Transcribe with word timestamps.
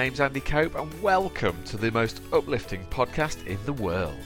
Name's 0.00 0.18
Andy 0.18 0.40
Cope, 0.40 0.76
and 0.76 1.02
welcome 1.02 1.62
to 1.64 1.76
the 1.76 1.90
most 1.90 2.22
uplifting 2.32 2.82
podcast 2.86 3.46
in 3.46 3.58
the 3.66 3.72
world. 3.74 4.16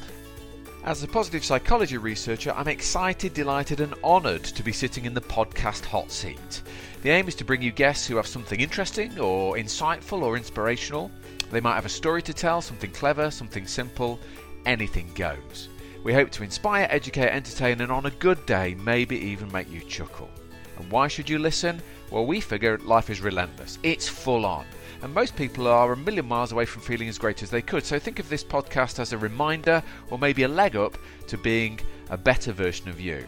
As 0.84 1.02
a 1.02 1.09
positive 1.09 1.45
psychology 1.45 1.96
researcher, 1.96 2.52
I'm 2.54 2.68
excited, 2.68 3.34
delighted, 3.34 3.80
and 3.80 3.92
honoured 4.05 4.45
to 4.45 4.62
be 4.62 4.70
sitting 4.70 5.05
in 5.05 5.14
the 5.14 5.20
podcast 5.20 5.84
hot 5.84 6.12
seat. 6.12 6.62
The 7.02 7.10
aim 7.10 7.27
is 7.27 7.34
to 7.34 7.45
bring 7.45 7.60
you 7.60 7.73
guests 7.73 8.06
who 8.06 8.15
have 8.15 8.27
something 8.29 8.60
interesting, 8.60 9.18
or 9.18 9.56
insightful, 9.56 10.23
or 10.23 10.37
inspirational. 10.37 11.10
They 11.51 11.60
might 11.60 11.74
have 11.74 11.87
a 11.87 11.88
story 11.88 12.23
to 12.23 12.32
tell, 12.32 12.62
something 12.62 12.93
clever, 12.93 13.32
something 13.32 13.66
simple, 13.66 14.20
anything 14.66 15.10
goes. 15.16 15.70
We 16.04 16.15
hope 16.15 16.30
to 16.30 16.45
inspire, 16.45 16.87
educate, 16.88 17.30
entertain, 17.30 17.80
and 17.80 17.91
on 17.91 18.06
a 18.06 18.10
good 18.10 18.46
day, 18.46 18.77
maybe 18.77 19.18
even 19.18 19.51
make 19.51 19.73
you 19.73 19.80
chuckle. 19.80 20.30
And 20.79 20.88
why 20.93 21.09
should 21.09 21.29
you 21.29 21.41
listen? 21.41 21.82
Well, 22.12 22.27
we 22.27 22.38
figure 22.38 22.79
life 22.79 23.10
is 23.10 23.20
relentless, 23.20 23.80
it's 23.82 24.06
full 24.06 24.46
on. 24.46 24.66
And 25.05 25.13
most 25.13 25.37
people 25.37 25.69
are 25.69 25.93
a 25.93 25.97
million 25.99 26.25
miles 26.25 26.51
away 26.51 26.65
from 26.65 26.81
feeling 26.81 27.11
as 27.11 27.19
great 27.19 27.43
as 27.43 27.51
they 27.51 27.61
could. 27.61 27.85
So 27.85 27.99
think 27.99 28.21
of 28.21 28.31
this 28.31 28.43
podcast 28.43 28.99
as 28.99 29.13
a 29.13 29.19
reminder 29.19 29.83
or 30.09 30.19
maybe 30.19 30.45
a 30.45 30.49
leg 30.49 30.77
up 30.77 30.97
to 31.27 31.37
being 31.37 31.79
a 32.09 32.17
better 32.17 32.53
version 32.53 32.89
of 32.89 32.99
you. 32.99 33.27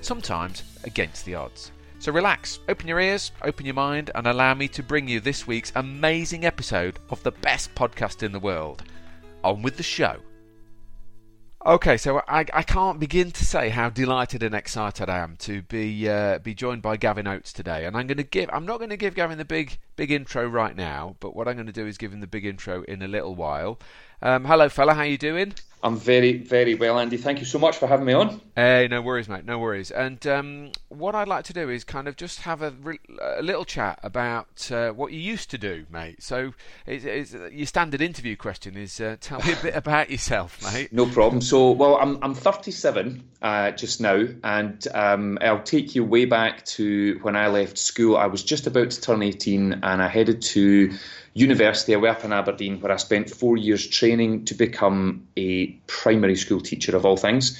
Sometimes 0.00 0.62
against 0.84 1.24
the 1.24 1.34
odds. 1.34 1.72
So 1.98 2.12
relax, 2.12 2.60
open 2.68 2.86
your 2.86 3.00
ears, 3.00 3.32
open 3.42 3.66
your 3.66 3.74
mind, 3.74 4.12
and 4.14 4.28
allow 4.28 4.54
me 4.54 4.68
to 4.68 4.82
bring 4.84 5.08
you 5.08 5.18
this 5.18 5.44
week's 5.44 5.72
amazing 5.74 6.44
episode 6.44 7.00
of 7.10 7.20
the 7.24 7.32
best 7.32 7.74
podcast 7.74 8.22
in 8.22 8.30
the 8.30 8.38
world. 8.38 8.84
On 9.42 9.60
with 9.60 9.76
the 9.76 9.82
show. 9.82 10.18
Okay, 11.66 11.96
so 11.96 12.22
I, 12.28 12.46
I 12.52 12.62
can't 12.62 13.00
begin 13.00 13.32
to 13.32 13.44
say 13.44 13.70
how 13.70 13.90
delighted 13.90 14.44
and 14.44 14.54
excited 14.54 15.10
I 15.10 15.18
am 15.18 15.36
to 15.38 15.62
be 15.62 16.08
uh, 16.08 16.38
be 16.38 16.54
joined 16.54 16.82
by 16.82 16.96
Gavin 16.96 17.26
Oates 17.26 17.52
today, 17.52 17.84
and 17.84 17.96
I'm 17.96 18.06
going 18.06 18.18
to 18.18 18.22
give 18.22 18.48
I'm 18.52 18.64
not 18.64 18.78
going 18.78 18.90
to 18.90 18.96
give 18.96 19.16
Gavin 19.16 19.38
the 19.38 19.44
big 19.44 19.76
big 19.96 20.12
intro 20.12 20.46
right 20.46 20.76
now, 20.76 21.16
but 21.18 21.34
what 21.34 21.48
I'm 21.48 21.56
going 21.56 21.66
to 21.66 21.72
do 21.72 21.84
is 21.84 21.98
give 21.98 22.12
him 22.12 22.20
the 22.20 22.28
big 22.28 22.46
intro 22.46 22.84
in 22.84 23.02
a 23.02 23.08
little 23.08 23.34
while. 23.34 23.80
Um, 24.20 24.44
hello, 24.44 24.68
fella, 24.68 24.94
how 24.94 25.02
you 25.02 25.16
doing? 25.16 25.54
I'm 25.80 25.96
very, 25.96 26.38
very 26.38 26.74
well, 26.74 26.98
Andy. 26.98 27.16
Thank 27.16 27.38
you 27.38 27.44
so 27.44 27.56
much 27.56 27.76
for 27.76 27.86
having 27.86 28.04
me 28.04 28.12
on. 28.12 28.40
Hey, 28.56 28.88
no 28.90 29.00
worries, 29.00 29.28
mate. 29.28 29.44
No 29.44 29.60
worries. 29.60 29.92
And 29.92 30.26
um, 30.26 30.72
what 30.88 31.14
I'd 31.14 31.28
like 31.28 31.44
to 31.44 31.52
do 31.52 31.70
is 31.70 31.84
kind 31.84 32.08
of 32.08 32.16
just 32.16 32.40
have 32.40 32.62
a, 32.62 32.72
re- 32.82 32.98
a 33.36 33.42
little 33.42 33.64
chat 33.64 34.00
about 34.02 34.72
uh, 34.72 34.90
what 34.90 35.12
you 35.12 35.20
used 35.20 35.50
to 35.50 35.58
do, 35.58 35.86
mate. 35.88 36.20
So, 36.20 36.52
it's, 36.84 37.04
it's, 37.04 37.32
your 37.52 37.66
standard 37.66 38.00
interview 38.00 38.34
question 38.34 38.76
is 38.76 39.00
uh, 39.00 39.18
tell 39.20 39.38
me 39.38 39.52
a 39.52 39.62
bit 39.62 39.76
about 39.76 40.10
yourself, 40.10 40.60
mate. 40.64 40.92
No 40.92 41.06
problem. 41.06 41.40
So, 41.40 41.70
well, 41.70 41.96
I'm 41.96 42.18
I'm 42.24 42.34
37 42.34 43.22
uh, 43.40 43.70
just 43.70 44.00
now, 44.00 44.26
and 44.42 44.84
um, 44.94 45.38
I'll 45.40 45.62
take 45.62 45.94
you 45.94 46.02
way 46.02 46.24
back 46.24 46.64
to 46.66 47.20
when 47.22 47.36
I 47.36 47.46
left 47.46 47.78
school. 47.78 48.16
I 48.16 48.26
was 48.26 48.42
just 48.42 48.66
about 48.66 48.90
to 48.90 49.00
turn 49.00 49.22
18, 49.22 49.80
and 49.84 50.02
I 50.02 50.08
headed 50.08 50.42
to 50.42 50.92
university. 51.34 51.94
I 51.94 51.98
up 51.98 52.24
in 52.24 52.32
Aberdeen, 52.32 52.80
where 52.80 52.92
I 52.92 52.96
spent 52.96 53.30
four 53.30 53.56
years 53.56 53.86
training 53.86 54.46
to 54.46 54.54
become 54.54 55.28
a 55.36 55.66
primary 55.86 56.36
school 56.36 56.60
teacher 56.60 56.96
of 56.96 57.04
all 57.04 57.16
things. 57.16 57.58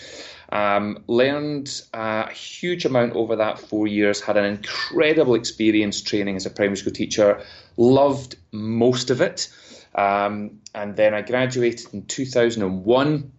Um, 0.50 1.04
learned 1.06 1.82
a 1.92 2.30
huge 2.32 2.86
amount 2.86 3.14
over 3.14 3.36
that 3.36 3.58
four 3.58 3.86
years, 3.86 4.20
had 4.20 4.38
an 4.38 4.46
incredible 4.46 5.34
experience 5.34 6.00
training 6.00 6.36
as 6.36 6.46
a 6.46 6.50
primary 6.50 6.76
school 6.76 6.92
teacher, 6.92 7.42
loved 7.76 8.36
most 8.50 9.10
of 9.10 9.20
it. 9.20 9.48
Um, 9.94 10.60
and 10.74 10.96
then 10.96 11.12
I 11.12 11.22
graduated 11.22 11.92
in 11.92 12.06
2001. 12.06 13.32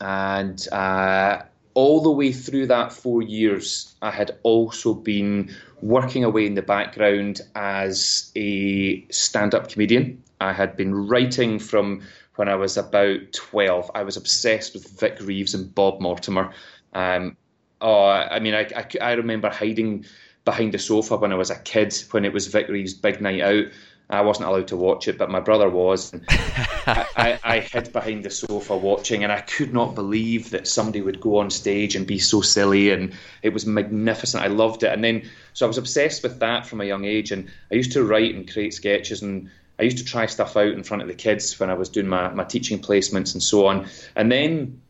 And 0.00 0.68
uh, 0.72 1.42
all 1.74 2.00
the 2.00 2.10
way 2.10 2.32
through 2.32 2.68
that 2.68 2.92
four 2.92 3.22
years, 3.22 3.94
I 4.00 4.10
had 4.10 4.38
also 4.42 4.94
been 4.94 5.54
working 5.82 6.24
away 6.24 6.46
in 6.46 6.54
the 6.54 6.62
background 6.62 7.40
as 7.54 8.30
a 8.36 9.04
stand 9.10 9.54
up 9.54 9.68
comedian. 9.68 10.22
I 10.40 10.52
had 10.52 10.76
been 10.76 10.94
writing 10.94 11.58
from 11.58 12.02
when 12.36 12.48
I 12.48 12.54
was 12.54 12.76
about 12.76 13.32
12. 13.32 13.90
I 13.94 14.02
was 14.02 14.16
obsessed 14.16 14.74
with 14.74 14.98
Vic 15.00 15.18
Reeves 15.20 15.54
and 15.54 15.74
Bob 15.74 16.00
Mortimer. 16.00 16.52
Um, 16.92 17.36
oh, 17.80 18.06
I 18.06 18.38
mean, 18.40 18.54
I, 18.54 18.68
I, 18.76 18.86
I 19.00 19.12
remember 19.12 19.50
hiding 19.50 20.04
behind 20.44 20.72
the 20.72 20.78
sofa 20.78 21.16
when 21.16 21.32
I 21.32 21.36
was 21.36 21.50
a 21.50 21.58
kid 21.58 21.94
when 22.10 22.24
it 22.24 22.32
was 22.32 22.46
Vic 22.48 22.68
Reeves' 22.68 22.94
big 22.94 23.20
night 23.20 23.40
out. 23.40 23.64
I 24.10 24.20
wasn't 24.20 24.48
allowed 24.48 24.68
to 24.68 24.76
watch 24.76 25.08
it, 25.08 25.16
but 25.16 25.30
my 25.30 25.40
brother 25.40 25.68
was. 25.68 26.12
I, 26.28 27.06
I, 27.16 27.40
I, 27.42 27.60
hid 27.60 27.92
behind 27.92 28.22
the 28.22 28.30
sofa 28.30 28.76
watching, 28.76 29.24
and 29.24 29.32
I 29.32 29.40
could 29.40 29.72
not 29.72 29.94
believe 29.94 30.50
that 30.50 30.68
somebody 30.68 31.00
would 31.00 31.20
go 31.20 31.38
on 31.38 31.50
stage 31.50 31.96
and 31.96 32.06
be 32.06 32.18
so 32.18 32.42
silly. 32.42 32.90
And 32.90 33.14
it 33.42 33.54
was 33.54 33.64
magnificent. 33.64 34.42
I 34.42 34.48
loved 34.48 34.82
it. 34.82 34.92
And 34.92 35.02
then, 35.02 35.28
so 35.54 35.64
I 35.64 35.68
was 35.68 35.78
obsessed 35.78 36.22
with 36.22 36.38
that 36.40 36.66
from 36.66 36.82
a 36.82 36.84
young 36.84 37.06
age. 37.06 37.32
And 37.32 37.48
I 37.72 37.76
used 37.76 37.92
to 37.92 38.04
write 38.04 38.34
and 38.34 38.50
create 38.50 38.74
sketches, 38.74 39.22
and 39.22 39.50
I 39.78 39.84
used 39.84 39.98
to 39.98 40.04
try 40.04 40.26
stuff 40.26 40.56
out 40.56 40.68
in 40.68 40.84
front 40.84 41.02
of 41.02 41.08
the 41.08 41.14
kids 41.14 41.58
when 41.58 41.70
I 41.70 41.74
was 41.74 41.88
doing 41.88 42.06
my, 42.06 42.28
my 42.28 42.44
teaching 42.44 42.80
placements 42.80 43.32
and 43.32 43.42
so 43.42 43.66
on. 43.66 43.88
And 44.14 44.30
then 44.30 44.82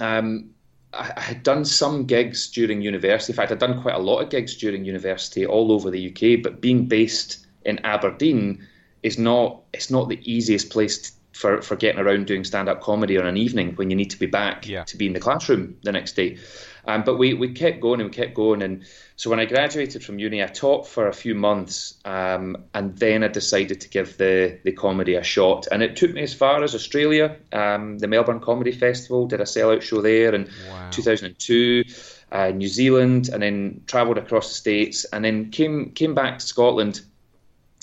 um, 0.00 0.50
I, 0.94 1.12
I 1.14 1.20
had 1.20 1.42
done 1.42 1.66
some 1.66 2.06
gigs 2.06 2.48
during 2.50 2.80
university. 2.80 3.32
In 3.32 3.36
fact, 3.36 3.52
I'd 3.52 3.58
done 3.58 3.82
quite 3.82 3.94
a 3.94 4.00
lot 4.00 4.20
of 4.20 4.30
gigs 4.30 4.56
during 4.56 4.86
university 4.86 5.44
all 5.44 5.72
over 5.72 5.90
the 5.90 6.10
UK, 6.10 6.42
but 6.42 6.62
being 6.62 6.86
based 6.86 7.45
in 7.66 7.84
Aberdeen 7.84 8.66
is 9.02 9.18
not 9.18 9.62
it's 9.72 9.90
not 9.90 10.08
the 10.08 10.20
easiest 10.24 10.70
place 10.70 11.12
for, 11.36 11.60
for 11.60 11.76
getting 11.76 12.00
around 12.00 12.26
doing 12.26 12.44
stand 12.44 12.68
up 12.68 12.80
comedy 12.80 13.18
on 13.18 13.26
an 13.26 13.36
evening 13.36 13.74
when 13.74 13.90
you 13.90 13.96
need 13.96 14.10
to 14.10 14.18
be 14.18 14.26
back 14.26 14.66
yeah. 14.66 14.84
to 14.84 14.96
be 14.96 15.06
in 15.06 15.12
the 15.12 15.20
classroom 15.20 15.76
the 15.82 15.92
next 15.92 16.16
day. 16.16 16.38
Um, 16.86 17.02
but 17.04 17.18
we, 17.18 17.34
we 17.34 17.52
kept 17.52 17.80
going 17.80 18.00
and 18.00 18.08
we 18.08 18.14
kept 18.14 18.32
going. 18.32 18.62
And 18.62 18.84
so 19.16 19.28
when 19.28 19.40
I 19.40 19.44
graduated 19.44 20.02
from 20.04 20.18
uni, 20.18 20.42
I 20.42 20.46
taught 20.46 20.86
for 20.86 21.08
a 21.08 21.12
few 21.12 21.34
months 21.34 21.94
um, 22.04 22.56
and 22.72 22.96
then 22.96 23.22
I 23.22 23.28
decided 23.28 23.82
to 23.82 23.88
give 23.88 24.16
the, 24.16 24.58
the 24.64 24.72
comedy 24.72 25.14
a 25.14 25.22
shot. 25.22 25.66
And 25.70 25.82
it 25.82 25.96
took 25.96 26.12
me 26.12 26.22
as 26.22 26.32
far 26.32 26.62
as 26.62 26.74
Australia, 26.74 27.36
um, 27.52 27.98
the 27.98 28.06
Melbourne 28.06 28.40
Comedy 28.40 28.72
Festival, 28.72 29.26
did 29.26 29.40
a 29.40 29.44
sellout 29.44 29.82
show 29.82 30.00
there 30.00 30.34
in 30.34 30.48
wow. 30.70 30.90
2002. 30.90 31.84
Uh, 32.32 32.50
New 32.50 32.66
Zealand, 32.66 33.28
and 33.28 33.40
then 33.40 33.82
travelled 33.86 34.18
across 34.18 34.48
the 34.48 34.54
states, 34.54 35.04
and 35.04 35.24
then 35.24 35.52
came 35.52 35.92
came 35.92 36.12
back 36.12 36.40
to 36.40 36.44
Scotland 36.44 37.00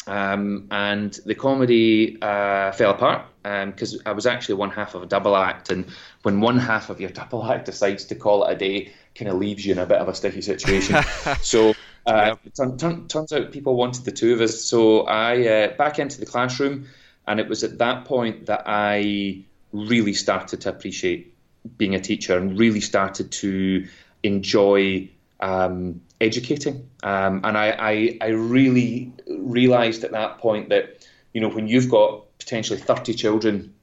um, 0.08 0.68
and 0.72 1.14
the 1.26 1.36
comedy 1.36 2.18
uh, 2.22 2.72
fell 2.72 2.92
apart 2.92 3.26
because 3.42 3.96
um, 3.96 4.02
I 4.06 4.12
was 4.14 4.26
actually 4.26 4.56
one 4.56 4.70
half 4.70 4.96
of 4.96 5.04
a 5.04 5.06
double 5.06 5.36
act, 5.36 5.70
and 5.70 5.86
when 6.24 6.42
one 6.42 6.58
half 6.58 6.90
of 6.90 7.00
your 7.00 7.10
double 7.22 7.44
act 7.46 7.66
decides 7.66 8.06
to 8.06 8.16
call 8.16 8.46
it 8.46 8.54
a 8.54 8.58
day, 8.58 8.94
kind 9.16 9.30
of 9.30 9.38
leaves 9.38 9.66
you 9.66 9.74
in 9.74 9.80
a 9.80 9.86
bit 9.86 9.98
of 9.98 10.08
a 10.08 10.16
sticky 10.16 10.42
situation. 10.42 10.98
so 11.42 11.74
uh, 12.06 12.36
yep. 12.44 12.54
turn, 12.54 12.78
turn, 12.78 13.08
turns 13.08 13.32
out 13.32 13.52
people 13.52 13.76
wanted 13.76 14.06
the 14.06 14.12
two 14.12 14.34
of 14.34 14.42
us, 14.42 14.62
so 14.62 15.02
I 15.02 15.48
uh, 15.48 15.76
back 15.76 16.00
into 16.00 16.20
the 16.20 16.26
classroom, 16.26 16.88
and 17.28 17.40
it 17.40 17.48
was 17.48 17.64
at 17.64 17.78
that 17.78 18.06
point 18.06 18.48
that 18.48 18.64
I 18.66 19.44
really 19.72 20.14
started 20.14 20.62
to 20.62 20.70
appreciate 20.70 21.34
being 21.78 21.96
a 21.96 22.00
teacher 22.00 22.38
and 22.38 22.60
really 22.60 22.82
started 22.82 23.32
to 23.32 23.88
enjoy 24.22 25.10
um, 25.40 26.02
educating. 26.24 26.90
Um, 27.04 27.42
and 27.44 27.58
I, 27.58 27.72
I, 27.72 28.18
I 28.22 28.28
really 28.30 29.12
realised 29.28 30.04
at 30.04 30.12
that 30.12 30.40
point 30.40 30.70
that, 30.70 31.08
you 31.34 31.42
know, 31.42 31.50
when 31.50 31.68
you've 31.68 31.90
got 31.90 32.26
potentially 32.40 32.80
30 32.80 33.14
children 33.14 33.74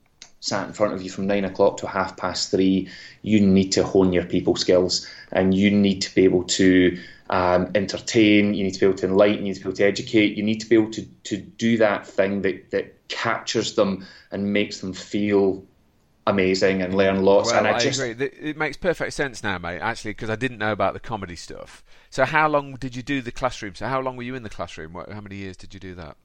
sat 0.40 0.66
in 0.66 0.72
front 0.72 0.94
of 0.94 1.02
you 1.02 1.10
from 1.10 1.26
nine 1.26 1.44
o'clock 1.44 1.78
to 1.78 1.86
half 1.86 2.16
past 2.16 2.50
three, 2.50 2.88
you 3.22 3.40
need 3.40 3.72
to 3.72 3.84
hone 3.84 4.12
your 4.12 4.24
people 4.24 4.56
skills 4.56 5.06
and 5.30 5.54
you 5.54 5.70
need 5.70 6.00
to 6.00 6.14
be 6.14 6.24
able 6.24 6.44
to 6.44 6.98
um, 7.28 7.70
entertain, 7.74 8.54
you 8.54 8.64
need 8.64 8.72
to 8.72 8.80
be 8.80 8.86
able 8.86 8.98
to 8.98 9.06
enlighten, 9.06 9.46
you 9.46 9.52
need 9.52 9.58
to 9.58 9.60
be 9.60 9.68
able 9.68 9.76
to 9.76 9.84
educate, 9.84 10.36
you 10.36 10.42
need 10.42 10.60
to 10.60 10.68
be 10.68 10.76
able 10.76 10.90
to, 10.90 11.04
to 11.24 11.36
do 11.36 11.76
that 11.78 12.06
thing 12.06 12.42
that, 12.42 12.70
that 12.70 13.08
captures 13.08 13.74
them 13.74 14.06
and 14.30 14.52
makes 14.52 14.80
them 14.80 14.92
feel 14.92 15.64
amazing 16.26 16.82
and 16.82 16.94
learn 16.94 17.22
lots. 17.22 17.50
Well, 17.50 17.58
and 17.58 17.68
I, 17.68 17.76
I 17.76 17.78
just, 17.78 18.00
agree. 18.00 18.26
It 18.26 18.56
makes 18.56 18.76
perfect 18.76 19.12
sense 19.12 19.42
now, 19.42 19.58
mate. 19.58 19.80
Actually, 19.80 20.12
because 20.12 20.30
I 20.30 20.36
didn't 20.36 20.58
know 20.58 20.72
about 20.72 20.94
the 20.94 21.00
comedy 21.00 21.36
stuff. 21.36 21.82
So, 22.10 22.24
how 22.24 22.48
long 22.48 22.74
did 22.74 22.96
you 22.96 23.02
do 23.02 23.20
the 23.20 23.32
classroom? 23.32 23.74
So, 23.74 23.86
how 23.86 24.00
long 24.00 24.16
were 24.16 24.22
you 24.22 24.34
in 24.34 24.42
the 24.42 24.50
classroom? 24.50 24.92
What, 24.92 25.10
how 25.10 25.20
many 25.20 25.36
years 25.36 25.56
did 25.56 25.74
you 25.74 25.80
do 25.80 25.94
that? 25.96 26.16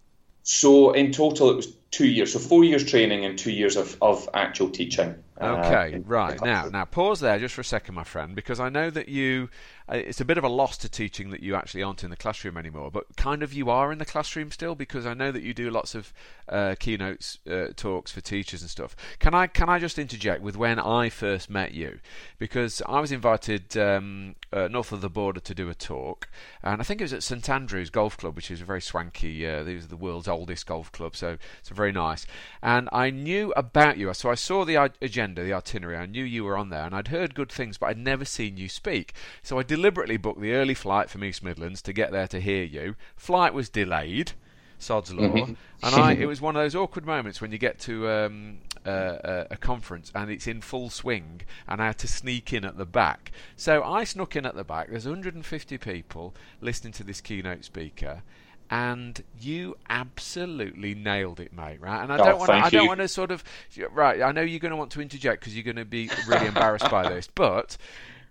So, 0.44 0.92
in 0.94 1.12
total, 1.12 1.50
it 1.50 1.56
was 1.56 1.74
two 1.92 2.08
years. 2.08 2.34
So, 2.34 2.40
four 2.40 2.64
years 2.64 2.84
training 2.84 3.26
and 3.26 3.38
two 3.38 3.52
years 3.52 3.76
of, 3.76 3.98
of 4.02 4.30
actual 4.34 4.70
teaching. 4.70 5.16
Okay, 5.42 5.96
uh, 5.96 6.00
right. 6.06 6.42
Now, 6.42 6.68
now, 6.68 6.86
pause 6.86 7.20
there 7.20 7.38
just 7.40 7.56
for 7.56 7.62
a 7.62 7.66
second, 7.66 7.96
my 7.96 8.04
friend, 8.04 8.36
because 8.36 8.60
I 8.60 8.70
know 8.70 8.90
that 8.90 9.10
you 9.10 9.50
uh, 9.88 9.98
it's 9.98 10.22
a 10.22 10.26
bit 10.26 10.38
of 10.38 10.44
a 10.44 10.50
loss 10.50 10.78
to 10.78 10.90
teaching 10.90 11.30
that 11.30 11.44
you 11.44 11.56
actually 11.56 11.84
aren't 11.84 12.04
in 12.04 12.10
the 12.10 12.16
classroom 12.16 12.58
anymore, 12.58 12.90
but 12.90 13.16
kind 13.18 13.44
of 13.44 13.54
you 13.54 13.70
are 13.70 13.92
in 13.92 14.00
the 14.00 14.06
classroom 14.06 14.50
still 14.50 14.74
because 14.74 15.06
I 15.06 15.14
know 15.14 15.32
that 15.32 15.44
you 15.44 15.54
do 15.54 15.70
lots 15.70 15.94
of 15.94 16.12
uh, 16.50 16.76
keynotes 16.80 17.38
uh, 17.50 17.68
talks 17.76 18.12
for 18.12 18.22
teachers 18.22 18.62
and 18.62 18.70
stuff. 18.70 18.96
Can 19.20 19.36
I 19.36 19.46
can 19.46 19.70
I 19.70 19.78
just 19.78 20.00
interject 20.00 20.42
with 20.42 20.58
when 20.58 20.80
I 20.80 21.10
first 21.10 21.50
met 21.50 21.74
you 21.74 22.00
because 22.40 22.82
I 22.88 23.00
was 23.00 23.12
invited 23.12 23.78
um, 23.78 24.36
uh, 24.52 24.68
north 24.70 24.92
of 24.92 25.02
the 25.02 25.10
border 25.10 25.40
to 25.40 25.54
do 25.54 25.70
a 25.70 25.76
talk, 25.76 26.30
and 26.64 26.82
I 26.82 26.84
think 26.84 27.00
it 27.00 27.04
was 27.04 27.14
at 27.14 27.24
St 27.24 27.48
Andrews 27.48 27.92
Golf 27.92 28.18
Club, 28.18 28.36
which 28.36 28.50
is 28.50 28.62
a 28.62 28.66
very 28.66 28.82
swanky. 28.82 29.46
Uh, 29.46 29.64
these 29.64 29.86
are 29.86 29.90
the 29.90 29.98
world's 29.98 30.28
oldest 30.28 30.66
golf 30.66 30.92
club, 30.92 31.16
so 31.16 31.38
it's 31.60 31.70
very 31.70 31.92
nice. 31.92 32.26
And 32.64 32.90
I 32.92 33.12
knew 33.12 33.54
about 33.56 33.98
you, 33.98 34.12
so 34.16 34.32
I 34.32 34.36
saw 34.36 34.66
the 34.66 34.78
agenda, 35.00 35.25
the 35.34 35.54
itinerary. 35.54 35.98
I 35.98 36.06
knew 36.06 36.24
you 36.24 36.44
were 36.44 36.58
on 36.58 36.70
there, 36.70 36.86
and 36.86 36.96
I'd 36.96 37.08
heard 37.08 37.34
good 37.34 37.52
things, 37.52 37.78
but 37.78 37.88
I'd 37.88 37.98
never 37.98 38.26
seen 38.26 38.58
you 38.58 38.70
speak. 38.70 39.14
So 39.42 39.58
I 39.58 39.64
deliberately 39.64 40.18
booked 40.18 40.42
the 40.42 40.54
early 40.54 40.76
flight 40.76 41.10
from 41.10 41.24
East 41.24 41.44
Midlands 41.44 41.82
to 41.84 41.94
get 41.94 42.12
there 42.12 42.28
to 42.28 42.40
hear 42.40 42.64
you. 42.64 42.96
Flight 43.16 43.54
was 43.54 43.70
delayed. 43.70 44.34
Sod's 44.78 45.14
Law, 45.14 45.24
mm-hmm. 45.24 45.54
and 45.84 45.96
I 45.96 46.12
it 46.20 46.26
was 46.26 46.42
one 46.42 46.56
of 46.56 46.62
those 46.62 46.76
awkward 46.76 47.06
moments 47.06 47.40
when 47.40 47.52
you 47.52 47.58
get 47.58 47.80
to 47.80 48.10
um, 48.10 48.58
uh, 48.86 49.46
a 49.50 49.58
conference 49.58 50.12
and 50.14 50.30
it's 50.30 50.48
in 50.48 50.62
full 50.62 50.90
swing, 50.90 51.42
and 51.68 51.82
I 51.82 51.88
had 51.88 51.98
to 52.00 52.08
sneak 52.08 52.54
in 52.54 52.66
at 52.66 52.78
the 52.78 52.86
back. 52.86 53.32
So 53.56 53.84
I 53.84 54.04
snuck 54.04 54.36
in 54.36 54.46
at 54.46 54.56
the 54.56 54.64
back. 54.64 54.90
There's 54.90 55.06
150 55.06 55.78
people 55.78 56.36
listening 56.62 56.94
to 56.94 57.04
this 57.04 57.22
keynote 57.22 57.64
speaker 57.64 58.22
and 58.70 59.24
you 59.40 59.78
absolutely 59.90 60.96
nailed 60.96 61.40
it, 61.40 61.54
mate. 61.54 61.80
Right, 61.82 62.02
and 62.02 62.12
I 62.12 62.16
oh, 62.16 62.26
don't 62.26 62.34
oh, 62.34 62.38
want 62.38 62.50
I 62.50 62.70
don't 62.70 62.88
want 62.88 63.00
to 63.00 63.08
sort 63.08 63.32
of 63.32 63.44
right. 63.92 64.22
I 64.22 64.32
know 64.32 64.42
you're 64.42 64.60
going 64.60 64.72
to 64.72 64.78
want 64.78 64.92
to 64.92 65.02
interject 65.02 65.42
because 65.42 65.56
you're 65.56 65.64
going 65.64 65.76
to 65.76 65.86
be 65.86 66.10
really 66.28 66.48
embarrassed 66.48 66.90
by 66.90 67.10
this, 67.10 67.28
but 67.34 67.78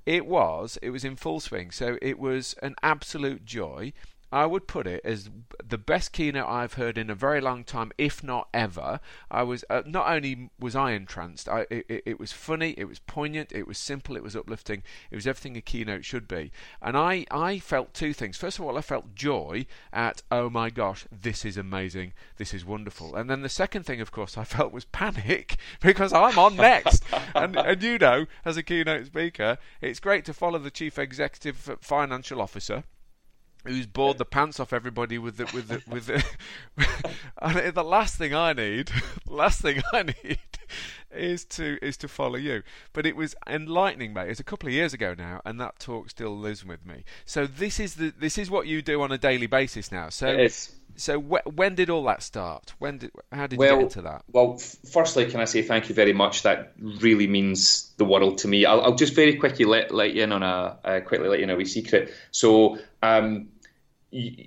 it 0.07 0.27
was 0.27 0.79
it 0.83 0.91
was 0.91 1.05
in 1.05 1.17
full 1.17 1.41
swing. 1.41 1.71
So 1.71 1.99
it 2.03 2.19
was 2.19 2.55
an 2.63 2.75
absolute 2.83 3.45
joy. 3.45 3.93
I 4.35 4.47
would 4.47 4.67
put 4.67 4.89
it 4.89 5.01
as 5.05 5.31
the 5.65 5.79
best 5.79 6.11
keynote 6.11 6.49
I've 6.49 6.75
heard 6.75 6.99
in 6.99 7.09
a 7.09 7.15
very 7.15 7.41
long 7.41 7.63
time, 7.63 7.93
if 7.97 8.25
not 8.25 8.49
ever. 8.53 8.99
I 9.31 9.45
was 9.45 9.65
uh, 9.71 9.83
not 9.87 10.09
only 10.09 10.51
was 10.59 10.75
I 10.75 10.91
entranced, 10.91 11.49
I, 11.49 11.67
it, 11.71 12.03
it, 12.05 12.19
was 12.19 12.33
funny, 12.33 12.75
it 12.77 12.87
was 12.87 12.99
poignant, 12.99 13.53
it 13.53 13.69
was 13.69 13.79
simple, 13.79 14.17
it 14.17 14.25
was 14.25 14.35
uplifting, 14.35 14.83
it 15.13 15.15
was 15.15 15.29
everything 15.29 15.57
a 15.57 15.61
keynote 15.61 16.05
should 16.05 16.27
be. 16.27 16.51
And 16.83 16.97
I, 16.97 17.27
I 17.31 17.61
felt 17.61 17.95
two 17.95 18.13
things. 18.13 18.37
First 18.37 18.59
of 18.59 18.65
all, 18.65 18.77
I 18.77 18.81
felt 18.81 19.15
joy 19.15 19.67
at 19.93 20.23
oh 20.33 20.51
my 20.51 20.69
gosh, 20.69 21.07
this 21.13 21.45
is 21.45 21.57
amazing, 21.57 22.13
this 22.37 22.53
is 22.53 22.65
wonderful. 22.65 23.15
And 23.15 23.31
then 23.31 23.43
the 23.43 23.49
second 23.49 23.85
thing, 23.85 24.01
of 24.01 24.11
course, 24.11 24.37
I 24.37 24.43
felt 24.55 24.73
was 24.73 24.85
panic 24.87 25.59
because 25.81 26.13
I'm 26.13 26.41
on 26.41 26.57
next. 26.57 27.05
and, 27.37 27.57
and 27.57 27.81
you 27.81 27.99
know, 27.99 28.27
as 28.45 28.57
a 28.57 28.65
keynote 28.65 29.07
speaker, 29.07 29.59
it's 29.81 30.01
great 30.01 30.25
to 30.25 30.35
follow 30.35 30.59
the 30.59 30.73
chief 30.73 30.99
executive 30.99 31.79
financial 31.81 32.43
officer 32.43 32.83
who's 33.65 33.87
bored 33.87 34.19
the 34.19 34.25
pants 34.25 34.61
off 34.61 34.73
everybody 34.73 35.19
with 35.19 35.37
the 35.37 35.45
with 35.55 35.69
the 35.69 35.83
with 35.89 36.07
the, 36.07 36.25
and 37.43 37.75
the 37.75 37.85
last 37.85 38.17
thing 38.17 38.35
I 38.35 38.53
need, 38.53 38.91
last 39.27 39.61
thing 39.61 39.83
I 39.93 40.03
need 40.03 40.39
is 41.11 41.45
to 41.45 41.79
is 41.83 41.97
to 41.99 42.09
follow 42.09 42.37
you. 42.37 42.63
But 42.93 43.07
it 43.07 43.17
was 43.17 43.35
enlightening, 43.47 44.13
mate. 44.13 44.29
It's 44.29 44.41
a 44.41 44.45
couple 44.45 44.69
of 44.69 44.75
years 44.75 44.93
ago 44.93 45.15
now, 45.17 45.41
and 45.45 45.61
that 45.61 45.79
talk 45.79 46.11
still 46.11 46.37
lives 46.37 46.65
with 46.65 46.85
me. 46.85 47.05
So 47.25 47.47
this 47.47 47.81
is 47.81 47.95
the 47.95 48.13
this 48.19 48.39
is 48.39 48.51
what 48.51 48.67
you 48.67 48.83
do 48.83 49.03
on 49.03 49.13
a 49.13 49.19
daily 49.19 49.47
basis 49.47 49.91
now. 49.91 50.09
So 50.09 50.47
so 50.97 51.21
wh- 51.21 51.47
when 51.57 51.75
did 51.75 51.91
all 51.91 52.05
that 52.05 52.23
start? 52.23 52.75
When 52.79 52.99
did 52.99 53.11
how 53.33 53.47
did 53.47 53.59
well, 53.59 53.71
you 53.71 53.77
get 53.77 53.83
into 53.83 54.03
that? 54.03 54.25
Well, 54.33 54.59
firstly, 54.91 55.27
can 55.27 55.41
I 55.41 55.45
say 55.45 55.63
thank 55.63 55.89
you 55.89 55.95
very 55.95 56.13
much? 56.13 56.43
That 56.43 56.73
really 56.79 57.27
means 57.27 57.93
the 57.97 58.05
world 58.05 58.39
to 58.39 58.49
me. 58.49 58.65
I'll, 58.65 58.81
I'll 58.81 58.95
just 58.95 59.15
very 59.15 59.37
quickly 59.37 59.65
let 59.65 59.93
let 59.93 60.15
you 60.15 60.23
in 60.23 60.33
on 60.33 60.43
a 60.43 60.79
uh, 60.85 61.01
quickly 61.01 61.29
let 61.29 61.41
you 61.41 61.47
know 61.47 61.55
a 61.55 61.59
wee 61.59 61.65
secret. 61.65 62.13
So. 62.31 62.79
Um, 63.03 63.49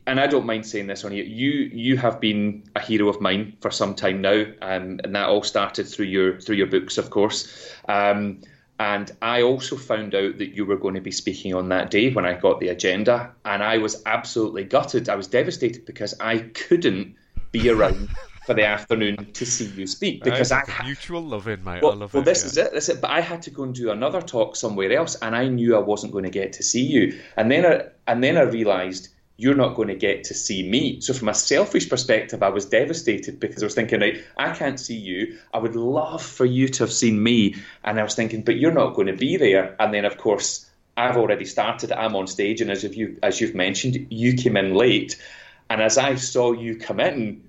and 0.06 0.20
I 0.20 0.28
don't 0.28 0.46
mind 0.46 0.66
saying 0.66 0.88
this 0.88 1.04
on 1.04 1.12
here. 1.12 1.26
You 1.26 1.52
you 1.52 1.98
have 1.98 2.20
been 2.22 2.64
a 2.76 2.80
hero 2.80 3.10
of 3.10 3.20
mine 3.20 3.58
for 3.60 3.70
some 3.70 3.96
time 3.96 4.22
now, 4.22 4.46
um, 4.62 5.00
and 5.04 5.16
that 5.16 5.28
all 5.28 5.44
started 5.44 5.88
through 5.88 6.06
your 6.06 6.40
through 6.40 6.56
your 6.56 6.68
books, 6.68 6.98
of 6.98 7.10
course. 7.10 7.70
Um, 7.90 8.42
and 8.80 9.12
I 9.22 9.42
also 9.42 9.76
found 9.76 10.14
out 10.14 10.38
that 10.38 10.56
you 10.56 10.66
were 10.66 10.78
going 10.78 10.94
to 10.94 11.02
be 11.02 11.12
speaking 11.12 11.54
on 11.54 11.70
that 11.70 11.90
day 11.90 12.14
when 12.14 12.26
I 12.26 12.34
got 12.34 12.60
the 12.60 12.70
agenda, 12.70 13.32
and 13.44 13.62
I 13.62 13.80
was 13.80 14.02
absolutely 14.06 14.64
gutted. 14.64 15.10
I 15.10 15.16
was 15.16 15.28
devastated 15.28 15.86
because 15.86 16.14
I 16.20 16.40
couldn't 16.40 17.16
be 17.52 17.70
around 17.70 18.10
for 18.46 18.54
the 18.54 18.66
afternoon 18.66 19.34
to 19.34 19.46
see 19.46 19.66
you 19.66 19.86
speak 19.88 20.24
because 20.24 20.54
I 20.54 20.64
had, 20.70 20.86
mutual 20.86 21.22
loving, 21.22 21.62
mate. 21.66 21.82
Well, 21.82 21.96
love 21.96 22.14
well 22.14 22.22
it, 22.22 22.26
this 22.26 22.44
yeah. 22.44 22.48
is 22.48 22.58
it. 22.58 22.74
This 22.74 22.90
is 22.90 22.96
it. 22.96 23.02
But 23.02 23.12
I 23.12 23.20
had 23.20 23.42
to 23.42 23.50
go 23.50 23.64
and 23.64 23.76
do 23.76 23.92
another 23.92 24.22
talk 24.22 24.56
somewhere 24.56 24.94
else, 24.94 25.16
and 25.16 25.36
I 25.36 25.50
knew 25.50 25.76
I 25.76 25.80
wasn't 25.80 26.14
going 26.14 26.24
to 26.24 26.30
get 26.30 26.54
to 26.54 26.64
see 26.64 26.86
you. 26.86 27.20
And 27.36 27.52
then 27.52 27.66
I, 27.66 27.88
and 28.10 28.24
then 28.24 28.38
I 28.38 28.44
realised 28.44 29.10
you're 29.38 29.56
not 29.56 29.76
going 29.76 29.88
to 29.88 29.96
get 29.96 30.26
to 30.26 30.34
see 30.34 30.68
me. 30.68 31.00
So, 31.00 31.14
from 31.14 31.30
a 31.30 31.34
selfish 31.34 31.88
perspective, 31.90 32.42
I 32.42 32.50
was 32.50 32.66
devastated 32.66 33.40
because 33.40 33.62
I 33.62 33.68
was 33.68 33.76
thinking, 33.76 34.02
right, 34.02 34.24
I 34.36 34.52
can't 34.54 34.80
see 34.80 34.98
you. 34.98 35.38
I 35.54 35.60
would 35.60 35.76
love 35.76 36.24
for 36.24 36.46
you 36.46 36.68
to 36.68 36.84
have 36.84 36.92
seen 36.92 37.22
me. 37.22 37.56
And 37.84 38.00
I 38.00 38.04
was 38.04 38.16
thinking, 38.16 38.42
but 38.42 38.58
you're 38.58 38.72
not 38.72 38.96
going 38.96 39.08
to 39.08 39.16
be 39.16 39.38
there. 39.38 39.76
And 39.80 39.94
then, 39.94 40.06
of 40.06 40.18
course, 40.18 40.68
I've 40.98 41.18
already 41.18 41.46
started. 41.46 41.92
I'm 41.92 42.16
on 42.16 42.26
stage, 42.26 42.60
and 42.62 42.72
as 42.72 42.84
you 42.84 43.20
as 43.22 43.40
you've 43.40 43.54
mentioned, 43.54 44.08
you 44.10 44.34
came 44.34 44.58
in 44.58 44.74
late. 44.74 45.22
And 45.70 45.82
as 45.82 45.98
I 45.98 46.16
saw 46.16 46.54
you 46.54 46.78
come 46.78 47.00
in, 47.00 47.44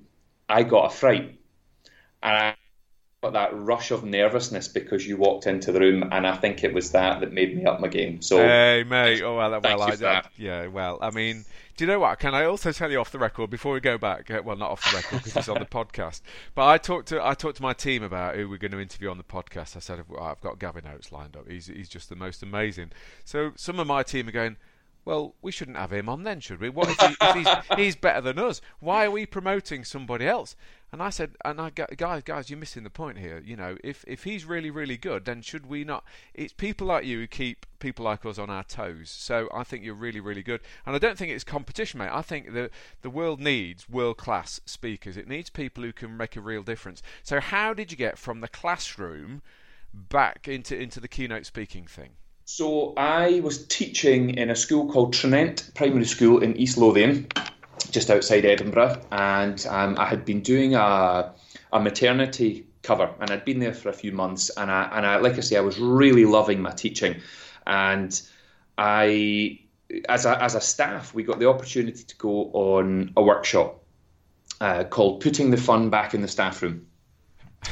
I 0.49 0.65
got 0.65 0.93
a 0.93 0.95
fright, 0.95 1.39
and 2.23 2.37
I 2.37 2.57
got 3.23 3.33
that 3.33 3.51
rush 3.57 3.91
of 3.91 4.05
nervousness 4.05 4.69
because 4.69 5.07
you 5.07 5.17
walked 5.17 5.47
into 5.47 5.73
the 5.73 5.81
room, 5.81 6.09
and 6.13 6.27
I 6.27 6.37
think 6.37 6.65
it 6.65 6.73
was 6.73 6.93
that 6.93 7.21
that 7.21 7.33
made 7.33 7.57
me 7.57 7.65
up 7.65 7.81
my 7.81 7.89
game. 7.89 8.23
So, 8.23 8.39
hey, 8.39 8.85
mate. 8.87 9.23
Oh 9.23 9.37
well, 9.37 9.61
well, 9.61 9.83
I, 9.83 10.23
yeah. 10.37 10.67
Well, 10.67 10.99
I 11.01 11.11
mean 11.11 11.45
do 11.79 11.85
you 11.85 11.93
know 11.93 12.01
what? 12.01 12.19
Can 12.19 12.35
I 12.35 12.45
also 12.45 12.73
tell 12.73 12.91
you 12.91 12.99
off 12.99 13.13
the 13.13 13.21
record 13.21 13.51
before 13.51 13.73
we 13.73 13.79
go 13.79 13.97
back? 13.99 14.29
Uh, 14.33 14.43
well, 14.45 14.57
not 14.57 14.73
off 14.73 14.91
the 14.91 14.97
record 14.97 15.19
because 15.19 15.37
it's 15.37 15.49
on 15.49 15.61
the 15.61 15.65
podcast. 15.65 16.23
But 16.57 16.67
I 16.67 16.77
talked 16.77 17.07
to 17.09 17.25
I 17.25 17.35
talked 17.35 17.59
to 17.59 17.63
my 17.63 17.73
team 17.73 18.03
about 18.03 18.35
who 18.35 18.49
we're 18.49 18.59
going 18.59 18.73
to 18.73 18.81
interview 18.81 19.09
on 19.11 19.17
the 19.17 19.23
podcast. 19.23 19.77
I 19.77 19.79
said 19.79 20.03
I've 20.21 20.41
got 20.41 20.59
Gavin 20.59 20.89
Oates 20.93 21.13
lined 21.13 21.37
up. 21.37 21.49
He's 21.49 21.69
he's 21.69 21.89
just 21.89 22.09
the 22.09 22.17
most 22.17 22.43
amazing. 22.43 22.91
So 23.25 23.53
some 23.55 23.79
of 23.79 23.87
my 23.87 24.03
team 24.03 24.29
are 24.29 24.33
going. 24.33 24.57
Well, 25.05 25.37
we 25.41 25.53
shouldn't 25.53 25.79
have 25.79 25.93
him 25.93 26.09
on 26.09 26.25
then, 26.25 26.41
should 26.41 26.61
we? 26.61 26.69
What 26.69 26.91
if, 26.91 27.01
he, 27.01 27.17
if 27.19 27.35
he's, 27.35 27.79
he's 27.79 27.97
better 27.97 28.21
than 28.21 28.39
us? 28.39 28.61
Why 28.79 29.07
are 29.07 29.11
we 29.11 29.25
promoting 29.25 29.83
somebody 29.83 30.27
else? 30.27 30.55
And 30.91 31.03
I 31.03 31.11
said, 31.11 31.33
and 31.45 31.61
I 31.61 31.71
guys, 31.71 32.23
guys, 32.25 32.49
you're 32.49 32.59
missing 32.59 32.83
the 32.83 32.91
point 32.91 33.19
here. 33.19 33.43
You 33.45 33.57
know, 33.57 33.77
if 33.85 34.05
if 34.07 34.25
he's 34.25 34.47
really, 34.47 34.71
really 34.71 34.97
good, 34.97 35.27
then 35.27 35.43
should 35.43 35.67
we 35.67 35.85
not? 35.85 36.03
It's 36.33 36.53
people 36.53 36.87
like 36.87 37.05
you 37.05 37.19
who 37.19 37.27
keep 37.27 37.67
people 37.79 38.07
like 38.07 38.25
us 38.25 38.39
on 38.39 38.49
our 38.49 38.65
toes. 38.65 39.11
So 39.11 39.49
I 39.53 39.65
think 39.65 39.85
you're 39.85 39.95
really, 39.95 40.21
really 40.21 40.43
good. 40.43 40.61
And 40.87 40.97
I 40.97 40.99
don't 40.99 41.19
think 41.19 41.31
it's 41.31 41.45
competition, 41.45 41.99
mate. 41.99 42.11
I 42.11 42.23
think 42.23 42.55
the 42.55 42.71
the 43.03 43.11
world 43.11 43.39
needs 43.39 43.89
world 43.89 44.17
class 44.17 44.61
speakers. 44.65 45.19
It 45.19 45.29
needs 45.29 45.51
people 45.51 45.85
who 45.85 45.93
can 45.93 46.17
make 46.17 46.37
a 46.37 46.41
real 46.41 46.63
difference. 46.63 47.03
So 47.23 47.39
how 47.39 47.75
did 47.75 47.91
you 47.91 47.97
get 47.97 48.17
from 48.17 48.41
the 48.41 48.49
classroom 48.49 49.43
back 49.93 50.49
into 50.49 50.75
into 50.75 51.01
the 51.01 51.09
keynote 51.09 51.45
speaking 51.45 51.87
thing? 51.87 52.11
So 52.47 52.95
I 52.97 53.41
was 53.41 53.67
teaching 53.67 54.31
in 54.31 54.49
a 54.49 54.57
school 54.57 54.91
called 54.91 55.13
Tranent 55.13 55.71
Primary 55.75 56.07
School 56.07 56.43
in 56.43 56.57
East 56.57 56.79
Lothian 56.79 57.29
just 57.91 58.11
outside 58.11 58.45
Edinburgh, 58.45 59.01
and 59.11 59.67
um, 59.69 59.97
I 59.99 60.07
had 60.07 60.25
been 60.25 60.41
doing 60.41 60.75
a, 60.75 61.33
a 61.73 61.81
maternity 61.81 62.67
cover, 62.83 63.11
and 63.21 63.31
I'd 63.31 63.45
been 63.45 63.59
there 63.59 63.75
for 63.75 63.89
a 63.89 63.93
few 63.93 64.13
months, 64.13 64.51
and 64.51 64.71
I 64.71 64.89
and 64.93 65.07
I 65.07 65.17
like 65.19 65.37
I 65.37 65.41
say, 65.41 65.57
I 65.57 65.61
was 65.61 65.79
really 65.79 66.25
loving 66.25 66.61
my 66.61 66.71
teaching, 66.71 67.17
and 67.67 68.21
I 68.77 69.61
as 70.09 70.27
a 70.27 70.43
as 70.43 70.55
a 70.55 70.61
staff 70.61 71.15
we 71.15 71.23
got 71.23 71.39
the 71.39 71.49
opportunity 71.49 72.05
to 72.05 72.17
go 72.17 72.51
on 72.53 73.13
a 73.17 73.23
workshop 73.23 73.83
uh, 74.61 74.85
called 74.85 75.21
"Putting 75.21 75.51
the 75.51 75.57
Fun 75.57 75.91
Back 75.91 76.15
in 76.15 76.23
the 76.23 76.29
Staff 76.29 76.63
Room," 76.63 76.87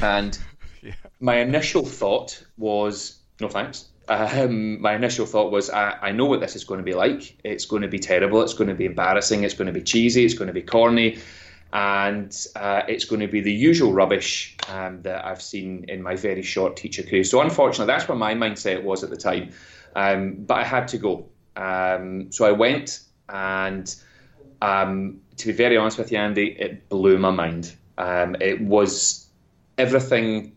and 0.01 0.37
yeah. 0.81 0.93
my 1.19 1.37
initial 1.37 1.85
thought 1.85 2.43
was 2.57 3.19
no 3.39 3.49
thanks 3.49 3.85
um, 4.09 4.81
my 4.81 4.95
initial 4.95 5.25
thought 5.25 5.51
was 5.51 5.69
I, 5.69 5.97
I, 6.01 6.11
know 6.11 6.25
what 6.25 6.39
this 6.39 6.55
is 6.55 6.63
going 6.63 6.79
to 6.79 6.83
be 6.83 6.93
like. 6.93 7.37
It's 7.43 7.65
going 7.65 7.81
to 7.81 7.87
be 7.87 7.99
terrible. 7.99 8.41
It's 8.41 8.53
going 8.53 8.69
to 8.69 8.75
be 8.75 8.85
embarrassing. 8.85 9.43
It's 9.43 9.53
going 9.53 9.67
to 9.67 9.73
be 9.73 9.81
cheesy. 9.81 10.25
It's 10.25 10.33
going 10.33 10.47
to 10.47 10.53
be 10.53 10.61
corny. 10.61 11.19
And 11.73 12.33
uh, 12.55 12.83
it's 12.87 13.03
going 13.03 13.19
to 13.19 13.27
be 13.27 13.41
the 13.41 13.51
usual 13.51 13.91
rubbish 13.91 14.55
um, 14.69 15.01
that 15.01 15.25
I've 15.25 15.41
seen 15.41 15.85
in 15.89 16.01
my 16.01 16.15
very 16.15 16.41
short 16.41 16.77
teacher 16.77 17.03
career. 17.03 17.25
So, 17.25 17.41
unfortunately, 17.41 17.93
that's 17.93 18.07
what 18.07 18.17
my 18.17 18.33
mindset 18.33 18.83
was 18.83 19.03
at 19.03 19.09
the 19.09 19.17
time. 19.17 19.51
Um, 19.95 20.45
but 20.45 20.59
I 20.59 20.63
had 20.63 20.87
to 20.89 20.97
go. 20.97 21.27
Um, 21.57 22.31
so 22.31 22.45
I 22.45 22.51
went, 22.51 23.01
and 23.27 23.93
um, 24.61 25.21
to 25.37 25.47
be 25.47 25.53
very 25.53 25.75
honest 25.75 25.97
with 25.97 26.11
you, 26.11 26.19
Andy, 26.19 26.55
it 26.57 26.87
blew 26.87 27.17
my 27.17 27.31
mind. 27.31 27.75
Um, 27.97 28.37
it 28.39 28.61
was 28.61 29.27
everything 29.77 30.56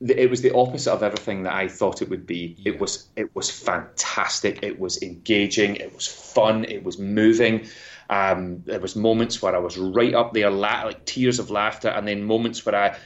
it 0.00 0.30
was 0.30 0.42
the 0.42 0.54
opposite 0.54 0.92
of 0.92 1.02
everything 1.02 1.42
that 1.42 1.54
I 1.54 1.66
thought 1.68 2.02
it 2.02 2.08
would 2.08 2.26
be. 2.26 2.56
Yeah. 2.58 2.72
It 2.72 2.80
was 2.80 3.08
it 3.16 3.34
was 3.34 3.50
fantastic. 3.50 4.62
It 4.62 4.78
was 4.78 5.02
engaging. 5.02 5.76
It 5.76 5.94
was 5.94 6.06
fun. 6.06 6.64
It 6.64 6.84
was 6.84 6.98
moving. 6.98 7.66
Um, 8.08 8.62
there 8.64 8.80
was 8.80 8.96
moments 8.96 9.42
where 9.42 9.54
I 9.54 9.58
was 9.58 9.76
right 9.76 10.14
up 10.14 10.32
there, 10.32 10.50
la- 10.50 10.84
like 10.84 11.04
tears 11.04 11.38
of 11.38 11.50
laughter, 11.50 11.88
and 11.88 12.06
then 12.06 12.22
moments 12.24 12.64
where 12.64 12.74
I, 12.74 12.96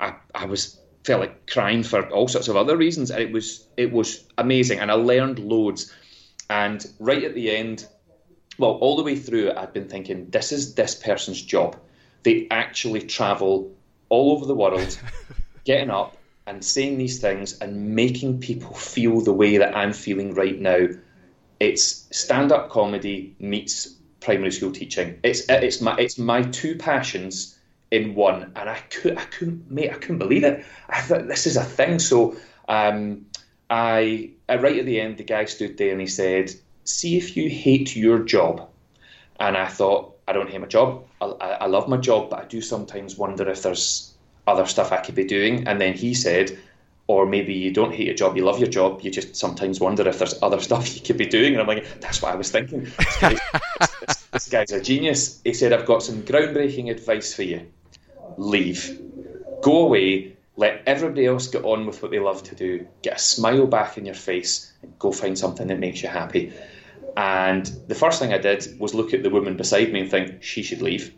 I, 0.00 0.14
I 0.34 0.46
was 0.46 0.80
felt 1.04 1.20
like 1.20 1.46
crying 1.48 1.82
for 1.82 2.08
all 2.10 2.28
sorts 2.28 2.48
of 2.48 2.56
other 2.56 2.76
reasons. 2.76 3.10
And 3.10 3.22
it 3.22 3.30
was 3.30 3.66
it 3.76 3.92
was 3.92 4.24
amazing, 4.38 4.80
and 4.80 4.90
I 4.90 4.94
learned 4.94 5.38
loads. 5.38 5.92
And 6.50 6.84
right 6.98 7.24
at 7.24 7.34
the 7.34 7.54
end, 7.54 7.86
well, 8.56 8.72
all 8.72 8.96
the 8.96 9.02
way 9.02 9.16
through, 9.16 9.52
I'd 9.52 9.74
been 9.74 9.88
thinking, 9.88 10.30
this 10.30 10.50
is 10.50 10.74
this 10.74 10.94
person's 10.94 11.42
job. 11.42 11.76
They 12.22 12.48
actually 12.50 13.02
travel 13.02 13.76
all 14.08 14.32
over 14.32 14.46
the 14.46 14.54
world, 14.54 14.98
getting 15.64 15.90
up 15.90 16.17
and 16.48 16.64
saying 16.64 16.96
these 16.96 17.20
things 17.20 17.58
and 17.58 17.94
making 17.94 18.40
people 18.40 18.72
feel 18.74 19.20
the 19.20 19.32
way 19.32 19.58
that 19.58 19.76
I'm 19.76 19.92
feeling 19.92 20.32
right 20.32 20.58
now. 20.58 20.88
It's 21.60 22.08
stand-up 22.10 22.70
comedy 22.70 23.36
meets 23.38 23.94
primary 24.20 24.50
school 24.50 24.72
teaching. 24.72 25.20
It's 25.22 25.42
it's 25.48 25.82
my 25.82 25.94
it's 25.98 26.16
my 26.16 26.42
two 26.42 26.76
passions 26.76 27.58
in 27.90 28.14
one, 28.14 28.52
and 28.56 28.70
I 28.70 28.78
could 28.78 29.18
I 29.18 29.24
couldn't 29.26 29.70
mate 29.70 29.90
I 29.90 29.98
couldn't 29.98 30.18
believe 30.18 30.44
it. 30.44 30.64
I 30.88 31.02
thought 31.02 31.28
this 31.28 31.46
is 31.46 31.58
a 31.58 31.64
thing. 31.64 31.98
So 31.98 32.36
um, 32.66 33.26
I, 33.68 34.30
I 34.48 34.56
right 34.56 34.78
at 34.78 34.86
the 34.86 35.00
end, 35.00 35.18
the 35.18 35.24
guy 35.24 35.44
stood 35.44 35.76
there 35.76 35.92
and 35.92 36.00
he 36.00 36.06
said, 36.06 36.54
"See 36.84 37.18
if 37.18 37.36
you 37.36 37.50
hate 37.50 37.94
your 37.94 38.20
job." 38.20 38.70
And 39.38 39.56
I 39.56 39.68
thought, 39.68 40.16
I 40.26 40.32
don't 40.32 40.50
hate 40.50 40.60
my 40.60 40.66
job. 40.66 41.04
I, 41.20 41.26
I 41.26 41.66
love 41.66 41.88
my 41.88 41.98
job, 41.98 42.30
but 42.30 42.40
I 42.40 42.44
do 42.46 42.60
sometimes 42.60 43.16
wonder 43.16 43.48
if 43.48 43.62
there's 43.62 44.14
other 44.48 44.66
stuff 44.66 44.90
I 44.92 44.96
could 44.98 45.14
be 45.14 45.24
doing. 45.24 45.68
And 45.68 45.80
then 45.80 45.94
he 45.94 46.14
said, 46.14 46.58
or 47.06 47.26
maybe 47.26 47.54
you 47.54 47.72
don't 47.72 47.94
hate 47.94 48.06
your 48.06 48.14
job, 48.14 48.36
you 48.36 48.44
love 48.44 48.58
your 48.58 48.68
job, 48.68 49.00
you 49.02 49.10
just 49.10 49.36
sometimes 49.36 49.80
wonder 49.80 50.06
if 50.08 50.18
there's 50.18 50.40
other 50.42 50.60
stuff 50.68 50.94
you 50.94 51.02
could 51.02 51.16
be 51.16 51.26
doing. 51.26 51.52
And 51.52 51.60
I'm 51.60 51.66
like, 51.66 52.00
that's 52.00 52.22
what 52.22 52.32
I 52.32 52.36
was 52.36 52.50
thinking. 52.50 52.90
This, 52.98 53.16
guy, 53.20 53.38
this, 54.06 54.16
this 54.32 54.48
guy's 54.48 54.72
a 54.72 54.80
genius. 54.80 55.40
He 55.44 55.54
said, 55.54 55.72
I've 55.72 55.86
got 55.86 56.02
some 56.02 56.22
groundbreaking 56.22 56.90
advice 56.90 57.34
for 57.34 57.42
you. 57.42 57.66
Leave. 58.36 59.00
Go 59.62 59.86
away, 59.86 60.36
let 60.56 60.82
everybody 60.86 61.26
else 61.26 61.48
get 61.48 61.64
on 61.64 61.86
with 61.86 62.02
what 62.02 62.10
they 62.10 62.18
love 62.18 62.42
to 62.44 62.54
do, 62.54 62.86
get 63.02 63.16
a 63.16 63.18
smile 63.18 63.66
back 63.66 63.96
in 63.96 64.04
your 64.04 64.14
face, 64.14 64.72
and 64.82 64.96
go 64.98 65.12
find 65.12 65.38
something 65.38 65.68
that 65.68 65.78
makes 65.78 66.02
you 66.02 66.08
happy. 66.08 66.52
And 67.16 67.66
the 67.88 67.94
first 67.94 68.20
thing 68.20 68.32
I 68.32 68.38
did 68.38 68.78
was 68.78 68.94
look 68.94 69.14
at 69.14 69.22
the 69.22 69.30
woman 69.30 69.56
beside 69.56 69.92
me 69.92 70.00
and 70.00 70.10
think 70.10 70.42
she 70.42 70.62
should 70.62 70.82
leave. 70.82 71.14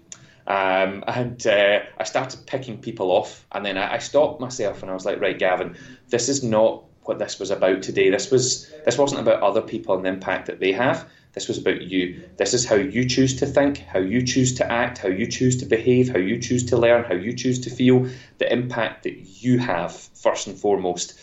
Um, 0.50 1.04
and 1.06 1.46
uh, 1.46 1.78
I 1.96 2.02
started 2.02 2.44
picking 2.44 2.78
people 2.78 3.12
off, 3.12 3.46
and 3.52 3.64
then 3.64 3.78
I, 3.78 3.94
I, 3.94 3.98
stopped 3.98 4.40
myself 4.40 4.82
and 4.82 4.90
I 4.90 4.94
was 4.94 5.04
like, 5.04 5.20
right, 5.20 5.38
Gavin, 5.38 5.76
this 6.08 6.28
is 6.28 6.42
not 6.42 6.82
what 7.02 7.20
this 7.20 7.38
was 7.38 7.52
about 7.52 7.82
today. 7.82 8.10
This 8.10 8.32
was 8.32 8.68
this 8.84 8.98
wasn't 8.98 9.20
about 9.20 9.44
other 9.44 9.62
people 9.62 9.94
and 9.94 10.04
the 10.04 10.08
impact 10.08 10.46
that 10.46 10.58
they 10.58 10.72
have. 10.72 11.08
This 11.34 11.46
was 11.46 11.58
about 11.58 11.82
you. 11.82 12.28
This 12.36 12.52
is 12.52 12.66
how 12.66 12.74
you 12.74 13.08
choose 13.08 13.36
to 13.38 13.46
think, 13.46 13.78
how 13.78 14.00
you 14.00 14.26
choose 14.26 14.52
to 14.54 14.72
act, 14.72 14.98
how 14.98 15.08
you 15.08 15.28
choose 15.28 15.56
to 15.58 15.66
behave, 15.66 16.08
how 16.08 16.18
you 16.18 16.40
choose 16.40 16.66
to 16.66 16.76
learn, 16.76 17.04
how 17.04 17.14
you 17.14 17.32
choose 17.32 17.60
to 17.60 17.70
feel, 17.70 18.08
the 18.38 18.52
impact 18.52 19.04
that 19.04 19.42
you 19.44 19.60
have 19.60 19.94
first 19.94 20.48
and 20.48 20.58
foremost. 20.58 21.16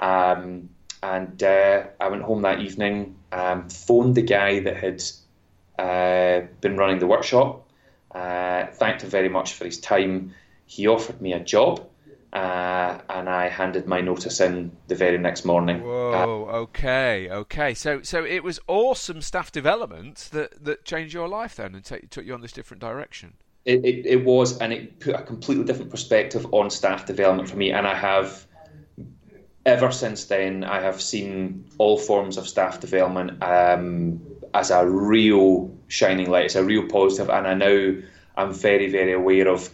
Um, 0.00 0.70
and 1.04 1.40
uh, 1.40 1.84
I 2.00 2.08
went 2.08 2.24
home 2.24 2.42
that 2.42 2.58
evening, 2.58 3.14
um, 3.30 3.68
phoned 3.68 4.16
the 4.16 4.22
guy 4.22 4.58
that 4.58 4.76
had 4.76 5.02
uh, 5.78 6.46
been 6.60 6.76
running 6.76 6.98
the 6.98 7.06
workshop, 7.06 7.68
uh, 8.14 8.66
thanked 8.66 9.02
him 9.02 9.10
very 9.10 9.28
much 9.28 9.54
for 9.54 9.64
his 9.64 9.78
time. 9.78 10.34
He 10.66 10.86
offered 10.86 11.20
me 11.20 11.32
a 11.32 11.40
job. 11.40 11.88
Uh, 12.32 12.98
and 13.10 13.28
I 13.28 13.48
handed 13.48 13.86
my 13.86 14.00
notice 14.00 14.40
in 14.40 14.74
the 14.86 14.94
very 14.94 15.18
next 15.18 15.44
morning. 15.44 15.82
Whoa, 15.82 16.48
uh, 16.48 16.56
okay, 16.60 17.28
okay. 17.28 17.74
So, 17.74 18.00
so 18.00 18.24
it 18.24 18.42
was 18.42 18.58
awesome 18.66 19.20
staff 19.20 19.52
development 19.52 20.30
that, 20.32 20.64
that 20.64 20.86
changed 20.86 21.12
your 21.12 21.28
life 21.28 21.56
then 21.56 21.74
and 21.74 21.84
took 21.84 22.24
you 22.24 22.32
on 22.32 22.40
this 22.40 22.52
different 22.52 22.80
direction. 22.80 23.34
It, 23.66 23.84
it, 23.84 24.06
it 24.06 24.24
was, 24.24 24.56
and 24.58 24.72
it 24.72 24.98
put 24.98 25.14
a 25.14 25.22
completely 25.22 25.64
different 25.64 25.90
perspective 25.90 26.46
on 26.52 26.70
staff 26.70 27.04
development 27.04 27.50
for 27.50 27.56
me. 27.56 27.70
And 27.70 27.86
I 27.86 27.94
have, 27.94 28.46
ever 29.66 29.92
since 29.92 30.24
then, 30.24 30.64
I 30.64 30.80
have 30.80 31.02
seen 31.02 31.66
all 31.76 31.98
forms 31.98 32.38
of 32.38 32.48
staff 32.48 32.80
development 32.80 33.42
um, 33.42 34.22
as 34.54 34.70
a 34.70 34.88
real 34.88 35.70
shining 35.92 36.30
light. 36.30 36.46
It's 36.46 36.54
a 36.54 36.64
real 36.64 36.88
positive, 36.88 37.28
and 37.28 37.46
I 37.46 37.54
now 37.54 37.94
I'm 38.36 38.52
very, 38.52 38.90
very 38.90 39.12
aware 39.12 39.48
of 39.48 39.68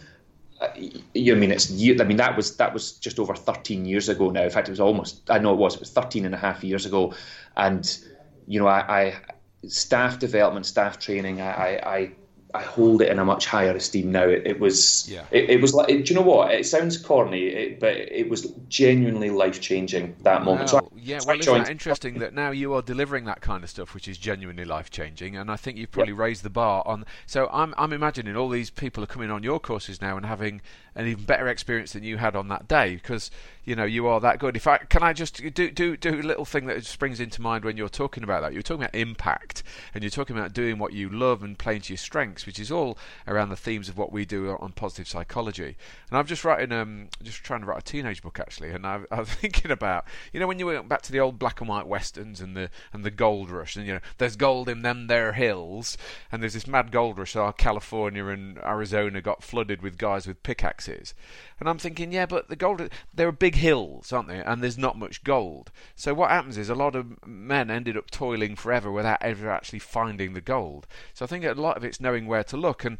uh, 0.61 0.67
you 1.13 1.31
know, 1.31 1.37
I 1.37 1.39
mean, 1.39 1.51
it's 1.51 1.71
I 1.71 2.03
mean, 2.03 2.17
that 2.17 2.35
was 2.35 2.57
that 2.57 2.73
was 2.73 2.93
just 2.93 3.17
over 3.17 3.33
13 3.33 3.85
years 3.85 4.09
ago 4.09 4.29
now. 4.29 4.43
In 4.43 4.49
fact, 4.49 4.67
it 4.67 4.71
was 4.71 4.79
almost. 4.81 5.29
I 5.29 5.39
know 5.39 5.53
it 5.53 5.57
was. 5.57 5.75
It 5.75 5.79
was 5.79 5.91
13 5.91 6.25
and 6.25 6.35
a 6.35 6.37
half 6.37 6.63
years 6.63 6.85
ago, 6.85 7.13
and 7.55 7.97
you 8.45 8.59
know, 8.59 8.67
I, 8.67 9.01
I 9.01 9.21
staff 9.67 10.19
development, 10.19 10.65
staff 10.65 10.99
training. 10.99 11.39
I, 11.39 11.77
I 11.77 12.11
I 12.53 12.61
hold 12.63 13.01
it 13.01 13.09
in 13.09 13.19
a 13.19 13.25
much 13.25 13.45
higher 13.45 13.75
esteem 13.75 14.11
now. 14.11 14.23
It, 14.23 14.45
it 14.45 14.59
was, 14.59 15.07
yeah. 15.09 15.23
it, 15.29 15.49
it 15.51 15.61
was 15.61 15.73
like, 15.73 15.87
do 15.87 16.01
you 16.03 16.15
know 16.15 16.25
what? 16.25 16.51
It 16.51 16.65
sounds 16.65 16.97
corny, 16.97 17.47
it, 17.47 17.79
but 17.79 17.95
it 17.95 18.27
was 18.27 18.51
genuinely 18.67 19.29
life 19.29 19.61
changing 19.61 20.15
that 20.23 20.43
moment. 20.43 20.73
Well, 20.73 20.81
so 20.81 20.91
Yeah, 21.03 21.19
well, 21.25 21.39
isn't 21.39 21.53
that 21.53 21.69
interesting 21.69 22.19
that 22.19 22.33
now 22.33 22.51
you 22.51 22.73
are 22.73 22.81
delivering 22.81 23.25
that 23.25 23.41
kind 23.41 23.63
of 23.63 23.69
stuff, 23.69 23.93
which 23.93 24.07
is 24.07 24.17
genuinely 24.17 24.65
life 24.65 24.89
changing, 24.89 25.35
and 25.35 25.51
I 25.51 25.55
think 25.55 25.77
you've 25.77 25.91
probably 25.91 26.13
yeah. 26.13 26.21
raised 26.21 26.43
the 26.43 26.49
bar 26.49 26.83
on. 26.85 27.05
So 27.25 27.49
I'm, 27.51 27.73
I'm 27.77 27.93
imagining 27.93 28.35
all 28.35 28.49
these 28.49 28.69
people 28.69 29.03
are 29.03 29.07
coming 29.07 29.31
on 29.31 29.43
your 29.43 29.59
courses 29.59 30.01
now 30.01 30.17
and 30.17 30.25
having 30.25 30.61
an 30.95 31.07
even 31.07 31.23
better 31.23 31.47
experience 31.47 31.93
than 31.93 32.03
you 32.03 32.17
had 32.17 32.35
on 32.35 32.49
that 32.49 32.67
day 32.67 32.95
because 32.95 33.31
you 33.63 33.75
know 33.75 33.85
you 33.85 34.07
are 34.07 34.19
that 34.19 34.39
good. 34.39 34.55
If 34.57 34.67
I 34.67 34.77
can, 34.77 35.01
I 35.03 35.13
just 35.13 35.41
do 35.53 35.71
do 35.71 35.95
do 35.95 36.19
a 36.19 36.21
little 36.21 36.45
thing 36.45 36.65
that 36.65 36.85
springs 36.85 37.19
into 37.19 37.41
mind 37.41 37.63
when 37.63 37.77
you're 37.77 37.89
talking 37.89 38.23
about 38.23 38.41
that. 38.41 38.53
You're 38.53 38.61
talking 38.61 38.83
about 38.83 38.95
impact, 38.95 39.63
and 39.93 40.03
you're 40.03 40.11
talking 40.11 40.37
about 40.37 40.53
doing 40.53 40.77
what 40.77 40.93
you 40.93 41.09
love 41.09 41.43
and 41.43 41.57
playing 41.57 41.81
to 41.81 41.93
your 41.93 41.97
strengths, 41.97 42.45
which 42.45 42.59
is 42.59 42.71
all 42.71 42.97
around 43.27 43.49
the 43.49 43.55
themes 43.55 43.87
of 43.87 43.97
what 43.97 44.11
we 44.11 44.25
do 44.25 44.49
on 44.59 44.73
positive 44.73 45.07
psychology. 45.07 45.77
And 46.09 46.17
I'm 46.17 46.25
just 46.25 46.43
writing, 46.43 46.71
um, 46.71 47.07
just 47.23 47.43
trying 47.43 47.61
to 47.61 47.67
write 47.67 47.79
a 47.79 47.83
teenage 47.83 48.21
book 48.21 48.39
actually, 48.39 48.71
and 48.71 48.85
I, 48.85 49.01
I 49.11 49.19
was 49.19 49.29
thinking 49.29 49.71
about, 49.71 50.05
you 50.33 50.39
know, 50.39 50.47
when 50.47 50.59
you 50.59 50.65
went 50.65 50.88
back 50.89 51.01
to 51.03 51.11
the 51.11 51.19
old 51.19 51.39
black 51.39 51.61
and 51.61 51.69
white 51.69 51.87
westerns 51.87 52.41
and 52.41 52.55
the 52.55 52.69
and 52.91 53.05
the 53.05 53.11
gold 53.11 53.49
rush, 53.49 53.75
and 53.75 53.87
you 53.87 53.93
know, 53.93 53.99
there's 54.17 54.35
gold 54.35 54.67
in 54.67 54.81
them 54.81 55.07
there 55.07 55.33
hills, 55.33 55.97
and 56.31 56.41
there's 56.41 56.55
this 56.55 56.67
mad 56.67 56.91
gold 56.91 57.17
rush. 57.17 57.31
So 57.33 57.51
California 57.53 58.25
and 58.25 58.57
Arizona 58.59 59.21
got 59.21 59.43
flooded 59.43 59.81
with 59.81 59.97
guys 59.97 60.27
with 60.27 60.43
pickaxes, 60.43 61.13
and 61.59 61.69
I'm 61.69 61.77
thinking, 61.77 62.11
yeah, 62.11 62.25
but 62.25 62.49
the 62.49 62.55
gold, 62.55 62.89
there 63.13 63.27
are 63.27 63.31
big 63.31 63.55
hills, 63.55 64.11
aren't 64.11 64.27
there? 64.27 64.47
And 64.47 64.61
there's 64.61 64.77
not 64.77 64.97
much 64.97 65.23
gold. 65.23 65.71
So 65.95 66.13
what 66.13 66.29
happens 66.29 66.57
is 66.57 66.69
a 66.69 66.75
lot 66.75 66.95
of 66.95 67.25
men 67.25 67.69
ended 67.69 67.97
up 67.97 68.11
toiling 68.11 68.55
forever 68.55 68.91
without 68.91 69.21
ever 69.21 69.49
actually 69.49 69.79
finding 69.79 70.33
the 70.33 70.41
gold. 70.41 70.87
So 71.13 71.25
I 71.25 71.27
think 71.27 71.45
a 71.45 71.53
lot 71.53 71.77
of 71.77 71.83
it's 71.83 72.01
knowing 72.01 72.27
where 72.27 72.43
to 72.45 72.57
look. 72.57 72.83
And 72.83 72.97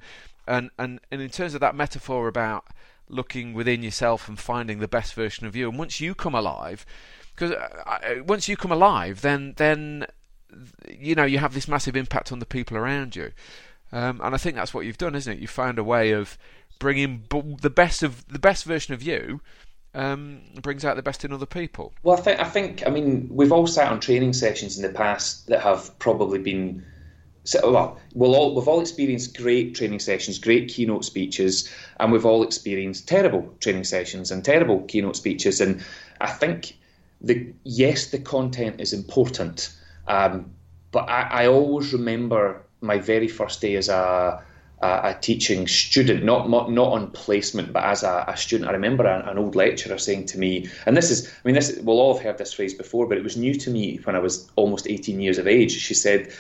and 0.48 0.70
and, 0.78 1.00
and 1.12 1.22
in 1.22 1.30
terms 1.30 1.54
of 1.54 1.62
that 1.62 1.76
metaphor 1.76 2.28
about 2.28 2.66
looking 3.08 3.54
within 3.54 3.82
yourself 3.82 4.28
and 4.28 4.38
finding 4.38 4.80
the 4.80 4.88
best 4.88 5.14
version 5.14 5.48
of 5.48 5.56
you, 5.56 5.70
and 5.70 5.80
once 5.80 6.00
you 6.00 6.14
come 6.14 6.36
alive, 6.36 6.86
because 7.40 7.56
uh, 7.56 8.24
once 8.26 8.50
you 8.50 8.58
come 8.58 8.72
alive, 8.72 9.22
then 9.22 9.54
then 9.58 10.06
you 10.90 11.16
know 11.16 11.24
you 11.24 11.38
have 11.38 11.54
this 11.54 11.68
massive 11.68 11.96
impact 11.96 12.32
on 12.32 12.40
the 12.40 12.46
people 12.46 12.76
around 12.76 13.16
you. 13.16 13.32
Um, 13.92 14.22
and 14.24 14.36
I 14.36 14.38
think 14.38 14.56
that's 14.56 14.74
what 14.74 14.86
you've 14.86 14.98
done, 14.98 15.16
isn't 15.16 15.34
it? 15.34 15.40
You 15.40 15.48
found 15.48 15.80
a 15.80 15.84
way 15.84 16.12
of 16.12 16.38
bringing 16.80 17.24
the 17.62 17.70
best 17.70 18.04
of 18.04 18.28
the 18.28 18.40
best 18.40 18.66
version 18.66 18.94
of 18.94 19.02
you 19.02 19.42
um, 19.94 20.42
brings 20.62 20.86
out 20.86 20.96
the 20.96 21.02
best 21.02 21.26
in 21.26 21.34
other 21.34 21.46
people. 21.46 21.94
Well, 22.04 22.18
I 22.18 22.22
think 22.22 22.40
I 22.40 22.44
think 22.44 22.84
I 22.86 22.90
mean 22.90 23.30
we've 23.32 23.52
all 23.52 23.68
sat 23.68 23.92
on 23.92 24.00
training 24.00 24.34
sessions 24.34 24.78
in 24.78 24.84
the 24.84 24.94
past 24.94 25.48
that 25.48 25.62
have 25.62 25.98
probably 26.00 26.40
been. 26.40 26.84
Well, 27.64 27.98
we'll 28.14 28.36
all, 28.36 28.54
we've 28.54 28.68
all 28.68 28.82
experienced 28.82 29.36
great 29.36 29.74
training 29.74 30.02
sessions, 30.02 30.38
great 30.38 30.68
keynote 30.68 31.04
speeches, 31.04 31.74
and 32.00 32.12
we've 32.12 32.26
all 32.26 32.44
experienced 32.44 33.08
terrible 33.08 33.56
training 33.60 33.86
sessions 33.86 34.30
and 34.30 34.44
terrible 34.46 34.82
keynote 34.84 35.16
speeches. 35.16 35.60
And 35.60 35.84
I 36.22 36.28
think 36.28 36.76
the 37.22 37.54
yes, 37.64 38.08
the 38.12 38.20
content 38.20 38.80
is 38.80 38.94
important, 38.94 39.76
um, 40.08 40.52
but 40.92 41.10
I, 41.10 41.44
I 41.44 41.48
always 41.48 41.94
remember 41.94 42.62
my 42.82 42.98
very 42.98 43.28
first 43.28 43.62
day 43.62 43.76
as 43.76 43.90
a 43.90 44.44
a, 44.82 45.18
teaching 45.20 45.68
student, 45.68 46.24
not, 46.24 46.50
not 46.50 46.72
not 46.72 46.94
on 46.94 47.12
placement, 47.12 47.74
but 47.74 47.84
as 47.84 48.04
a, 48.04 48.26
a 48.28 48.38
student. 48.38 48.70
I 48.70 48.74
remember 48.74 49.06
an, 49.06 49.28
an, 49.28 49.38
old 49.38 49.56
lecturer 49.56 49.98
saying 49.98 50.28
to 50.28 50.40
me, 50.40 50.70
and 50.86 50.96
this 50.96 51.12
is, 51.12 51.28
I 51.28 51.32
mean, 51.44 51.56
this 51.56 51.78
we'll 51.84 52.00
all 52.00 52.14
have 52.14 52.24
heard 52.24 52.38
this 52.38 52.54
phrase 52.54 52.74
before, 52.74 53.06
but 53.08 53.18
it 53.18 53.24
was 53.24 53.36
new 53.36 53.54
to 53.56 53.70
me 53.70 53.98
when 54.04 54.16
I 54.16 54.20
was 54.20 54.50
almost 54.56 54.88
18 54.88 55.20
years 55.20 55.38
of 55.38 55.48
age. 55.48 55.72
She 55.72 55.94
said, 55.94 56.32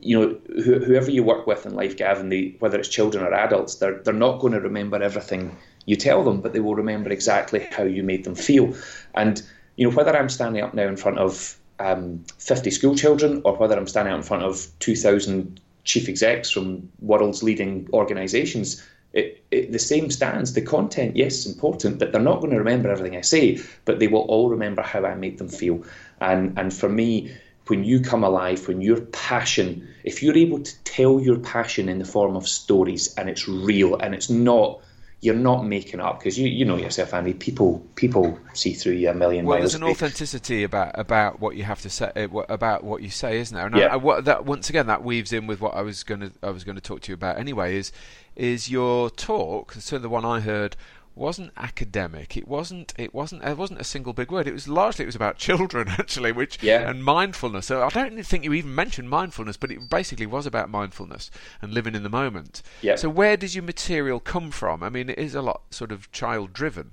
you 0.00 0.18
know, 0.18 0.36
wh- 0.58 0.84
whoever 0.84 1.10
you 1.10 1.22
work 1.22 1.46
with 1.46 1.66
in 1.66 1.74
life, 1.74 1.96
Gavin, 1.96 2.30
they, 2.30 2.56
whether 2.58 2.78
it's 2.78 2.88
children 2.88 3.24
or 3.24 3.32
adults, 3.32 3.76
they're 3.76 4.00
they're 4.00 4.14
not 4.14 4.40
going 4.40 4.52
to 4.54 4.60
remember 4.60 5.00
everything 5.00 5.56
you 5.86 5.96
tell 5.96 6.24
them, 6.24 6.40
but 6.40 6.52
they 6.52 6.60
will 6.60 6.74
remember 6.74 7.10
exactly 7.10 7.66
how 7.70 7.84
you 7.84 8.02
made 8.02 8.24
them 8.24 8.34
feel. 8.34 8.74
And 9.14 9.42
you 9.76 9.88
know, 9.88 9.94
whether 9.94 10.16
I'm 10.16 10.28
standing 10.28 10.62
up 10.62 10.74
now 10.74 10.88
in 10.88 10.96
front 10.96 11.18
of 11.18 11.58
um, 11.78 12.24
50 12.38 12.70
school 12.70 12.94
children 12.94 13.42
or 13.44 13.56
whether 13.56 13.76
I'm 13.76 13.86
standing 13.86 14.12
out 14.12 14.18
in 14.18 14.22
front 14.22 14.44
of 14.44 14.66
2,000 14.78 15.60
chief 15.84 16.08
execs 16.08 16.50
from 16.50 16.90
world's 17.00 17.42
leading 17.42 17.88
organizations, 17.92 18.82
it, 19.12 19.44
it, 19.50 19.70
the 19.70 19.78
same 19.78 20.10
stands. 20.10 20.54
The 20.54 20.62
content, 20.62 21.16
yes, 21.16 21.34
is 21.34 21.54
important, 21.54 21.98
but 21.98 22.12
they're 22.12 22.20
not 22.20 22.40
going 22.40 22.50
to 22.50 22.58
remember 22.58 22.90
everything 22.90 23.16
I 23.16 23.20
say, 23.20 23.60
but 23.84 24.00
they 24.00 24.08
will 24.08 24.22
all 24.22 24.48
remember 24.48 24.82
how 24.82 25.04
I 25.04 25.14
made 25.14 25.38
them 25.38 25.48
feel. 25.48 25.84
And 26.20 26.58
and 26.58 26.74
for 26.74 26.88
me, 26.88 27.32
when 27.68 27.84
you 27.84 28.00
come 28.00 28.24
alive, 28.24 28.66
when 28.66 28.80
your 28.80 29.00
passion, 29.00 29.88
if 30.02 30.22
you're 30.22 30.36
able 30.36 30.60
to 30.60 30.84
tell 30.84 31.20
your 31.20 31.38
passion 31.38 31.88
in 31.88 31.98
the 31.98 32.04
form 32.04 32.36
of 32.36 32.48
stories 32.48 33.14
and 33.14 33.28
it's 33.28 33.48
real 33.48 33.96
and 33.96 34.14
it's 34.14 34.28
not 34.28 34.80
you're 35.24 35.34
not 35.34 35.64
making 35.64 36.00
up 36.00 36.18
because 36.18 36.38
you 36.38 36.46
you 36.46 36.66
know 36.66 36.76
yourself, 36.76 37.14
Andy. 37.14 37.32
People 37.32 37.78
people 37.94 38.38
see 38.52 38.74
through 38.74 38.92
you 38.92 39.08
a 39.08 39.14
million 39.14 39.46
well, 39.46 39.58
there's 39.58 39.74
an 39.74 39.82
authenticity 39.82 40.64
about 40.64 40.98
about 40.98 41.40
what 41.40 41.56
you 41.56 41.64
have 41.64 41.80
to 41.80 41.88
say 41.88 42.12
uh, 42.14 42.28
about 42.50 42.84
what 42.84 43.00
you 43.00 43.08
say, 43.08 43.38
isn't 43.38 43.56
there? 43.56 43.66
And 43.66 43.74
yeah. 43.74 43.86
I, 43.86 43.94
I, 43.94 43.96
what, 43.96 44.26
that 44.26 44.44
once 44.44 44.68
again 44.68 44.86
that 44.88 45.02
weaves 45.02 45.32
in 45.32 45.46
with 45.46 45.62
what 45.62 45.74
I 45.74 45.80
was 45.80 46.02
going 46.02 46.20
to 46.20 46.32
I 46.42 46.50
was 46.50 46.62
going 46.62 46.74
to 46.74 46.82
talk 46.82 47.00
to 47.02 47.08
you 47.10 47.14
about 47.14 47.38
anyway. 47.38 47.76
Is 47.76 47.90
is 48.36 48.70
your 48.70 49.08
talk? 49.08 49.72
So 49.72 49.98
the 49.98 50.10
one 50.10 50.26
I 50.26 50.40
heard 50.40 50.76
wasn't 51.16 51.52
academic. 51.56 52.36
It 52.36 52.48
wasn't. 52.48 52.92
It 52.98 53.14
wasn't. 53.14 53.44
It 53.44 53.56
wasn't 53.56 53.80
a 53.80 53.84
single 53.84 54.12
big 54.12 54.30
word. 54.30 54.46
It 54.46 54.52
was 54.52 54.68
largely. 54.68 55.04
It 55.04 55.06
was 55.06 55.14
about 55.14 55.38
children 55.38 55.88
actually, 55.98 56.32
which 56.32 56.62
yeah. 56.62 56.88
and 56.88 57.04
mindfulness. 57.04 57.66
So 57.66 57.82
I 57.82 57.88
don't 57.88 58.22
think 58.24 58.44
you 58.44 58.52
even 58.52 58.74
mentioned 58.74 59.10
mindfulness, 59.10 59.56
but 59.56 59.70
it 59.70 59.88
basically 59.88 60.26
was 60.26 60.46
about 60.46 60.70
mindfulness 60.70 61.30
and 61.62 61.72
living 61.72 61.94
in 61.94 62.02
the 62.02 62.08
moment. 62.08 62.62
Yeah. 62.82 62.96
So 62.96 63.08
where 63.08 63.36
does 63.36 63.54
your 63.54 63.64
material 63.64 64.20
come 64.20 64.50
from? 64.50 64.82
I 64.82 64.88
mean, 64.88 65.08
it 65.08 65.18
is 65.18 65.34
a 65.34 65.42
lot 65.42 65.62
sort 65.70 65.92
of 65.92 66.10
child 66.12 66.52
driven. 66.52 66.92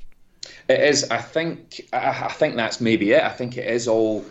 It 0.67 0.79
is. 0.79 1.09
I 1.09 1.17
think. 1.17 1.89
I 1.93 2.27
think 2.29 2.55
that's 2.55 2.81
maybe 2.81 3.11
it. 3.11 3.23
I 3.23 3.29
think 3.29 3.57
it 3.57 3.67
is 3.67 3.87
all 3.87 4.25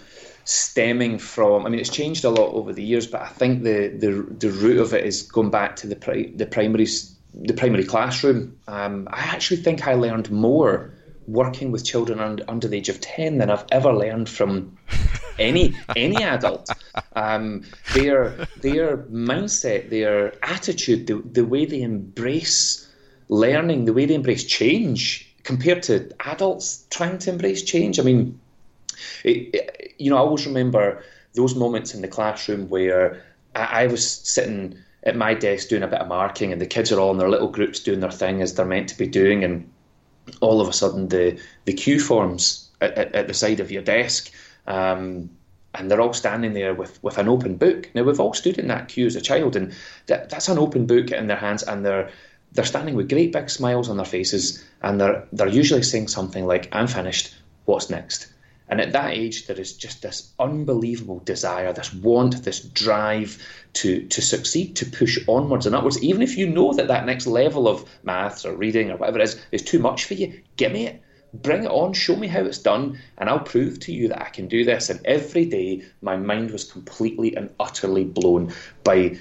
stemming 0.44 1.18
from. 1.18 1.66
I 1.66 1.68
mean, 1.68 1.80
it's 1.80 1.90
changed 1.90 2.24
a 2.24 2.30
lot 2.30 2.52
over 2.52 2.72
the 2.72 2.82
years, 2.82 3.06
but 3.06 3.22
I 3.22 3.28
think 3.28 3.62
the 3.62 3.88
the, 3.88 4.26
the 4.38 4.50
root 4.50 4.78
of 4.78 4.94
it 4.94 5.04
is 5.04 5.22
going 5.22 5.50
back 5.50 5.76
to 5.76 5.86
the 5.86 5.96
pri- 5.96 6.32
the 6.34 6.46
primary 6.46 6.86
the 7.34 7.54
primary 7.54 7.84
classroom. 7.84 8.58
Um, 8.66 9.08
I 9.12 9.20
actually 9.20 9.58
think 9.58 9.86
I 9.86 9.94
learned 9.94 10.30
more 10.30 10.92
working 11.26 11.70
with 11.70 11.84
children 11.84 12.18
under, 12.18 12.44
under 12.48 12.68
the 12.68 12.76
age 12.76 12.88
of 12.88 13.00
10 13.00 13.38
than 13.38 13.50
I've 13.50 13.64
ever 13.70 13.92
learned 13.92 14.28
from 14.28 14.76
any 15.38 15.76
any 15.94 16.22
adult. 16.22 16.74
Um, 17.14 17.64
their 17.92 18.46
their 18.56 18.98
mindset, 18.98 19.90
their 19.90 20.34
attitude, 20.44 21.06
the, 21.06 21.22
the 21.32 21.44
way 21.44 21.64
they 21.64 21.82
embrace 21.82 22.88
learning, 23.28 23.84
the 23.84 23.92
way 23.92 24.06
they 24.06 24.14
embrace 24.14 24.44
change 24.44 25.26
compared 25.44 25.82
to 25.84 26.10
adults 26.26 26.86
trying 26.90 27.18
to 27.18 27.30
embrace 27.30 27.62
change. 27.62 27.98
I 27.98 28.02
mean, 28.02 28.38
it, 29.24 29.54
it, 29.54 29.94
you 29.98 30.10
know, 30.10 30.16
I 30.16 30.20
always 30.20 30.46
remember 30.46 31.02
those 31.34 31.54
moments 31.54 31.94
in 31.94 32.02
the 32.02 32.08
classroom 32.08 32.68
where 32.68 33.22
I, 33.54 33.84
I 33.84 33.86
was 33.86 34.08
sitting 34.08 34.76
at 35.02 35.16
my 35.16 35.34
desk 35.34 35.68
doing 35.68 35.82
a 35.82 35.88
bit 35.88 36.00
of 36.00 36.08
marking 36.08 36.52
and 36.52 36.60
the 36.60 36.66
kids 36.66 36.92
are 36.92 37.00
all 37.00 37.10
in 37.10 37.18
their 37.18 37.28
little 37.28 37.48
groups 37.48 37.80
doing 37.80 38.00
their 38.00 38.10
thing 38.10 38.42
as 38.42 38.54
they're 38.54 38.66
meant 38.66 38.88
to 38.88 38.98
be 38.98 39.06
doing 39.06 39.44
and 39.44 39.70
all 40.40 40.60
of 40.60 40.68
a 40.68 40.72
sudden 40.72 41.08
the 41.08 41.40
the 41.64 41.72
queue 41.72 41.98
forms 41.98 42.68
at, 42.80 42.92
at, 42.98 43.14
at 43.14 43.26
the 43.26 43.34
side 43.34 43.60
of 43.60 43.70
your 43.70 43.82
desk 43.82 44.30
um, 44.66 45.30
and 45.74 45.90
they're 45.90 46.00
all 46.00 46.12
standing 46.12 46.52
there 46.52 46.74
with, 46.74 47.02
with 47.02 47.18
an 47.18 47.28
open 47.28 47.56
book. 47.56 47.90
Now 47.94 48.02
we've 48.02 48.20
all 48.20 48.34
stood 48.34 48.58
in 48.58 48.68
that 48.68 48.88
queue 48.88 49.06
as 49.06 49.16
a 49.16 49.20
child, 49.20 49.56
and 49.56 49.72
that, 50.06 50.30
that's 50.30 50.48
an 50.48 50.58
open 50.58 50.86
book 50.86 51.10
in 51.10 51.26
their 51.26 51.36
hands, 51.36 51.62
and 51.62 51.84
they're 51.84 52.10
they're 52.52 52.64
standing 52.64 52.96
with 52.96 53.08
great 53.08 53.32
big 53.32 53.48
smiles 53.48 53.88
on 53.88 53.96
their 53.96 54.06
faces, 54.06 54.64
and 54.82 55.00
they're 55.00 55.26
they're 55.32 55.48
usually 55.48 55.82
saying 55.82 56.08
something 56.08 56.46
like, 56.46 56.68
"I'm 56.72 56.88
finished. 56.88 57.34
What's 57.66 57.90
next?" 57.90 58.29
And 58.70 58.80
at 58.80 58.92
that 58.92 59.12
age, 59.12 59.46
there 59.46 59.58
is 59.58 59.76
just 59.76 60.02
this 60.02 60.32
unbelievable 60.38 61.18
desire, 61.24 61.72
this 61.72 61.92
want, 61.92 62.44
this 62.44 62.60
drive 62.60 63.44
to, 63.74 64.06
to 64.06 64.22
succeed, 64.22 64.76
to 64.76 64.86
push 64.86 65.18
onwards 65.26 65.66
and 65.66 65.74
upwards. 65.74 66.02
Even 66.02 66.22
if 66.22 66.38
you 66.38 66.48
know 66.48 66.72
that 66.74 66.88
that 66.88 67.04
next 67.04 67.26
level 67.26 67.66
of 67.66 67.84
maths 68.04 68.46
or 68.46 68.54
reading 68.54 68.90
or 68.90 68.96
whatever 68.96 69.18
it 69.18 69.24
is 69.24 69.40
is 69.50 69.62
too 69.62 69.80
much 69.80 70.04
for 70.04 70.14
you, 70.14 70.40
give 70.56 70.72
me 70.72 70.86
it. 70.86 71.02
Bring 71.32 71.64
it 71.64 71.70
on, 71.70 71.92
show 71.92 72.16
me 72.16 72.26
how 72.26 72.40
it's 72.40 72.58
done, 72.58 72.98
and 73.18 73.28
I'll 73.28 73.40
prove 73.40 73.78
to 73.80 73.92
you 73.92 74.08
that 74.08 74.22
I 74.22 74.30
can 74.30 74.48
do 74.48 74.64
this. 74.64 74.90
And 74.90 75.00
every 75.04 75.44
day, 75.44 75.82
my 76.00 76.16
mind 76.16 76.50
was 76.50 76.70
completely 76.70 77.36
and 77.36 77.50
utterly 77.60 78.04
blown 78.04 78.52
by 78.82 79.18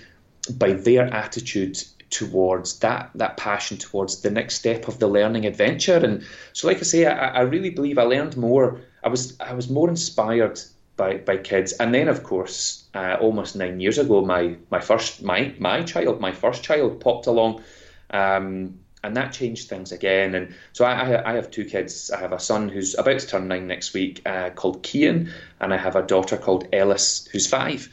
by 0.58 0.74
their 0.74 1.06
attitude 1.14 1.78
towards 2.10 2.80
that 2.80 3.12
that 3.14 3.38
passion 3.38 3.78
towards 3.78 4.22
the 4.22 4.32
next 4.32 4.56
step 4.56 4.88
of 4.88 4.98
the 4.98 5.08
learning 5.08 5.46
adventure. 5.46 5.98
And 5.98 6.24
so, 6.54 6.68
like 6.68 6.78
I 6.78 6.84
say, 6.84 7.06
I, 7.06 7.28
I 7.28 7.42
really 7.42 7.70
believe 7.70 8.00
I 8.00 8.04
learned 8.04 8.38
more. 8.38 8.82
I 9.04 9.10
was 9.10 9.40
I 9.40 9.54
was 9.54 9.70
more 9.70 9.90
inspired 9.90 10.60
by, 10.98 11.18
by 11.18 11.38
kids, 11.38 11.74
and 11.74 11.94
then 11.94 12.08
of 12.10 12.24
course, 12.24 12.84
uh, 12.94 13.18
almost 13.22 13.56
nine 13.56 13.80
years 13.80 13.98
ago, 13.98 14.24
my 14.24 14.58
my 14.70 14.80
first 14.80 15.24
my 15.24 15.54
my 15.60 15.84
child, 15.84 16.20
my 16.20 16.32
first 16.32 16.64
child, 16.64 17.00
popped 17.00 17.28
along. 17.28 17.64
Um, 18.12 18.80
and 19.04 19.16
that 19.16 19.32
changed 19.32 19.70
things 19.70 19.94
again. 19.94 20.36
And 20.36 20.54
so 20.74 20.84
I, 20.84 21.32
I, 21.32 21.36
have 21.36 21.50
two 21.50 21.64
kids. 21.64 22.12
I 22.12 22.20
have 22.20 22.34
a 22.34 22.40
son 22.40 22.68
who's 22.68 22.98
about 22.98 23.20
to 23.20 23.28
turn 23.28 23.48
nine 23.48 23.66
next 23.66 23.94
week, 23.94 24.22
uh, 24.26 24.50
called 24.50 24.84
Kian, 24.84 25.32
and 25.62 25.74
I 25.74 25.78
have 25.78 25.96
a 25.96 26.02
daughter 26.02 26.36
called 26.36 26.68
Ellis, 26.74 27.26
who's 27.32 27.48
five. 27.48 27.88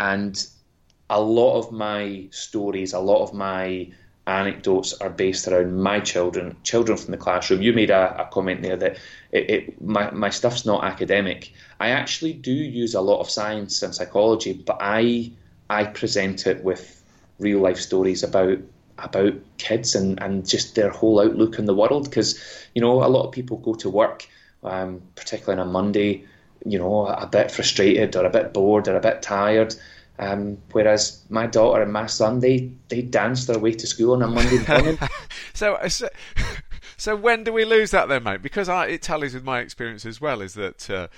And 0.00 0.44
a 1.08 1.20
lot 1.20 1.58
of 1.58 1.70
my 1.70 2.26
stories, 2.30 2.92
a 2.92 2.98
lot 2.98 3.22
of 3.22 3.34
my 3.34 3.92
anecdotes 4.28 4.92
are 4.92 5.08
based 5.08 5.48
around 5.48 5.80
my 5.80 6.00
children, 6.00 6.56
children 6.62 6.98
from 6.98 7.12
the 7.12 7.16
classroom. 7.16 7.62
You 7.62 7.72
made 7.72 7.90
a, 7.90 8.22
a 8.22 8.28
comment 8.30 8.62
there 8.62 8.76
that 8.76 8.98
it, 9.32 9.50
it, 9.50 9.82
my, 9.82 10.10
my 10.10 10.30
stuff's 10.30 10.66
not 10.66 10.84
academic. 10.84 11.52
I 11.80 11.90
actually 11.90 12.34
do 12.34 12.52
use 12.52 12.94
a 12.94 13.00
lot 13.00 13.20
of 13.20 13.30
science 13.30 13.82
and 13.82 13.94
psychology, 13.94 14.52
but 14.52 14.78
I 14.80 15.32
I 15.70 15.84
present 15.84 16.46
it 16.46 16.62
with 16.62 17.02
real 17.38 17.60
life 17.60 17.78
stories 17.78 18.22
about 18.22 18.58
about 18.98 19.34
kids 19.58 19.94
and, 19.94 20.20
and 20.20 20.46
just 20.46 20.74
their 20.74 20.90
whole 20.90 21.20
outlook 21.20 21.58
in 21.58 21.64
the 21.64 21.74
world. 21.74 22.04
Because 22.04 22.38
you 22.74 22.82
know, 22.82 23.04
a 23.04 23.08
lot 23.08 23.26
of 23.26 23.32
people 23.32 23.56
go 23.56 23.74
to 23.74 23.88
work, 23.90 24.28
um, 24.62 25.00
particularly 25.14 25.60
on 25.60 25.68
a 25.68 25.70
Monday, 25.70 26.24
you 26.66 26.78
know, 26.78 27.06
a 27.06 27.26
bit 27.26 27.50
frustrated 27.50 28.14
or 28.16 28.26
a 28.26 28.30
bit 28.30 28.52
bored 28.52 28.88
or 28.88 28.96
a 28.96 29.00
bit 29.00 29.22
tired 29.22 29.74
um, 30.18 30.58
whereas 30.72 31.24
my 31.30 31.46
daughter 31.46 31.82
and 31.82 31.92
my 31.92 32.06
son, 32.06 32.40
they, 32.40 32.70
they 32.88 33.02
dance 33.02 33.46
their 33.46 33.58
way 33.58 33.72
to 33.72 33.86
school 33.86 34.14
on 34.14 34.22
a 34.22 34.26
Monday 34.26 34.64
morning. 34.66 34.98
so, 35.54 35.78
so, 35.88 36.08
so 36.96 37.14
when 37.14 37.44
do 37.44 37.52
we 37.52 37.64
lose 37.64 37.92
that 37.92 38.08
then, 38.08 38.24
mate? 38.24 38.42
Because 38.42 38.68
I, 38.68 38.86
it 38.86 39.02
tallies 39.02 39.34
with 39.34 39.44
my 39.44 39.60
experience 39.60 40.04
as 40.04 40.20
well. 40.20 40.40
Is 40.40 40.54
that 40.54 40.90
uh, 40.90 41.08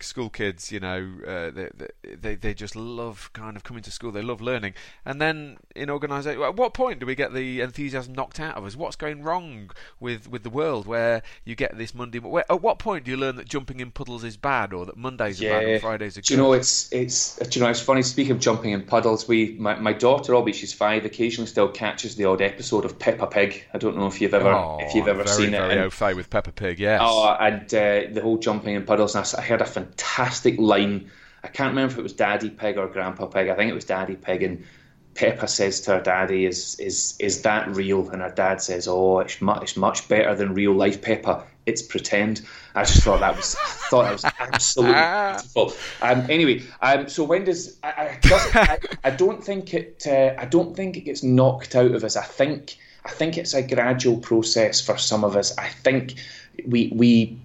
school 0.00 0.30
kids, 0.30 0.70
you 0.72 0.80
know, 0.80 1.08
uh, 1.26 1.50
they, 1.50 1.68
they 2.16 2.34
they 2.34 2.54
just 2.54 2.76
love 2.76 3.30
kind 3.32 3.56
of 3.56 3.64
coming 3.64 3.82
to 3.82 3.90
school. 3.90 4.12
They 4.12 4.22
love 4.22 4.40
learning, 4.40 4.74
and 5.04 5.20
then 5.20 5.58
in 5.74 5.90
organisation, 5.90 6.42
at 6.42 6.56
what 6.56 6.74
point 6.74 7.00
do 7.00 7.06
we 7.06 7.14
get 7.14 7.32
the 7.32 7.60
enthusiasm 7.60 8.14
knocked 8.14 8.40
out 8.40 8.56
of 8.56 8.64
us? 8.64 8.76
What's 8.76 8.96
going 8.96 9.22
wrong 9.22 9.70
with 10.00 10.28
with 10.28 10.42
the 10.42 10.50
world 10.50 10.86
where 10.86 11.22
you 11.44 11.54
get 11.54 11.76
this 11.76 11.94
Monday? 11.94 12.18
Where, 12.18 12.44
at 12.50 12.62
what 12.62 12.78
point 12.78 13.04
do 13.04 13.10
you 13.10 13.16
learn 13.16 13.36
that 13.36 13.48
jumping 13.48 13.80
in 13.80 13.90
puddles 13.90 14.24
is 14.24 14.36
bad, 14.36 14.72
or 14.72 14.86
that 14.86 14.96
Mondays 14.96 15.40
yeah. 15.40 15.50
are 15.50 15.60
bad 15.60 15.68
and 15.68 15.80
Fridays 15.80 16.16
are 16.16 16.20
good? 16.20 16.26
Do 16.26 16.34
you 16.34 16.40
know, 16.40 16.52
it's 16.52 16.92
it's 16.92 17.38
you 17.56 17.62
know, 17.62 17.68
it's 17.68 17.80
funny. 17.80 18.02
Speaking 18.02 18.32
of 18.32 18.40
jumping 18.40 18.72
in 18.72 18.82
puddles, 18.82 19.26
we 19.28 19.56
my, 19.58 19.76
my 19.76 19.92
daughter, 19.92 20.34
albeit 20.34 20.56
she's 20.56 20.72
five, 20.72 21.04
occasionally 21.04 21.48
still 21.48 21.68
catches 21.68 22.16
the 22.16 22.24
odd 22.24 22.42
episode 22.42 22.84
of 22.84 22.98
Peppa 22.98 23.26
Pig. 23.26 23.64
I 23.74 23.78
don't 23.78 23.96
know 23.96 24.06
if 24.06 24.20
you've 24.20 24.34
ever 24.34 24.48
oh, 24.48 24.78
if 24.80 24.94
you've 24.94 25.08
ever 25.08 25.24
very, 25.24 25.36
seen 25.36 25.50
very 25.50 25.74
it. 25.74 25.92
Very 25.92 26.14
with 26.14 26.30
Peppa 26.30 26.52
Pig, 26.52 26.78
yes. 26.78 27.00
Oh, 27.02 27.36
and 27.40 27.62
uh, 27.74 28.12
the 28.12 28.20
whole 28.22 28.38
jumping 28.38 28.74
in 28.74 28.84
puddles. 28.84 29.14
And 29.14 29.26
I 29.36 29.42
heard 29.42 29.60
a 29.60 29.66
fantastic 29.88 30.58
line. 30.58 31.10
I 31.42 31.48
can't 31.48 31.70
remember 31.70 31.92
if 31.92 31.98
it 31.98 32.02
was 32.02 32.12
Daddy 32.12 32.50
Pig 32.50 32.78
or 32.78 32.88
Grandpa 32.88 33.26
Pig. 33.26 33.48
I 33.48 33.54
think 33.54 33.70
it 33.70 33.74
was 33.74 33.84
Daddy 33.84 34.16
Pig, 34.16 34.42
and 34.42 34.64
Peppa 35.14 35.48
says 35.48 35.80
to 35.82 35.92
her 35.92 36.00
daddy, 36.00 36.46
"Is 36.46 36.78
is 36.78 37.16
is 37.18 37.42
that 37.42 37.74
real?" 37.74 38.08
And 38.10 38.22
her 38.22 38.30
dad 38.30 38.60
says, 38.60 38.86
"Oh, 38.88 39.20
it's 39.20 39.40
much 39.40 39.62
it's 39.62 39.76
much 39.76 40.08
better 40.08 40.34
than 40.34 40.54
real 40.54 40.72
life, 40.72 41.02
Peppa. 41.02 41.44
It's 41.66 41.82
pretend." 41.82 42.42
I 42.74 42.84
just 42.84 43.02
thought 43.02 43.20
that 43.20 43.36
was 43.36 43.54
thought 43.54 44.04
that 44.04 44.12
was 44.12 44.24
absolutely 44.38 44.94
beautiful. 44.94 45.72
Um, 46.02 46.26
anyway, 46.28 46.62
um, 46.82 47.08
so 47.08 47.24
when 47.24 47.44
does 47.44 47.78
I, 47.82 48.18
I, 48.24 48.40
I, 48.54 48.78
I 49.04 49.10
don't 49.10 49.42
think 49.42 49.74
it 49.74 50.04
uh, 50.06 50.34
I 50.38 50.44
don't 50.44 50.76
think 50.76 50.96
it 50.96 51.02
gets 51.02 51.22
knocked 51.22 51.74
out 51.74 51.92
of 51.92 52.04
us. 52.04 52.16
I 52.16 52.24
think 52.24 52.76
I 53.04 53.10
think 53.10 53.38
it's 53.38 53.54
a 53.54 53.62
gradual 53.62 54.18
process 54.18 54.80
for 54.80 54.98
some 54.98 55.24
of 55.24 55.36
us. 55.36 55.56
I 55.56 55.68
think 55.68 56.14
we 56.66 56.92
we 56.94 57.38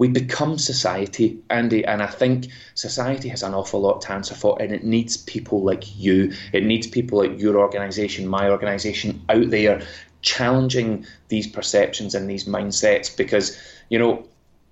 we 0.00 0.08
become 0.08 0.56
society, 0.56 1.38
Andy, 1.50 1.84
and 1.84 2.02
I 2.02 2.06
think 2.06 2.48
society 2.74 3.28
has 3.28 3.42
an 3.42 3.52
awful 3.52 3.82
lot 3.82 4.00
to 4.00 4.12
answer 4.12 4.34
for, 4.34 4.56
and 4.60 4.72
it 4.72 4.82
needs 4.82 5.18
people 5.18 5.62
like 5.62 5.94
you. 5.94 6.32
It 6.54 6.64
needs 6.64 6.86
people 6.86 7.18
like 7.18 7.38
your 7.38 7.58
organisation, 7.58 8.26
my 8.26 8.48
organisation, 8.48 9.22
out 9.28 9.50
there 9.50 9.82
challenging 10.22 11.04
these 11.28 11.46
perceptions 11.46 12.14
and 12.14 12.30
these 12.30 12.46
mindsets. 12.46 13.14
Because 13.14 13.60
you 13.90 13.98
know, 13.98 14.26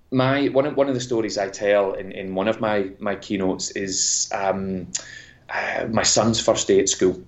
my 0.09 0.47
one 0.47 0.65
of 0.65 0.75
one 0.75 0.89
of 0.89 0.95
the 0.95 0.99
stories 0.99 1.37
I 1.37 1.49
tell 1.49 1.93
in, 1.93 2.11
in 2.11 2.33
one 2.33 2.47
of 2.47 2.59
my 2.59 2.89
my 2.97 3.15
keynotes 3.15 3.69
is 3.69 4.31
um, 4.33 4.87
uh, 5.47 5.85
my 5.91 6.01
son's 6.01 6.41
first 6.41 6.67
day 6.67 6.79
at 6.79 6.89
school 6.89 7.23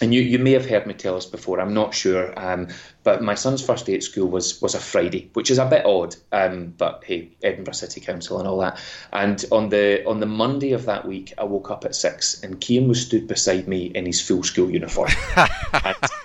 and 0.00 0.14
you, 0.14 0.20
you 0.22 0.38
may 0.38 0.52
have 0.52 0.68
heard 0.68 0.86
me 0.86 0.94
tell 0.94 1.14
this 1.14 1.26
before, 1.26 1.60
I'm 1.60 1.74
not 1.74 1.94
sure, 1.94 2.32
um, 2.38 2.68
but 3.02 3.22
my 3.22 3.34
son's 3.34 3.64
first 3.64 3.86
day 3.86 3.94
at 3.94 4.02
school 4.02 4.28
was 4.28 4.60
was 4.60 4.74
a 4.74 4.80
Friday, 4.80 5.30
which 5.34 5.50
is 5.50 5.58
a 5.58 5.66
bit 5.66 5.84
odd, 5.84 6.16
um, 6.32 6.74
but 6.76 7.02
hey, 7.04 7.30
Edinburgh 7.42 7.74
City 7.74 8.00
Council 8.00 8.38
and 8.38 8.48
all 8.48 8.58
that. 8.58 8.78
And 9.12 9.44
on 9.50 9.68
the 9.68 10.04
on 10.06 10.20
the 10.20 10.26
Monday 10.26 10.72
of 10.72 10.86
that 10.86 11.06
week, 11.06 11.34
I 11.38 11.44
woke 11.44 11.70
up 11.70 11.84
at 11.84 11.94
six, 11.94 12.42
and 12.42 12.60
Kian 12.60 12.88
was 12.88 13.02
stood 13.02 13.26
beside 13.26 13.68
me 13.68 13.86
in 13.86 14.06
his 14.06 14.20
full 14.20 14.42
school 14.42 14.70
uniform. 14.70 15.10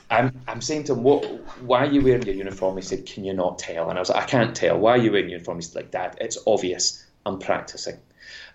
I'm, 0.09 0.31
I'm 0.47 0.61
saying 0.61 0.85
to 0.85 0.93
him, 0.93 1.03
"What? 1.03 1.25
Why 1.61 1.79
are 1.79 1.91
you 1.91 2.01
wearing 2.01 2.23
your 2.23 2.35
uniform?" 2.35 2.77
He 2.77 2.83
said, 2.83 3.05
"Can 3.05 3.25
you 3.25 3.33
not 3.33 3.59
tell?" 3.59 3.89
And 3.89 3.97
I 3.97 4.01
was 4.01 4.09
like, 4.09 4.23
"I 4.23 4.25
can't 4.27 4.55
tell. 4.55 4.77
Why 4.77 4.91
are 4.91 4.97
you 4.97 5.11
wearing 5.11 5.29
your 5.29 5.37
uniform?" 5.37 5.57
He's 5.57 5.75
like, 5.75 5.91
"Dad, 5.91 6.17
it's 6.21 6.37
obvious. 6.45 7.05
I'm 7.25 7.39
practicing." 7.39 7.97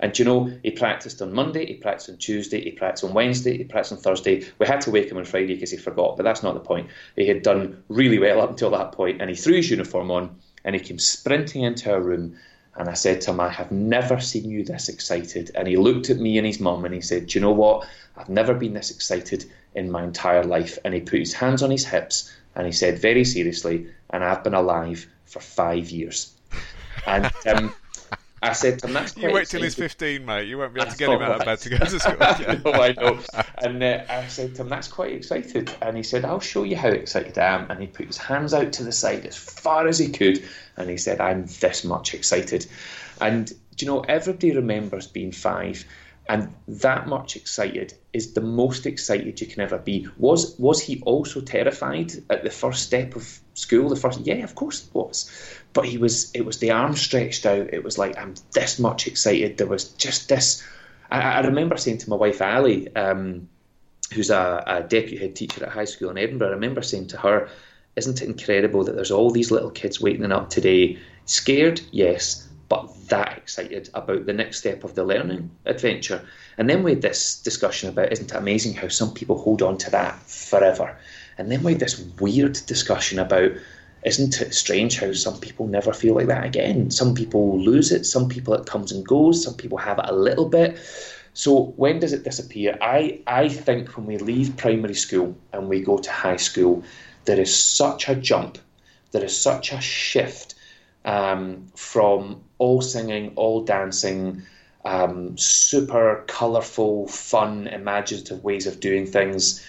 And 0.01 0.19
you 0.19 0.25
know, 0.25 0.51
he 0.63 0.71
practiced 0.71 1.23
on 1.23 1.33
Monday, 1.33 1.67
he 1.67 1.75
practiced 1.75 2.11
on 2.11 2.17
Tuesday, 2.17 2.63
he 2.63 2.73
practiced 2.73 3.05
on 3.05 3.15
Wednesday, 3.15 3.57
he 3.59 3.65
practiced 3.65 3.93
on 3.93 3.99
Thursday. 3.99 4.45
We 4.59 4.67
had 4.67 4.81
to 4.83 4.91
wake 4.91 5.11
him 5.11 5.19
on 5.19 5.25
Friday 5.25 5.55
because 5.55 5.71
he 5.71 5.77
forgot, 5.77 6.17
but 6.17 6.23
that's 6.23 6.43
not 6.43 6.55
the 6.55 6.61
point. 6.61 6.89
He 7.17 7.27
had 7.27 7.43
done 7.43 7.83
really 7.89 8.19
well 8.19 8.41
up 8.41 8.51
until 8.51 8.71
that 8.71 8.93
point, 8.93 9.21
and 9.21 9.31
he 9.31 9.37
threw 9.37 9.57
his 9.57 9.71
uniform 9.71 10.11
on 10.11 10.37
and 10.65 10.75
he 10.75 10.81
came 10.81 10.99
sprinting 10.99 11.63
into 11.63 11.93
our 11.93 12.01
room. 12.01 12.37
And 12.77 12.89
I 12.89 12.95
said 12.95 13.21
to 13.23 13.31
him, 13.31 13.41
I 13.41 13.49
have 13.49 13.71
never 13.73 14.21
seen 14.21 14.51
you 14.51 14.65
this 14.65 14.89
excited. 14.89 15.51
And 15.55 15.69
he 15.69 15.77
looked 15.77 16.09
at 16.09 16.19
me 16.19 16.39
and 16.39 16.47
his 16.47 16.61
mum 16.61 16.85
and 16.85 16.95
he 16.95 17.01
said, 17.01 17.27
Do 17.27 17.39
you 17.39 17.43
know 17.43 17.53
what? 17.53 17.87
I've 18.17 18.29
never 18.29 18.55
been 18.55 18.75
this 18.75 18.91
excited 18.91 19.45
in 19.75 19.91
my 19.91 20.05
entire 20.05 20.45
life. 20.45 20.79
And 20.85 20.95
he 20.95 21.01
put 21.01 21.19
his 21.19 21.35
hands 21.35 21.63
on 21.63 21.71
his 21.71 21.85
hips 21.85 22.33
and 22.55 22.67
he 22.67 22.73
said, 22.73 22.99
very 22.99 23.25
seriously, 23.25 23.87
and 24.11 24.25
I've 24.25 24.43
been 24.45 24.55
alive 24.55 25.07
for 25.25 25.41
five 25.41 25.91
years. 25.91 26.35
And 27.07 27.31
um, 27.47 27.75
I 28.43 28.53
said 28.53 28.79
to 28.81 28.87
him, 28.87 28.95
"That's 28.95 29.17
you 29.17 29.31
wait 29.31 29.49
till 29.49 29.63
he's 29.63 29.75
fifteen, 29.75 30.25
mate. 30.25 30.49
You 30.49 30.59
won't 30.59 30.73
be 30.73 30.81
able 30.81 30.93
to 30.93 30.97
get 30.97 31.11
him 31.11 31.21
out 31.21 31.41
of 31.41 31.45
bed 31.45 31.59
to 31.59 31.69
go 31.69 31.77
to 31.77 32.01
school." 32.01 32.17
I 32.21 32.89
I 32.89 32.93
know. 32.93 33.21
And 33.59 33.83
uh, 33.83 34.05
I 34.09 34.27
said 34.29 34.55
to 34.55 34.63
him, 34.63 34.69
"That's 34.71 34.89
quite 34.89 35.13
excited." 35.13 35.71
And 35.83 35.97
he 35.97 36.03
said, 36.03 36.25
"I'll 36.25 36.41
show 36.41 36.65
you 36.65 36.77
how 36.77 36.89
excited 36.89 37.37
I 37.37 37.55
am." 37.55 37.71
And 37.71 37.81
he 37.81 37.87
put 37.87 38.07
his 38.07 38.17
hands 38.17 38.55
out 38.55 38.73
to 38.75 38.85
the 38.85 38.93
side 38.93 39.27
as 39.27 39.37
far 39.37 39.87
as 39.87 39.99
he 39.99 40.09
could, 40.09 40.43
and 40.77 40.89
he 40.89 40.97
said, 40.97 41.21
"I'm 41.21 41.47
this 41.61 41.85
much 41.85 42.15
excited." 42.15 42.67
And 43.21 43.49
do 43.77 43.87
you 43.87 43.87
know, 43.87 44.01
everybody 44.01 44.53
remembers 44.57 45.07
being 45.07 45.33
five 45.33 45.85
and 46.31 46.55
that 46.69 47.09
much 47.09 47.35
excited 47.35 47.93
is 48.13 48.35
the 48.35 48.41
most 48.41 48.87
excited 48.87 49.41
you 49.41 49.49
can 49.49 49.63
ever 49.63 49.79
be. 49.79 50.07
Was 50.17 50.57
was 50.61 50.81
he 50.81 51.03
also 51.05 51.41
terrified 51.41 52.13
at 52.31 52.45
the 52.45 52.51
first 52.51 52.85
step 52.85 53.17
of 53.17 53.41
school? 53.55 53.89
The 53.89 53.97
first, 53.97 54.21
yeah, 54.21 54.45
of 54.45 54.55
course 54.55 54.85
he 54.85 54.91
was, 54.93 55.29
but 55.73 55.87
he 55.87 55.99
was. 55.99 56.31
It 56.33 56.45
was 56.47 56.59
the 56.59 56.71
arm 56.71 56.95
stretched 56.95 57.47
out. 57.47 57.75
It 57.75 57.83
was 57.83 57.99
like 57.99 58.17
I'm 58.17 58.35
this 58.53 58.79
much 58.79 59.09
excited. 59.09 59.59
There 59.59 59.67
was 59.67 59.89
just 59.95 60.29
this. 60.29 60.63
I, 61.11 61.21
I 61.21 61.41
remember 61.41 61.77
saying 61.77 61.99
to 61.99 62.11
my 62.11 62.17
wife 62.17 62.41
Ali, 62.41 62.95
um, 62.95 63.49
who's 64.15 64.31
a, 64.31 64.63
a 64.69 64.83
deputy 64.85 65.17
head 65.17 65.35
teacher 65.35 65.65
at 65.65 65.73
high 65.73 65.85
school 65.85 66.11
in 66.11 66.19
Edinburgh. 66.19 66.51
I 66.51 66.53
remember 66.53 66.83
saying 66.83 67.09
to 67.09 67.17
her, 67.17 67.49
"Isn't 67.97 68.23
it 68.23 68.29
incredible 68.29 68.85
that 68.85 68.95
there's 68.95 69.11
all 69.11 69.33
these 69.33 69.51
little 69.51 69.71
kids 69.71 70.01
waking 70.01 70.31
up 70.31 70.49
today, 70.49 70.97
scared, 71.25 71.81
yes." 71.91 72.47
But 72.71 73.09
that 73.09 73.37
excited 73.37 73.91
about 73.95 74.25
the 74.27 74.33
next 74.33 74.59
step 74.59 74.85
of 74.85 74.95
the 74.95 75.05
learning 75.05 75.51
adventure. 75.67 76.25
And 76.57 76.71
then 76.71 76.85
we 76.85 76.93
had 76.93 77.03
this 77.03 77.43
discussion 77.43 77.89
about 77.89 78.13
isn't 78.13 78.31
it 78.31 78.37
amazing 78.37 78.75
how 78.75 78.87
some 78.87 79.13
people 79.13 79.37
hold 79.37 79.61
on 79.61 79.77
to 79.79 79.91
that 79.91 80.19
forever? 80.21 80.97
And 81.37 81.51
then 81.51 81.65
we 81.65 81.73
had 81.73 81.81
this 81.81 81.99
weird 82.21 82.53
discussion 82.67 83.19
about 83.19 83.51
isn't 84.05 84.41
it 84.41 84.55
strange 84.55 85.01
how 85.01 85.13
some 85.13 85.41
people 85.41 85.67
never 85.67 85.93
feel 85.93 86.15
like 86.15 86.29
that 86.29 86.47
again? 86.47 86.93
Some 86.93 87.13
people 87.13 87.61
lose 87.61 87.91
it, 87.91 88.07
some 88.07 88.29
people 88.29 88.55
it 88.55 88.67
comes 88.67 88.93
and 88.93 89.05
goes, 89.05 89.45
some 89.45 89.55
people 89.55 89.77
have 89.77 89.99
it 89.99 90.07
a 90.09 90.15
little 90.15 90.49
bit. 90.49 90.79
So 91.35 91.75
when 91.77 91.99
does 91.99 92.13
it 92.13 92.23
disappear? 92.23 92.79
I, 92.81 93.21
I 93.27 93.49
think 93.49 93.97
when 93.97 94.07
we 94.07 94.19
leave 94.19 94.57
primary 94.57 94.95
school 94.95 95.37
and 95.53 95.69
we 95.69 95.81
go 95.81 95.99
to 95.99 96.11
high 96.11 96.37
school, 96.37 96.85
there 97.25 97.39
is 97.41 97.55
such 97.61 98.09
a 98.09 98.15
jump, 98.15 98.59
there 99.11 99.25
is 99.25 99.37
such 99.37 99.73
a 99.73 99.81
shift 99.81 100.55
um, 101.05 101.67
from 101.75 102.43
all 102.59 102.81
singing, 102.81 103.33
all 103.37 103.65
dancing, 103.65 104.43
um, 104.85 105.37
super 105.37 106.25
colourful, 106.27 107.09
fun, 107.09 107.67
imaginative 107.67 108.43
ways 108.45 108.67
of 108.67 108.81
doing 108.81 109.07
things 109.07 109.65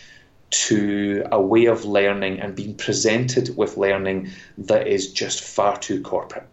to 0.49 1.25
a 1.31 1.41
way 1.41 1.65
of 1.65 1.85
learning 1.85 2.39
and 2.39 2.55
being 2.55 2.75
presented 2.75 3.55
with 3.55 3.77
learning 3.77 4.29
that 4.57 4.87
is 4.87 5.11
just 5.13 5.41
far 5.41 5.77
too 5.77 6.01
corporate, 6.01 6.47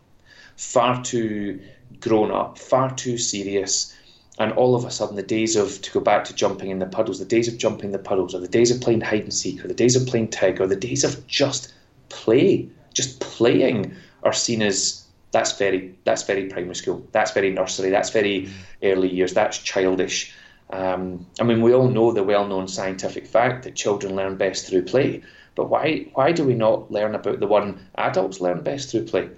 far 0.57 1.03
too 1.03 1.61
grown 2.01 2.31
up, 2.31 2.59
far 2.59 2.95
too 2.95 3.19
serious. 3.19 3.95
And 4.39 4.53
all 4.53 4.77
of 4.77 4.85
a 4.85 4.91
sudden, 4.91 5.17
the 5.17 5.23
days 5.25 5.57
of, 5.57 5.83
to 5.83 5.91
go 5.91 5.99
back 5.99 6.25
to 6.27 6.35
jumping 6.35 6.71
in 6.71 6.79
the 6.79 6.87
puddles, 6.87 7.19
the 7.19 7.25
days 7.25 7.49
of 7.49 7.59
jumping 7.59 7.87
in 7.87 7.93
the 7.93 7.99
puddles, 7.99 8.37
or 8.37 8.39
the 8.39 8.47
days 8.47 8.71
of 8.71 8.81
playing 8.81 9.01
hide 9.01 9.23
and 9.23 9.35
seek, 9.35 9.65
or 9.65 9.67
the 9.67 9.75
days 9.75 9.97
of 9.97 10.07
playing 10.07 10.29
tag, 10.29 10.61
or 10.61 10.69
the 10.69 10.77
days 10.77 11.03
of 11.03 11.27
just 11.27 11.75
play, 12.09 12.69
just 12.95 13.19
playing 13.19 13.97
are 14.23 14.33
seen 14.33 14.63
as 14.63 15.05
that's 15.31 15.59
very 15.59 15.97
that's 16.05 16.23
very 16.23 16.47
primary 16.47 16.75
school, 16.75 17.07
that's 17.13 17.33
very 17.33 17.51
nursery, 17.51 17.91
that's 17.91 18.11
very 18.11 18.51
early 18.83 19.09
years, 19.13 19.35
that's 19.35 19.59
childish. 19.59 20.35
Um, 20.71 21.27
I 21.41 21.45
mean, 21.45 21.63
we 21.63 21.73
all 21.73 21.89
know 21.89 22.13
the 22.13 22.23
well-known 22.23 22.69
scientific 22.69 23.27
fact 23.27 23.65
that 23.65 23.75
children 23.75 24.17
learn 24.17 24.37
best 24.37 24.67
through 24.67 24.83
play, 24.83 25.23
but 25.55 25.69
why 25.69 26.07
why 26.15 26.33
do 26.33 26.45
we 26.45 26.55
not 26.55 26.91
learn 26.91 27.15
about 27.15 27.41
the 27.41 27.47
one 27.47 27.87
adults 27.97 28.41
learn 28.41 28.63
best 28.63 28.91
through 28.91 29.05
play? 29.05 29.31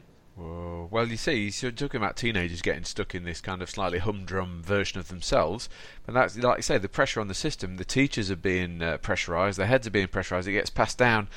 Well, 0.90 1.06
you 1.06 1.16
see, 1.16 1.52
you're 1.60 1.70
talking 1.70 1.98
about 1.98 2.16
teenagers 2.16 2.62
getting 2.62 2.82
stuck 2.82 3.14
in 3.14 3.22
this 3.22 3.40
kind 3.40 3.62
of 3.62 3.70
slightly 3.70 4.00
humdrum 4.00 4.60
version 4.60 4.98
of 4.98 5.06
themselves, 5.06 5.68
but 6.04 6.14
that's 6.14 6.36
like 6.36 6.58
you 6.58 6.62
say, 6.62 6.78
the 6.78 6.88
pressure 6.88 7.20
on 7.20 7.28
the 7.28 7.34
system. 7.34 7.76
The 7.76 7.84
teachers 7.84 8.28
are 8.28 8.36
being 8.36 8.82
uh, 8.82 8.98
pressurised, 8.98 9.54
their 9.54 9.68
heads 9.68 9.86
are 9.86 9.92
being 9.92 10.08
pressurised. 10.08 10.48
It 10.48 10.52
gets 10.52 10.68
passed 10.68 10.98
down 10.98 11.28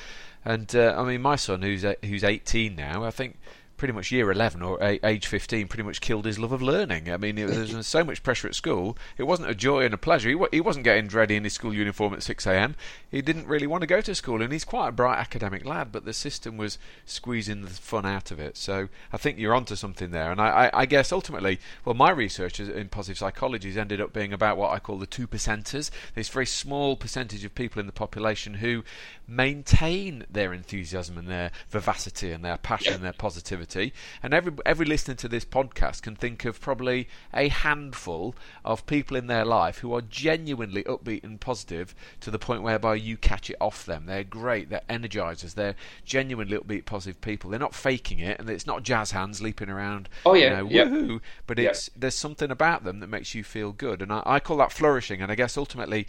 and 0.45 0.75
uh, 0.75 0.95
I 0.97 1.03
mean, 1.03 1.21
my 1.21 1.35
son, 1.35 1.61
who's 1.61 1.85
who's 2.03 2.23
18 2.23 2.75
now, 2.75 3.03
I 3.03 3.11
think 3.11 3.37
pretty 3.77 3.93
much 3.93 4.11
year 4.11 4.31
11 4.31 4.61
or 4.61 4.77
age 4.81 5.27
15 5.27 5.67
pretty 5.67 5.83
much 5.83 6.01
killed 6.01 6.25
his 6.25 6.39
love 6.39 6.51
of 6.51 6.61
learning. 6.61 7.11
I 7.11 7.17
mean, 7.17 7.35
there 7.35 7.47
was 7.47 7.87
so 7.87 8.03
much 8.03 8.23
pressure 8.23 8.47
at 8.47 8.55
school. 8.55 8.97
It 9.17 9.23
wasn't 9.23 9.49
a 9.49 9.55
joy 9.55 9.85
and 9.85 9.93
a 9.93 9.97
pleasure. 9.97 10.29
He, 10.29 10.37
he 10.51 10.61
wasn't 10.61 10.85
getting 10.85 11.07
ready 11.09 11.35
in 11.35 11.43
his 11.43 11.53
school 11.53 11.73
uniform 11.73 12.13
at 12.13 12.23
6 12.23 12.45
a.m. 12.47 12.75
He 13.09 13.21
didn't 13.21 13.47
really 13.47 13.67
want 13.67 13.81
to 13.81 13.87
go 13.87 14.01
to 14.01 14.15
school, 14.15 14.41
and 14.41 14.53
he's 14.53 14.65
quite 14.65 14.89
a 14.89 14.91
bright 14.91 15.17
academic 15.17 15.65
lad, 15.65 15.91
but 15.91 16.05
the 16.05 16.13
system 16.13 16.57
was 16.57 16.77
squeezing 17.05 17.61
the 17.61 17.69
fun 17.69 18.05
out 18.05 18.31
of 18.31 18.39
it. 18.39 18.57
So 18.57 18.89
I 19.11 19.17
think 19.17 19.37
you're 19.37 19.55
onto 19.55 19.75
something 19.75 20.11
there. 20.11 20.31
And 20.31 20.39
I, 20.39 20.47
I, 20.65 20.81
I 20.81 20.85
guess 20.85 21.11
ultimately, 21.11 21.59
well, 21.85 21.95
my 21.95 22.11
research 22.11 22.59
in 22.59 22.89
positive 22.89 23.17
psychology 23.17 23.69
has 23.69 23.77
ended 23.77 24.01
up 24.01 24.13
being 24.13 24.33
about 24.33 24.57
what 24.57 24.71
I 24.71 24.79
call 24.79 24.97
the 24.97 25.05
two 25.05 25.27
percenters. 25.27 25.89
This 26.15 26.29
very 26.29 26.45
small 26.45 26.95
percentage 26.95 27.43
of 27.43 27.55
people 27.55 27.79
in 27.79 27.85
the 27.85 27.91
population 27.91 28.55
who 28.55 28.83
maintain 29.27 30.25
their 30.29 30.53
enthusiasm 30.53 31.17
and 31.17 31.27
their 31.27 31.51
vivacity 31.69 32.31
and 32.31 32.43
their 32.43 32.57
passion 32.57 32.93
and 32.93 33.03
their 33.03 33.13
positivity. 33.13 33.72
And 34.21 34.33
every 34.33 34.53
every 34.65 34.85
listener 34.85 35.15
to 35.15 35.27
this 35.27 35.45
podcast 35.45 36.01
can 36.03 36.15
think 36.15 36.45
of 36.45 36.61
probably 36.61 37.07
a 37.33 37.49
handful 37.49 38.35
of 38.63 38.85
people 38.85 39.17
in 39.17 39.27
their 39.27 39.45
life 39.45 39.79
who 39.79 39.93
are 39.93 40.01
genuinely 40.01 40.83
upbeat 40.83 41.23
and 41.23 41.39
positive 41.39 41.95
to 42.21 42.31
the 42.31 42.39
point 42.39 42.63
whereby 42.63 42.95
you 42.95 43.17
catch 43.17 43.49
it 43.49 43.57
off 43.59 43.85
them. 43.85 44.05
They're 44.05 44.23
great. 44.23 44.69
They're 44.69 44.81
energizers. 44.89 45.55
They're 45.55 45.75
genuinely 46.05 46.57
upbeat, 46.57 46.85
positive 46.85 47.21
people. 47.21 47.49
They're 47.49 47.59
not 47.59 47.75
faking 47.75 48.19
it, 48.19 48.39
and 48.39 48.49
it's 48.49 48.67
not 48.67 48.83
jazz 48.83 49.11
hands 49.11 49.41
leaping 49.41 49.69
around. 49.69 50.09
Oh 50.25 50.33
yeah, 50.33 50.43
you 50.43 50.49
know, 50.49 50.69
yeah. 50.69 50.85
woohoo! 50.85 51.21
But 51.47 51.59
it's 51.59 51.89
yeah. 51.89 51.99
there's 52.01 52.15
something 52.15 52.51
about 52.51 52.83
them 52.83 52.99
that 52.99 53.07
makes 53.07 53.35
you 53.35 53.43
feel 53.43 53.71
good, 53.71 54.01
and 54.01 54.11
I, 54.11 54.21
I 54.25 54.39
call 54.39 54.57
that 54.57 54.71
flourishing. 54.71 55.21
And 55.21 55.31
I 55.31 55.35
guess 55.35 55.57
ultimately 55.57 56.07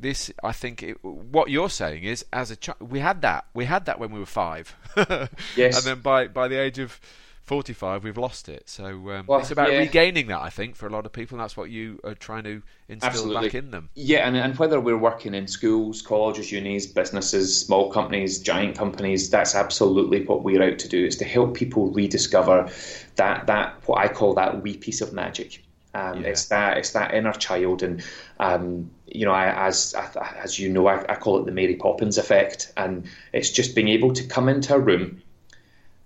this 0.00 0.30
I 0.42 0.52
think 0.52 0.82
it, 0.82 1.04
what 1.04 1.50
you're 1.50 1.70
saying 1.70 2.04
is 2.04 2.24
as 2.32 2.50
a 2.50 2.56
child 2.56 2.78
we 2.80 3.00
had 3.00 3.22
that 3.22 3.46
we 3.54 3.64
had 3.64 3.86
that 3.86 3.98
when 3.98 4.10
we 4.10 4.20
were 4.20 4.26
five. 4.26 4.74
Yes. 5.56 5.78
And 5.78 5.86
then 5.86 6.00
by 6.00 6.28
by 6.28 6.48
the 6.48 6.56
age 6.56 6.78
of 6.78 7.00
45 7.42 8.04
we've 8.04 8.18
lost 8.18 8.48
it. 8.48 8.68
So 8.68 8.86
um, 8.86 9.24
well, 9.26 9.40
it's 9.40 9.50
about 9.50 9.72
yeah. 9.72 9.78
regaining 9.78 10.26
that 10.28 10.40
I 10.40 10.50
think 10.50 10.76
for 10.76 10.86
a 10.86 10.90
lot 10.90 11.06
of 11.06 11.12
people 11.12 11.36
and 11.36 11.42
that's 11.42 11.56
what 11.56 11.70
you 11.70 11.98
are 12.04 12.14
trying 12.14 12.44
to 12.44 12.62
instill 12.88 13.10
Absolutely. 13.10 13.48
back 13.48 13.54
in 13.54 13.70
them. 13.70 13.88
Yeah 13.94 14.26
and, 14.26 14.36
and 14.36 14.56
whether 14.58 14.80
we're 14.80 14.98
working 14.98 15.34
in 15.34 15.46
schools 15.46 16.02
colleges 16.02 16.52
unis 16.52 16.86
businesses 16.86 17.58
small 17.58 17.90
companies 17.90 18.38
giant 18.40 18.76
companies 18.76 19.30
that's 19.30 19.54
absolutely 19.54 20.24
what 20.24 20.44
we're 20.44 20.62
out 20.62 20.78
to 20.80 20.88
do 20.88 21.04
is 21.06 21.16
to 21.16 21.24
help 21.24 21.54
people 21.54 21.90
rediscover 21.90 22.70
that 23.16 23.46
that 23.46 23.74
what 23.86 23.98
I 23.98 24.08
call 24.08 24.34
that 24.34 24.62
wee 24.62 24.76
piece 24.76 25.00
of 25.00 25.12
magic 25.12 25.62
um, 25.94 26.22
yeah. 26.22 26.28
It's 26.28 26.46
that 26.46 26.78
it's 26.78 26.90
that 26.92 27.14
inner 27.14 27.32
child, 27.32 27.82
and 27.82 28.02
um, 28.38 28.90
you 29.06 29.24
know, 29.24 29.32
I, 29.32 29.66
as 29.66 29.94
as 30.36 30.58
you 30.58 30.68
know, 30.68 30.86
I, 30.86 31.12
I, 31.12 31.16
call 31.16 31.40
it 31.40 31.46
the 31.46 31.52
Mary 31.52 31.76
Poppins 31.76 32.18
effect, 32.18 32.72
and 32.76 33.08
it's 33.32 33.50
just 33.50 33.74
being 33.74 33.88
able 33.88 34.12
to 34.12 34.24
come 34.24 34.48
into 34.48 34.74
a 34.74 34.78
room, 34.78 35.22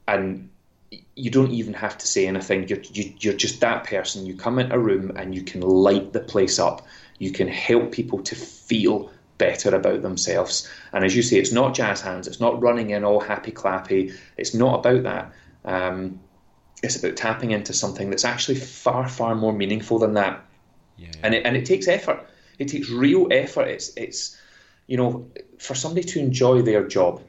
and 0.07 0.51
you 1.15 1.31
don't 1.31 1.53
even 1.53 1.75
have 1.75 1.99
to 1.99 2.07
say 2.07 2.27
anything. 2.27 2.69
You're 2.69 2.81
you, 2.81 3.13
you're 3.19 3.35
just 3.35 3.61
that 3.61 3.85
person. 3.85 4.27
You 4.27 4.37
come 4.37 4.59
into 4.59 4.75
a 4.75 4.79
room 4.79 5.13
and 5.17 5.35
you 5.35 5.43
can 5.43 5.61
light 5.61 6.13
the 6.13 6.21
place 6.21 6.59
up. 6.59 6.87
You 7.19 7.33
can 7.33 7.49
help 7.49 7.93
people 7.93 8.23
to 8.23 8.35
feel 8.35 9.11
better 9.39 9.75
about 9.75 10.03
themselves. 10.03 10.69
And 10.93 11.05
as 11.05 11.17
you 11.17 11.23
say, 11.23 11.39
it's 11.39 11.53
not 11.53 11.75
jazz 11.75 12.01
hands. 12.01 12.27
It's 12.29 12.41
not 12.41 12.63
running 12.63 12.91
in 12.91 13.05
all 13.05 13.21
happy 13.21 13.53
clappy. 13.53 14.15
It's 14.37 14.55
not 14.55 14.81
about 14.81 15.03
that. 15.03 15.33
Um, 15.65 16.21
it's 16.83 16.97
about 16.97 17.17
tapping 17.17 17.53
into 17.53 17.73
something 17.73 18.11
that's 18.11 18.25
actually 18.25 18.57
far, 18.57 19.09
far 19.09 19.35
more 19.35 19.53
meaningful 19.53 19.99
than 19.99 20.15
that. 20.15 20.45
Yeah. 20.99 21.11
And 21.23 21.35
it 21.35 21.47
and 21.47 21.57
it 21.57 21.65
takes 21.65 21.89
effort. 21.89 22.27
It 22.59 22.69
takes 22.69 22.91
real 22.91 23.29
effort. 23.31 23.69
It's 23.69 23.93
it's 23.97 24.37
you 24.87 24.97
know 24.97 25.31
for 25.59 25.75
somebody 25.75 26.07
to 26.09 26.19
enjoy 26.19 26.63
their 26.63 26.87
job, 26.87 27.23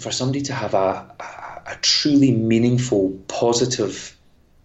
for 0.00 0.10
somebody 0.10 0.42
to 0.42 0.52
have 0.52 0.74
a, 0.74 1.14
a, 1.20 1.72
a 1.72 1.76
truly 1.82 2.32
meaningful, 2.32 3.18
positive 3.28 4.16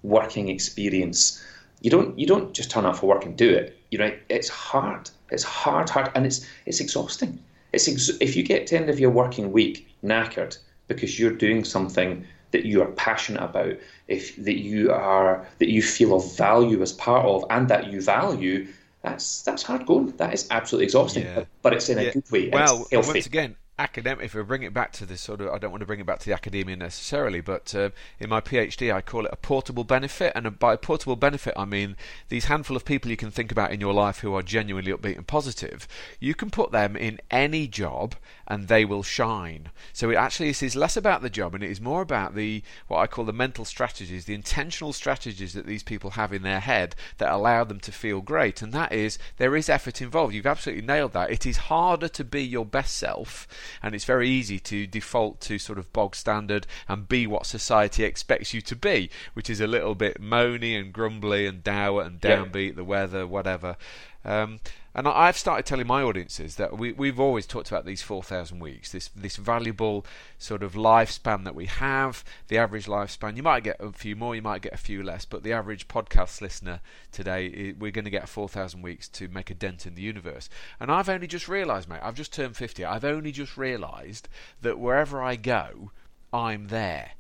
working 0.04 0.50
experience. 0.50 1.44
You 1.82 1.90
don't 1.90 2.18
you 2.18 2.28
don't 2.28 2.54
just 2.54 2.72
turn 2.72 2.86
up 2.86 2.98
for 2.98 3.08
work 3.08 3.26
and 3.26 3.36
do 3.36 3.50
it. 3.50 3.78
You 3.92 3.98
know 3.98 4.12
it's 4.30 4.50
hard. 4.50 5.10
It's 5.32 5.44
hard, 5.44 5.90
hard, 5.90 6.12
and 6.16 6.26
it's 6.26 6.48
it's 6.66 6.80
exhausting. 6.80 7.40
It's 7.72 7.88
ex- 7.88 8.18
if 8.22 8.36
you 8.36 8.44
get 8.44 8.68
to 8.68 8.76
the 8.76 8.82
end 8.82 8.90
of 8.90 9.00
your 9.00 9.10
working 9.10 9.52
week 9.52 9.88
knackered 10.04 10.58
because 10.88 11.20
you're 11.20 11.32
doing 11.32 11.64
something 11.64 12.26
that 12.54 12.66
you 12.66 12.82
are 12.82 12.92
passionate 12.92 13.44
about, 13.44 13.74
if 14.08 14.36
that 14.38 14.60
you 14.60 14.92
are 14.92 15.46
that 15.60 15.70
you 15.70 15.82
feel 15.82 16.16
of 16.16 16.38
value 16.38 16.82
as 16.82 16.94
part 16.94 17.26
of, 17.26 17.44
and 17.50 17.68
that 17.68 17.92
you 17.92 18.02
value, 18.02 18.68
that's 19.02 19.42
that's 19.42 19.64
hard 19.64 19.86
going. 19.86 20.16
That 20.18 20.34
is 20.34 20.48
absolutely 20.50 20.86
exhausting, 20.86 21.26
yeah. 21.26 21.36
but, 21.36 21.48
but, 21.62 21.74
it's 21.74 21.90
in 21.90 21.98
a 22.00 22.14
good 22.14 22.32
way. 22.32 22.50
Well, 22.50 22.88
once 22.92 23.26
again, 23.26 23.56
academic. 23.80 24.26
If 24.26 24.36
we 24.36 24.44
bring 24.44 24.64
it 24.64 24.74
back 24.74 24.92
to 24.94 25.06
this 25.06 25.22
sort 25.22 25.42
of, 25.42 25.50
I 25.50 25.58
don't 25.58 25.72
want 25.72 25.82
to 25.82 25.88
bring 25.88 26.00
it 26.00 26.06
back 26.06 26.20
to 26.20 26.26
the 26.26 26.34
academia 26.34 26.76
necessarily, 26.76 27.42
but 27.42 27.74
uh, 27.74 27.90
in 28.20 28.30
my 28.30 28.40
PhD, 28.40 28.94
I 28.94 29.02
call 29.02 29.26
it 29.26 29.34
a 29.34 29.38
portable 29.38 29.84
benefit, 29.84 30.32
and 30.36 30.60
by 30.60 30.76
portable 30.76 31.16
benefit, 31.16 31.54
I 31.58 31.66
mean 31.66 31.96
these 32.30 32.46
handful 32.46 32.78
of 32.78 32.86
people 32.86 33.10
you 33.10 33.18
can 33.18 33.32
think 33.32 33.52
about 33.52 33.72
in 33.72 33.82
your 33.82 33.94
life 33.94 34.20
who 34.20 34.36
are 34.36 34.44
genuinely 34.44 34.92
upbeat 34.92 35.18
and 35.18 35.26
positive. 35.26 35.88
You 36.20 36.36
can 36.36 36.50
put 36.50 36.72
them 36.72 36.96
in 36.96 37.20
any 37.32 37.68
job, 37.68 38.16
and 38.48 38.68
they 38.68 38.86
will 38.86 39.04
shine. 39.04 39.70
So 39.92 40.10
it 40.10 40.16
actually 40.16 40.50
is 40.50 40.76
less 40.76 40.96
about 40.96 41.22
the 41.22 41.30
job, 41.30 41.56
and 41.56 41.64
it 41.64 41.72
is 41.72 41.82
more 41.82 42.02
about 42.02 42.36
the 42.36 42.62
what 42.88 43.00
I 43.00 43.08
call 43.08 43.26
the 43.26 43.34
mental 43.34 43.66
strategies, 43.66 44.26
the 44.26 44.36
intentional 44.36 44.94
strategies 44.94 45.54
that 45.54 45.66
these 45.66 45.84
people 45.84 46.12
have 46.12 46.32
in 46.32 46.44
their 46.44 46.60
head 46.60 46.96
that 47.18 47.32
allow 47.32 47.64
them 47.64 47.80
to 47.82 47.92
feel 47.92 48.22
great, 48.22 48.62
and 48.62 48.72
that 48.74 48.92
is 48.92 49.18
there 49.38 49.56
is 49.56 49.70
effort 49.70 50.02
involved. 50.02 50.34
You've 50.34 50.46
absolutely 50.46 50.86
nailed 50.86 51.14
that. 51.14 51.32
It 51.32 51.46
is 51.46 51.58
harder 51.58 52.08
to 52.10 52.24
be 52.24 52.44
your 52.44 52.66
best 52.66 52.96
self 52.96 53.48
and 53.82 53.96
it's 53.96 54.06
very 54.06 54.30
easy 54.30 54.60
to 54.60 54.88
default 54.88 55.42
to 55.42 55.60
sort 55.60 55.80
of 55.80 55.92
bog 55.94 56.16
standard 56.16 56.68
and 56.88 57.08
be 57.08 57.28
what 57.28 57.46
society 57.46 58.04
expects 58.04 58.54
you 58.54 58.62
to 58.62 58.76
be, 58.76 59.10
which 59.34 59.50
is 59.50 59.60
a 59.60 59.68
little 59.68 59.96
bit 59.96 60.22
moany 60.22 60.80
and 60.80 60.94
grumbly 60.94 61.46
and 61.46 61.64
dour 61.64 62.02
and 62.02 62.20
downbeat, 62.20 62.70
yeah. 62.70 62.76
the 62.76 62.84
weather, 62.84 63.28
whatever. 63.28 63.78
Um, 64.26 64.60
and 64.96 65.08
I've 65.08 65.38
started 65.38 65.66
telling 65.66 65.88
my 65.88 66.04
audiences 66.04 66.56
that 66.56 66.78
we, 66.78 66.92
we've 66.92 67.20
always 67.20 67.48
talked 67.48 67.70
about 67.70 67.86
these 67.86 68.02
4,000 68.02 68.60
weeks, 68.60 68.92
this 68.92 69.10
this 69.16 69.38
valuable 69.38 70.06
sort 70.38 70.62
of 70.62 70.74
lifespan 70.74 71.44
that 71.46 71.56
we 71.56 71.66
have, 71.66 72.24
the 72.48 72.58
average 72.58 72.86
lifespan. 72.86 73.36
You 73.36 73.44
might 73.44 73.64
get 73.64 73.78
a 73.80 73.92
few 73.92 74.16
more, 74.16 74.36
you 74.36 74.42
might 74.42 74.62
get 74.62 74.74
a 74.74 74.78
few 74.78 75.02
less, 75.02 75.26
but 75.26 75.44
the 75.44 75.54
average 75.54 75.88
podcast 75.88 76.42
listener 76.42 76.80
today, 77.12 77.74
we're 77.78 77.92
going 77.92 78.06
to 78.06 78.12
get 78.12 78.30
4,000 78.30 78.82
weeks 78.82 79.08
to 79.10 79.28
make 79.28 79.50
a 79.50 79.56
dent 79.56 79.88
in 79.88 79.96
the 79.96 80.02
universe. 80.02 80.50
And 80.80 80.92
I've 80.92 81.10
only 81.10 81.28
just 81.28 81.48
realised, 81.48 81.90
mate, 81.90 82.02
I've 82.04 82.16
just 82.16 82.34
turned 82.34 82.56
50, 82.56 82.86
I've 82.86 83.06
only 83.06 83.32
just 83.32 83.58
realised 83.58 84.30
that 84.62 84.80
wherever 84.80 85.22
I 85.22 85.36
go, 85.36 85.92
I'm 86.32 86.68
there. 86.68 87.12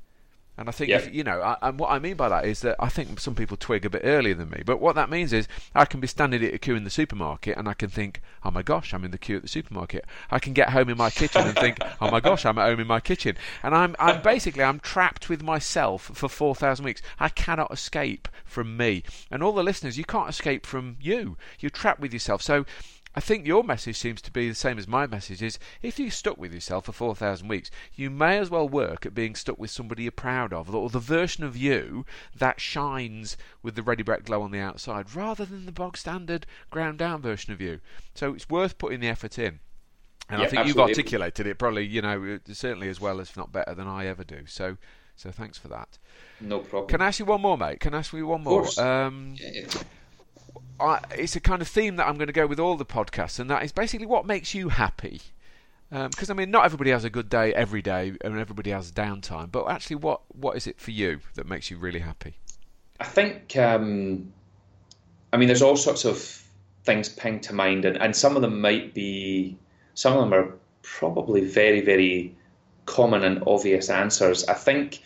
And 0.58 0.70
I 0.70 0.72
think, 0.72 0.92
if, 0.98 1.14
you 1.14 1.24
know, 1.24 1.42
I, 1.42 1.58
and 1.64 1.80
what 1.80 1.90
I 1.90 1.98
mean 1.98 2.16
by 2.16 2.30
that 2.30 2.46
is 2.46 2.62
that 2.62 2.76
I 2.80 2.88
think 2.88 3.20
some 3.20 3.34
people 3.34 3.58
twig 3.58 3.86
a 3.86 3.90
bit 3.90 4.04
earlier 4.04 4.36
than 4.36 4.52
me. 4.52 4.62
But 4.64 4.80
what 4.80 4.96
that 4.96 5.10
means 5.10 5.34
is 5.34 5.48
I 5.74 5.86
can 5.86 6.00
be 6.00 6.06
standing 6.06 6.44
at 6.44 6.54
a 6.54 6.60
queue 6.60 6.76
in 6.76 6.84
the 6.84 6.92
supermarket 6.92 7.58
and 7.58 7.68
I 7.68 7.74
can 7.74 7.90
think, 7.90 8.22
oh 8.44 8.52
my 8.52 8.62
gosh, 8.62 8.94
I'm 8.94 9.04
in 9.04 9.10
the 9.10 9.18
queue 9.18 9.38
at 9.38 9.42
the 9.42 9.48
supermarket. 9.48 10.06
I 10.30 10.38
can 10.38 10.54
get 10.54 10.70
home 10.70 10.90
in 10.90 10.98
my 10.98 11.10
kitchen 11.10 11.42
and 11.42 11.58
think, 11.58 11.80
oh 12.00 12.12
my 12.12 12.20
gosh, 12.20 12.46
I'm 12.46 12.60
at 12.60 12.70
home 12.70 12.80
in 12.80 12.88
my 12.88 13.00
kitchen. 13.00 13.36
And 13.64 13.74
I'm, 13.74 13.96
I'm 13.98 14.22
basically, 14.22 14.64
I'm 14.64 14.80
trapped 14.80 15.28
with 15.28 15.42
myself 15.42 16.12
for 16.14 16.30
4,000 16.30 16.86
weeks. 16.86 17.02
I 17.20 17.30
cannot 17.30 17.72
escape 17.72 18.28
from 18.46 18.78
me. 18.78 19.04
And 19.32 19.42
all 19.42 19.54
the 19.54 19.64
listeners, 19.64 19.98
you 19.98 20.06
can't 20.06 20.30
escape 20.30 20.68
from 20.68 20.98
you. 21.02 21.36
You're 21.60 21.72
trapped 21.72 22.00
with 22.00 22.14
yourself. 22.14 22.44
So 22.44 22.66
I 23.16 23.20
think 23.20 23.46
your 23.46 23.64
message 23.64 23.98
seems 23.98 24.22
to 24.24 24.32
be 24.32 24.50
the 24.50 24.56
same 24.56 24.80
as 24.80 24.88
my 24.88 25.06
message 25.06 25.44
is 25.44 25.60
if 25.82 26.00
you're 26.00 26.10
stuck 26.10 26.38
with 26.38 26.54
yourself 26.54 26.86
for 26.86 26.92
4,000 26.92 27.48
weeks, 27.48 27.70
you 27.94 28.10
may 28.10 28.40
as 28.40 28.50
well 28.50 28.68
work 28.68 29.06
at 29.06 29.14
being 29.14 29.36
stuck 29.36 29.60
with 29.60 29.70
somebody 29.70 30.04
you're 30.04 30.12
proud 30.12 30.52
of, 30.52 30.74
or 30.74 30.90
the 30.90 31.00
version 31.00 31.44
of 31.44 31.56
you 31.56 32.06
that 32.36 32.60
shines 32.60 33.38
with 33.62 33.76
the 33.76 33.84
ready 33.84 34.04
brek 34.04 34.26
glow 34.26 34.42
on 34.42 34.52
the 34.52 34.60
outside, 34.60 35.16
rather 35.16 35.46
than 35.46 35.66
the 35.66 35.72
bog 35.72 35.96
standard 35.96 36.48
ground 36.72 36.98
down 36.98 37.22
version 37.22 37.54
of 37.54 37.62
you. 37.62 37.80
So 38.16 38.34
it's 38.34 38.50
worth 38.50 38.78
putting 38.78 39.00
the 39.00 39.10
effort 39.10 39.38
in. 39.38 39.60
And 40.30 40.40
yeah, 40.40 40.48
I 40.48 40.50
think 40.50 40.60
absolutely. 40.62 40.68
you've 40.68 40.90
articulated 40.90 41.48
it 41.48 41.60
probably, 41.60 41.86
you 41.86 42.02
know, 42.02 42.40
certainly 42.52 42.90
as 42.90 43.00
well, 43.00 43.20
if 43.20 43.38
not 43.38 43.52
better 43.52 43.76
than 43.76 43.88
I 43.88 44.08
ever 44.08 44.24
do. 44.24 44.46
So, 44.48 44.78
so 45.16 45.30
thanks 45.30 45.58
for 45.58 45.68
that. 45.68 46.00
No 46.42 46.60
problem. 46.60 46.90
Can 46.90 47.02
I 47.02 47.08
ask 47.08 47.20
you 47.20 47.26
one 47.26 47.42
more, 47.42 47.58
mate? 47.58 47.80
Can 47.80 47.94
I 47.94 48.00
ask 48.00 48.14
you 48.14 48.26
one 48.26 48.44
more? 48.44 48.66
Um, 48.80 49.36
yeah, 49.38 49.50
yeah. 49.54 49.84
I, 50.80 51.00
it's 51.12 51.36
a 51.36 51.40
kind 51.40 51.62
of 51.62 51.68
theme 51.68 51.96
that 51.98 52.08
I'm 52.08 52.16
going 52.16 52.28
to 52.28 52.34
go 52.34 52.48
with 52.48 52.60
all 52.60 52.76
the 52.76 52.86
podcasts, 52.86 53.40
and 53.40 53.50
that 53.50 53.64
is 53.64 53.72
basically 53.72 54.06
what 54.06 54.26
makes 54.26 54.54
you 54.54 54.70
happy. 54.70 55.22
Because 55.90 56.30
um, 56.30 56.38
I 56.38 56.42
mean, 56.42 56.52
not 56.52 56.66
everybody 56.66 56.90
has 56.90 57.04
a 57.04 57.10
good 57.10 57.30
day 57.30 57.54
every 57.54 57.82
day, 57.82 58.14
and 58.24 58.40
everybody 58.40 58.72
has 58.72 58.92
downtime. 58.92 59.52
But 59.52 59.66
actually, 59.70 59.98
what 59.98 60.22
what 60.36 60.58
is 60.58 60.68
it 60.68 60.80
for 60.80 60.92
you 60.92 61.20
that 61.36 61.48
makes 61.48 61.70
you 61.70 61.78
really 61.78 62.00
happy? 62.00 62.36
I 63.00 63.06
think, 63.06 63.56
um, 63.58 64.34
I 65.32 65.38
mean, 65.38 65.48
there's 65.48 65.62
all 65.62 65.76
sorts 65.76 66.06
of 66.06 66.18
things 66.84 67.10
ping 67.10 67.40
to 67.42 67.54
mind, 67.54 67.86
and, 67.86 67.98
and 67.98 68.16
some 68.16 68.36
of 68.36 68.42
them 68.42 68.62
might 68.62 68.94
be, 68.94 69.58
some 69.94 70.14
of 70.14 70.20
them 70.20 70.34
are 70.34 70.54
probably 70.82 71.42
very, 71.42 71.82
very 71.82 72.36
common 72.86 73.24
and 73.24 73.44
obvious 73.48 73.90
answers. 73.90 74.46
I 74.46 74.54
think 74.54 75.02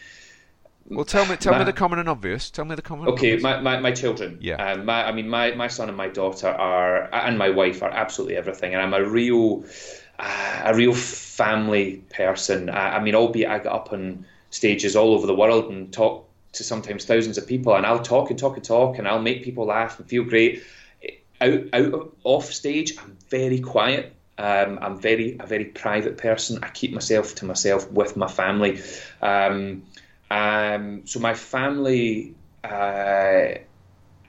well, 0.90 1.06
tell 1.06 1.26
me, 1.26 1.36
tell 1.36 1.54
my, 1.54 1.60
me 1.60 1.66
the 1.66 1.74
common 1.74 2.00
and 2.00 2.10
obvious. 2.10 2.50
Tell 2.50 2.66
me 2.66 2.76
the 2.76 2.82
common. 2.82 3.10
Okay, 3.10 3.38
my, 3.38 3.60
my, 3.60 3.80
my 3.80 3.92
children. 3.92 4.38
Yeah. 4.42 4.56
Um, 4.56 4.86
my, 4.86 5.08
I 5.08 5.12
mean, 5.12 5.28
my, 5.28 5.52
my 5.52 5.68
son 5.68 5.90
and 5.90 5.98
my 5.98 6.08
daughter 6.08 6.48
are, 6.48 7.14
and 7.14 7.38
my 7.38 7.50
wife 7.50 7.84
are 7.84 7.90
absolutely 7.90 8.38
everything, 8.38 8.74
and 8.74 8.82
I'm 8.82 8.94
a 8.94 9.08
real, 9.08 9.66
uh, 10.20 10.62
a 10.66 10.76
real 10.76 10.94
family 10.94 12.04
person. 12.10 12.70
I, 12.70 12.98
I 12.98 13.04
mean, 13.04 13.16
albeit 13.16 13.50
I 13.50 13.58
get 13.58 13.72
up 13.72 13.92
on 13.92 14.26
stages 14.50 14.96
all 14.96 15.14
over 15.14 15.28
the 15.28 15.36
world 15.36 15.70
and 15.70 15.92
talk 15.92 16.30
to 16.54 16.64
sometimes 16.64 17.06
thousands 17.06 17.38
of 17.38 17.48
people, 17.48 17.76
and 17.76 17.86
I'll 17.86 18.02
talk 18.02 18.30
and 18.30 18.40
talk 18.40 18.56
and 18.56 18.64
talk, 18.64 18.98
and 18.98 19.08
I'll 19.08 19.22
make 19.22 19.44
people 19.44 19.66
laugh 19.66 20.00
and 20.00 20.08
feel 20.08 20.24
great. 20.24 20.64
Out, 21.40 21.60
out 21.74 22.16
off 22.24 22.46
stage, 22.46 22.98
I'm 22.98 23.18
very 23.30 23.60
quiet. 23.60 24.14
Um, 24.40 24.80
I'm 24.82 25.00
very 25.00 25.38
a 25.40 25.48
very 25.48 25.66
private 25.66 26.18
person. 26.18 26.60
I 26.64 26.70
keep 26.70 26.94
myself 26.94 27.36
to 27.36 27.46
myself 27.46 27.92
with 27.92 28.16
my 28.16 28.28
family. 28.28 28.82
Um, 29.22 29.84
um, 30.30 31.06
so 31.06 31.20
my 31.20 31.34
family 31.34 32.36
uh, 32.64 33.48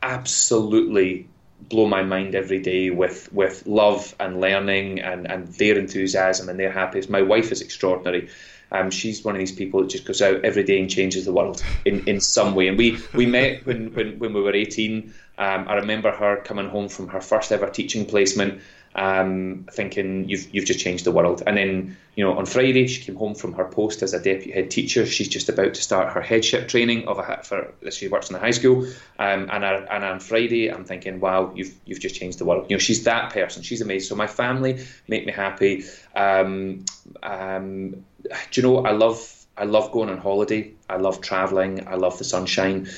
absolutely 0.02 1.28
blow 1.60 1.86
my 1.86 2.02
mind 2.02 2.34
every 2.34 2.60
day 2.60 2.90
with 2.90 3.32
with 3.32 3.66
love 3.66 4.14
and 4.20 4.40
learning 4.40 5.00
and, 5.00 5.28
and 5.30 5.48
their 5.54 5.76
enthusiasm 5.76 6.48
and 6.48 6.58
their 6.58 6.70
happiness. 6.70 7.08
My 7.08 7.22
wife 7.22 7.50
is 7.50 7.60
extraordinary. 7.60 8.28
Um, 8.70 8.90
she's 8.90 9.24
one 9.24 9.34
of 9.34 9.38
these 9.38 9.52
people 9.52 9.80
that 9.80 9.90
just 9.90 10.04
goes 10.04 10.20
out 10.20 10.44
every 10.44 10.62
day 10.62 10.78
and 10.78 10.90
changes 10.90 11.24
the 11.24 11.32
world 11.32 11.64
in, 11.84 12.00
in 12.00 12.20
some 12.20 12.54
way. 12.54 12.68
And 12.68 12.76
we, 12.76 13.00
we 13.14 13.24
met 13.24 13.64
when, 13.64 13.94
when, 13.94 14.18
when 14.18 14.34
we 14.34 14.42
were 14.42 14.54
18. 14.54 15.14
Um, 15.38 15.68
I 15.68 15.76
remember 15.76 16.10
her 16.10 16.42
coming 16.42 16.68
home 16.68 16.88
from 16.88 17.08
her 17.08 17.20
first 17.20 17.50
ever 17.50 17.70
teaching 17.70 18.04
placement 18.04 18.60
um, 18.98 19.64
thinking 19.70 20.28
you've 20.28 20.52
you've 20.52 20.64
just 20.64 20.80
changed 20.80 21.04
the 21.04 21.12
world. 21.12 21.44
And 21.46 21.56
then 21.56 21.96
you 22.16 22.24
know 22.24 22.36
on 22.36 22.46
Friday 22.46 22.88
she 22.88 23.00
came 23.00 23.14
home 23.14 23.36
from 23.36 23.52
her 23.52 23.64
post 23.64 24.02
as 24.02 24.12
a 24.12 24.18
deputy 24.18 24.50
head 24.50 24.72
teacher. 24.72 25.06
She's 25.06 25.28
just 25.28 25.48
about 25.48 25.74
to 25.74 25.82
start 25.82 26.12
her 26.12 26.20
headship 26.20 26.66
training 26.66 27.06
of 27.06 27.20
a 27.20 27.42
for 27.44 27.72
she 27.92 28.08
works 28.08 28.28
in 28.28 28.34
the 28.34 28.40
high 28.40 28.50
school. 28.50 28.86
Um, 29.20 29.48
and 29.52 29.64
I, 29.64 29.74
and 29.74 30.04
on 30.04 30.18
Friday 30.18 30.68
I'm 30.68 30.84
thinking, 30.84 31.20
wow, 31.20 31.52
you've 31.54 31.72
you've 31.84 32.00
just 32.00 32.16
changed 32.16 32.38
the 32.38 32.44
world. 32.44 32.66
You 32.68 32.74
know 32.74 32.80
she's 32.80 33.04
that 33.04 33.32
person. 33.32 33.62
She's 33.62 33.80
amazing. 33.80 34.08
So 34.08 34.16
my 34.16 34.26
family 34.26 34.84
make 35.06 35.24
me 35.24 35.32
happy. 35.32 35.84
Um, 36.16 36.84
um, 37.22 38.04
do 38.50 38.60
you 38.60 38.62
know 38.62 38.84
I 38.84 38.90
love 38.90 39.46
I 39.56 39.64
love 39.64 39.92
going 39.92 40.10
on 40.10 40.18
holiday. 40.18 40.72
I 40.90 40.96
love 40.96 41.20
traveling. 41.20 41.86
I 41.86 41.94
love 41.94 42.18
the 42.18 42.24
sunshine. 42.24 42.88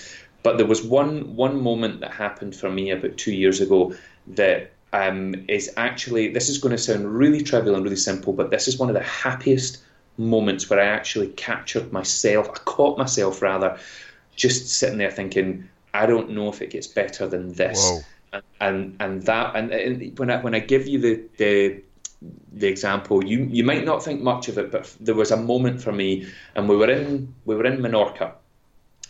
But 0.42 0.56
there 0.56 0.66
was 0.66 0.82
one 0.82 1.36
one 1.36 1.62
moment 1.62 2.00
that 2.00 2.12
happened 2.12 2.56
for 2.56 2.70
me 2.70 2.90
about 2.90 3.18
two 3.18 3.34
years 3.34 3.60
ago 3.60 3.94
that 4.28 4.72
um, 4.92 5.34
is 5.48 5.72
actually 5.76 6.28
this 6.28 6.48
is 6.48 6.58
going 6.58 6.74
to 6.74 6.78
sound 6.78 7.06
really 7.16 7.42
trivial 7.42 7.74
and 7.74 7.84
really 7.84 7.96
simple, 7.96 8.32
but 8.32 8.50
this 8.50 8.68
is 8.68 8.78
one 8.78 8.88
of 8.88 8.94
the 8.94 9.02
happiest 9.02 9.82
moments 10.18 10.68
where 10.68 10.80
I 10.80 10.86
actually 10.86 11.28
captured 11.28 11.92
myself. 11.92 12.48
I 12.50 12.58
caught 12.64 12.98
myself 12.98 13.42
rather 13.42 13.78
just 14.36 14.68
sitting 14.68 14.98
there 14.98 15.10
thinking, 15.10 15.68
I 15.94 16.06
don't 16.06 16.30
know 16.30 16.48
if 16.48 16.62
it 16.62 16.70
gets 16.70 16.86
better 16.86 17.26
than 17.26 17.52
this. 17.52 18.02
And, 18.32 18.42
and 18.60 18.96
and 19.00 19.22
that 19.24 19.56
and, 19.56 19.72
and 19.72 20.18
when 20.18 20.30
I 20.30 20.40
when 20.40 20.54
I 20.54 20.60
give 20.60 20.86
you 20.86 20.98
the 20.98 21.22
the 21.36 21.82
the 22.52 22.68
example, 22.68 23.24
you 23.24 23.44
you 23.50 23.64
might 23.64 23.84
not 23.84 24.04
think 24.04 24.20
much 24.20 24.48
of 24.48 24.58
it, 24.58 24.70
but 24.70 24.94
there 25.00 25.14
was 25.14 25.30
a 25.30 25.36
moment 25.36 25.80
for 25.82 25.92
me, 25.92 26.26
and 26.54 26.68
we 26.68 26.76
were 26.76 26.90
in 26.90 27.34
we 27.44 27.56
were 27.56 27.66
in 27.66 27.78
Menorca, 27.78 28.32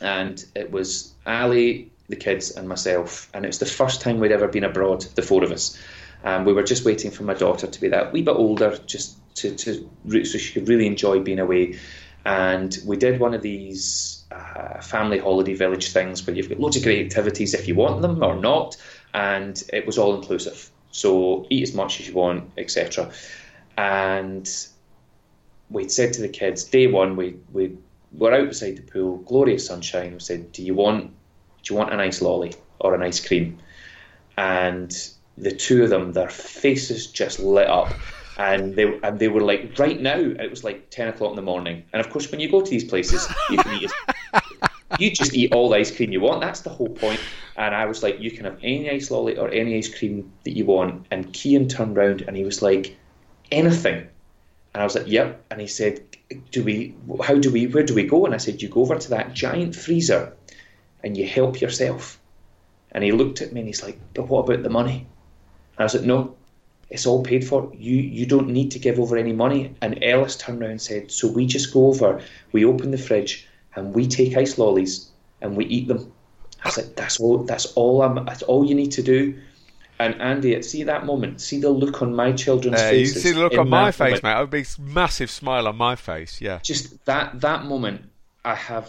and 0.01 0.45
it 0.55 0.71
was 0.71 1.12
Ali, 1.27 1.90
the 2.11 2.16
kids 2.16 2.51
and 2.51 2.68
myself, 2.68 3.31
and 3.33 3.44
it 3.44 3.49
was 3.49 3.59
the 3.59 3.66
first 3.66 4.01
time 4.01 4.20
we'd 4.20 4.33
ever 4.33 4.49
been 4.49 4.64
abroad, 4.64 5.03
the 5.14 5.23
four 5.23 5.42
of 5.42 5.53
us. 5.53 5.79
Um, 6.25 6.44
we 6.44 6.53
were 6.53 6.62
just 6.62 6.85
waiting 6.85 7.11
for 7.11 7.23
my 7.23 7.35
daughter 7.35 7.66
to 7.66 7.81
be 7.81 7.88
that 7.88 8.12
wee 8.12 8.23
bit 8.23 8.37
older, 8.37 8.77
just 8.87 9.16
to, 9.37 9.55
to 9.55 9.88
so 10.25 10.38
she 10.38 10.53
could 10.53 10.68
really 10.68 10.87
enjoy 10.87 11.20
being 11.20 11.38
away. 11.38 11.79
And 12.25 12.77
we 12.85 12.96
did 12.96 13.18
one 13.18 13.33
of 13.33 13.40
these 13.40 14.25
uh, 14.31 14.81
family 14.83 15.18
holiday 15.18 15.55
village 15.55 15.92
things 15.92 16.27
where 16.27 16.37
you've 16.37 16.51
got 16.51 16.61
loads 16.61 16.77
of 16.77 16.83
great 16.83 17.07
activities 17.07 17.55
if 17.55 17.66
you 17.66 17.75
want 17.75 18.03
them 18.03 18.23
or 18.23 18.37
not, 18.37 18.77
and 19.14 19.62
it 19.73 19.87
was 19.87 19.96
all 19.96 20.14
inclusive. 20.14 20.70
So 20.90 21.46
eat 21.49 21.62
as 21.62 21.75
much 21.75 22.01
as 22.01 22.09
you 22.09 22.14
want, 22.14 22.51
etc. 22.59 23.11
And 23.79 24.49
we'd 25.70 25.90
said 25.90 26.12
to 26.14 26.20
the 26.20 26.29
kids, 26.29 26.64
day 26.64 26.87
one, 26.87 27.16
we 27.16 27.37
we 27.53 27.79
were 28.12 28.35
out 28.35 28.49
beside 28.49 28.77
the 28.77 28.83
pool, 28.83 29.18
glorious 29.18 29.66
sunshine. 29.66 30.12
We 30.12 30.20
said, 30.20 30.53
"Do 30.53 30.62
you 30.62 30.75
want 30.75 31.12
do 31.62 31.75
you 31.75 31.79
want 31.79 31.92
an 31.92 32.01
ice 32.01 32.23
lolly 32.23 32.55
or 32.79 32.94
an 32.94 33.03
ice 33.03 33.25
cream? 33.25 33.59
And 34.37 34.90
the 35.37 35.51
two 35.53 35.85
of 35.85 35.90
them, 35.90 36.12
their 36.12 36.29
faces 36.29 37.07
just 37.07 37.40
lit 37.40 37.68
up. 37.68 37.92
And 38.38 38.75
they 38.75 38.99
and 39.03 39.18
they 39.18 39.29
were 39.29 39.42
like, 39.42 39.79
right 39.79 40.01
now, 40.01 40.18
it 40.18 40.49
was 40.49 40.64
like 40.64 40.88
ten 40.90 41.09
o'clock 41.09 41.31
in 41.31 41.37
the 41.37 41.42
morning. 41.42 41.85
And 41.92 42.01
of 42.01 42.11
course, 42.11 42.31
when 42.31 42.40
you 42.40 42.51
go 42.51 42.62
to 42.62 42.70
these 42.70 42.85
places, 42.85 43.29
you 43.51 43.59
can 43.59 43.83
eat 43.83 43.90
you 44.99 45.11
just 45.11 45.35
eat 45.35 45.53
all 45.53 45.68
the 45.68 45.77
ice 45.77 45.94
cream 45.94 46.12
you 46.12 46.20
want. 46.20 46.40
That's 46.40 46.61
the 46.61 46.70
whole 46.70 46.88
point. 46.88 47.20
And 47.57 47.75
I 47.75 47.87
was 47.87 48.03
like, 48.03 48.20
you 48.20 48.31
can 48.31 48.44
have 48.44 48.59
any 48.62 48.90
ice 48.90 49.11
lolly 49.11 49.37
or 49.37 49.49
any 49.49 49.77
ice 49.77 49.92
cream 49.92 50.33
that 50.44 50.57
you 50.57 50.64
want. 50.64 51.07
And 51.11 51.33
Kian 51.33 51.68
turned 51.68 51.96
round 51.96 52.23
and 52.23 52.37
he 52.37 52.44
was 52.44 52.62
like, 52.62 52.96
anything. 53.51 54.09
And 54.75 54.81
I 54.81 54.85
was 54.85 54.94
like, 54.94 55.07
yep. 55.07 55.44
And 55.51 55.61
he 55.61 55.66
said, 55.66 56.01
do 56.51 56.62
we? 56.62 56.94
How 57.23 57.37
do 57.37 57.51
we? 57.51 57.66
Where 57.66 57.83
do 57.83 57.94
we 57.94 58.05
go? 58.05 58.25
And 58.25 58.35
I 58.35 58.38
said, 58.38 58.62
you 58.62 58.68
go 58.68 58.83
over 58.83 58.96
to 58.99 59.11
that 59.11 59.35
giant 59.35 59.75
freezer 59.75 60.37
and 61.02 61.16
you 61.16 61.26
help 61.26 61.60
yourself. 61.60 62.18
And 62.92 63.04
he 63.04 63.12
looked 63.12 63.40
at 63.40 63.52
me 63.52 63.60
and 63.60 63.68
he's 63.68 63.82
like, 63.82 63.98
But 64.14 64.28
what 64.28 64.48
about 64.48 64.62
the 64.62 64.70
money? 64.70 65.06
And 65.76 65.80
I 65.80 65.82
was 65.84 65.94
like, 65.94 66.04
No, 66.04 66.34
it's 66.90 67.06
all 67.06 67.22
paid 67.22 67.46
for. 67.46 67.70
You 67.76 67.96
you 67.96 68.26
don't 68.26 68.48
need 68.48 68.72
to 68.72 68.78
give 68.78 68.98
over 68.98 69.16
any 69.16 69.32
money. 69.32 69.74
And 69.80 70.02
Ellis 70.02 70.36
turned 70.36 70.60
around 70.60 70.72
and 70.72 70.82
said, 70.82 71.10
So 71.12 71.28
we 71.28 71.46
just 71.46 71.72
go 71.72 71.86
over, 71.86 72.20
we 72.52 72.64
open 72.64 72.90
the 72.90 72.98
fridge, 72.98 73.46
and 73.76 73.94
we 73.94 74.06
take 74.08 74.36
ice 74.36 74.58
lollies 74.58 75.08
and 75.40 75.56
we 75.56 75.64
eat 75.66 75.86
them. 75.88 76.12
I 76.64 76.68
was 76.68 76.76
like, 76.78 76.96
That's 76.96 77.20
all 77.20 77.38
that's 77.44 77.66
all 77.74 78.02
I'm 78.02 78.24
that's 78.24 78.42
all 78.42 78.64
you 78.64 78.74
need 78.74 78.92
to 78.92 79.02
do. 79.02 79.38
And 80.00 80.18
Andy, 80.20 80.60
see 80.62 80.84
that 80.84 81.04
moment, 81.04 81.42
see 81.42 81.60
the 81.60 81.68
look 81.68 82.00
on 82.00 82.14
my 82.14 82.32
children's 82.32 82.80
Uh, 82.80 82.86
you 82.86 83.04
faces. 83.06 83.22
see 83.22 83.32
the 83.32 83.40
look 83.40 83.58
on 83.58 83.68
my 83.68 83.92
face, 83.92 84.22
moment. 84.22 84.24
mate. 84.24 84.42
A 84.42 84.46
big, 84.46 84.66
massive 84.78 85.30
smile 85.30 85.68
on 85.68 85.76
my 85.76 85.94
face. 85.94 86.40
Yeah. 86.40 86.58
Just 86.62 87.04
that 87.04 87.38
that 87.42 87.66
moment, 87.66 88.06
I 88.44 88.54
have. 88.54 88.88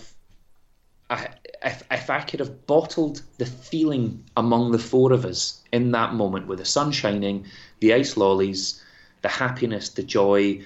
I, 1.09 1.27
if, 1.63 1.83
if 1.91 2.09
I 2.09 2.21
could 2.21 2.39
have 2.39 2.65
bottled 2.67 3.21
the 3.37 3.45
feeling 3.45 4.23
among 4.35 4.71
the 4.71 4.79
four 4.79 5.13
of 5.13 5.25
us 5.25 5.61
in 5.71 5.91
that 5.91 6.13
moment 6.13 6.47
with 6.47 6.59
the 6.59 6.65
sun 6.65 6.91
shining, 6.91 7.45
the 7.79 7.93
ice 7.93 8.17
lollies, 8.17 8.81
the 9.21 9.29
happiness, 9.29 9.89
the 9.89 10.03
joy, 10.03 10.61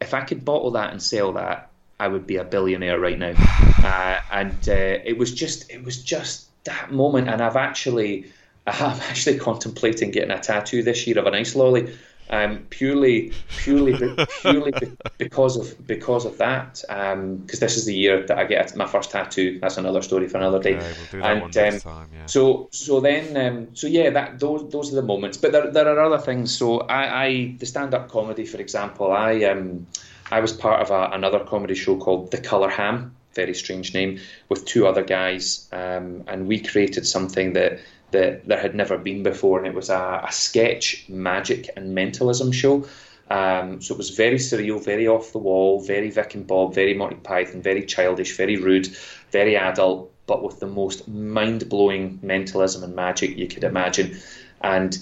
if 0.00 0.14
I 0.14 0.22
could 0.22 0.44
bottle 0.44 0.70
that 0.72 0.90
and 0.92 1.02
sell 1.02 1.32
that, 1.32 1.70
I 1.98 2.08
would 2.08 2.26
be 2.26 2.36
a 2.36 2.44
billionaire 2.44 2.98
right 3.00 3.18
now. 3.18 3.36
Uh, 3.80 4.18
and 4.32 4.68
uh, 4.68 4.98
it 5.04 5.16
was 5.18 5.32
just, 5.32 5.70
it 5.70 5.84
was 5.84 6.02
just 6.02 6.48
that 6.64 6.90
moment. 6.90 7.28
And 7.28 7.40
I've 7.40 7.54
actually, 7.54 8.32
I'm 8.66 9.00
actually 9.02 9.38
contemplating 9.38 10.10
getting 10.10 10.32
a 10.32 10.40
tattoo 10.40 10.82
this 10.82 11.06
year 11.06 11.16
of 11.18 11.26
an 11.26 11.34
ice 11.34 11.54
lolly, 11.54 11.96
um, 12.30 12.66
purely, 12.70 13.32
purely, 13.58 13.94
purely 14.40 14.72
because 15.16 15.56
of 15.56 15.86
because 15.86 16.24
of 16.24 16.38
that. 16.38 16.82
Because 16.86 17.60
this 17.60 17.76
is 17.76 17.86
the 17.86 17.94
year 17.94 18.26
that 18.26 18.38
I 18.38 18.44
get 18.44 18.74
my 18.76 18.86
first 18.86 19.10
tattoo. 19.10 19.58
That's 19.60 19.78
another 19.78 20.02
story 20.02 20.28
for 20.28 20.38
another 20.38 20.60
day. 20.60 20.74
We'll 21.12 21.24
and 21.24 21.42
um, 21.42 21.80
time. 21.80 22.08
Yeah. 22.14 22.26
so 22.26 22.68
so 22.72 23.00
then 23.00 23.36
um, 23.36 23.74
so 23.74 23.86
yeah 23.86 24.10
that 24.10 24.38
those 24.38 24.70
those 24.70 24.92
are 24.92 24.96
the 24.96 25.02
moments 25.02 25.36
but 25.36 25.52
there, 25.52 25.70
there 25.70 25.88
are 25.88 26.00
other 26.00 26.18
things 26.18 26.56
so 26.56 26.80
I, 26.80 27.24
I 27.24 27.54
the 27.58 27.66
stand-up 27.66 28.10
comedy 28.10 28.44
for 28.44 28.58
example 28.58 29.12
I 29.12 29.44
um 29.44 29.86
I 30.30 30.40
was 30.40 30.52
part 30.52 30.82
of 30.82 30.90
a, 30.90 31.14
another 31.14 31.40
comedy 31.40 31.74
show 31.74 31.96
called 31.96 32.30
The 32.30 32.38
Colour 32.38 32.68
Ham 32.70 33.14
very 33.34 33.54
strange 33.54 33.94
name 33.94 34.20
with 34.48 34.64
two 34.64 34.86
other 34.86 35.04
guys 35.04 35.68
um, 35.72 36.24
and 36.26 36.48
we 36.48 36.60
created 36.60 37.06
something 37.06 37.52
that 37.52 37.80
that 38.10 38.46
there 38.46 38.60
had 38.60 38.74
never 38.74 38.96
been 38.96 39.22
before 39.22 39.58
and 39.58 39.66
it 39.66 39.74
was 39.74 39.90
a, 39.90 40.24
a 40.26 40.32
sketch 40.32 41.04
magic 41.08 41.68
and 41.76 41.94
mentalism 41.94 42.52
show 42.52 42.86
um, 43.30 43.82
so 43.82 43.94
it 43.94 43.98
was 43.98 44.10
very 44.10 44.36
surreal, 44.36 44.82
very 44.82 45.06
off 45.06 45.32
the 45.32 45.38
wall, 45.38 45.80
very 45.80 46.10
Vic 46.10 46.34
and 46.34 46.46
Bob, 46.46 46.74
very 46.74 46.94
Monty 46.94 47.16
Python, 47.16 47.60
very 47.60 47.84
childish, 47.84 48.36
very 48.36 48.56
rude, 48.56 48.86
very 49.30 49.56
adult, 49.56 50.10
but 50.26 50.42
with 50.42 50.60
the 50.60 50.66
most 50.66 51.06
mind 51.08 51.68
blowing 51.68 52.18
mentalism 52.22 52.82
and 52.82 52.94
magic 52.94 53.36
you 53.36 53.46
could 53.46 53.64
imagine. 53.64 54.16
And 54.62 54.96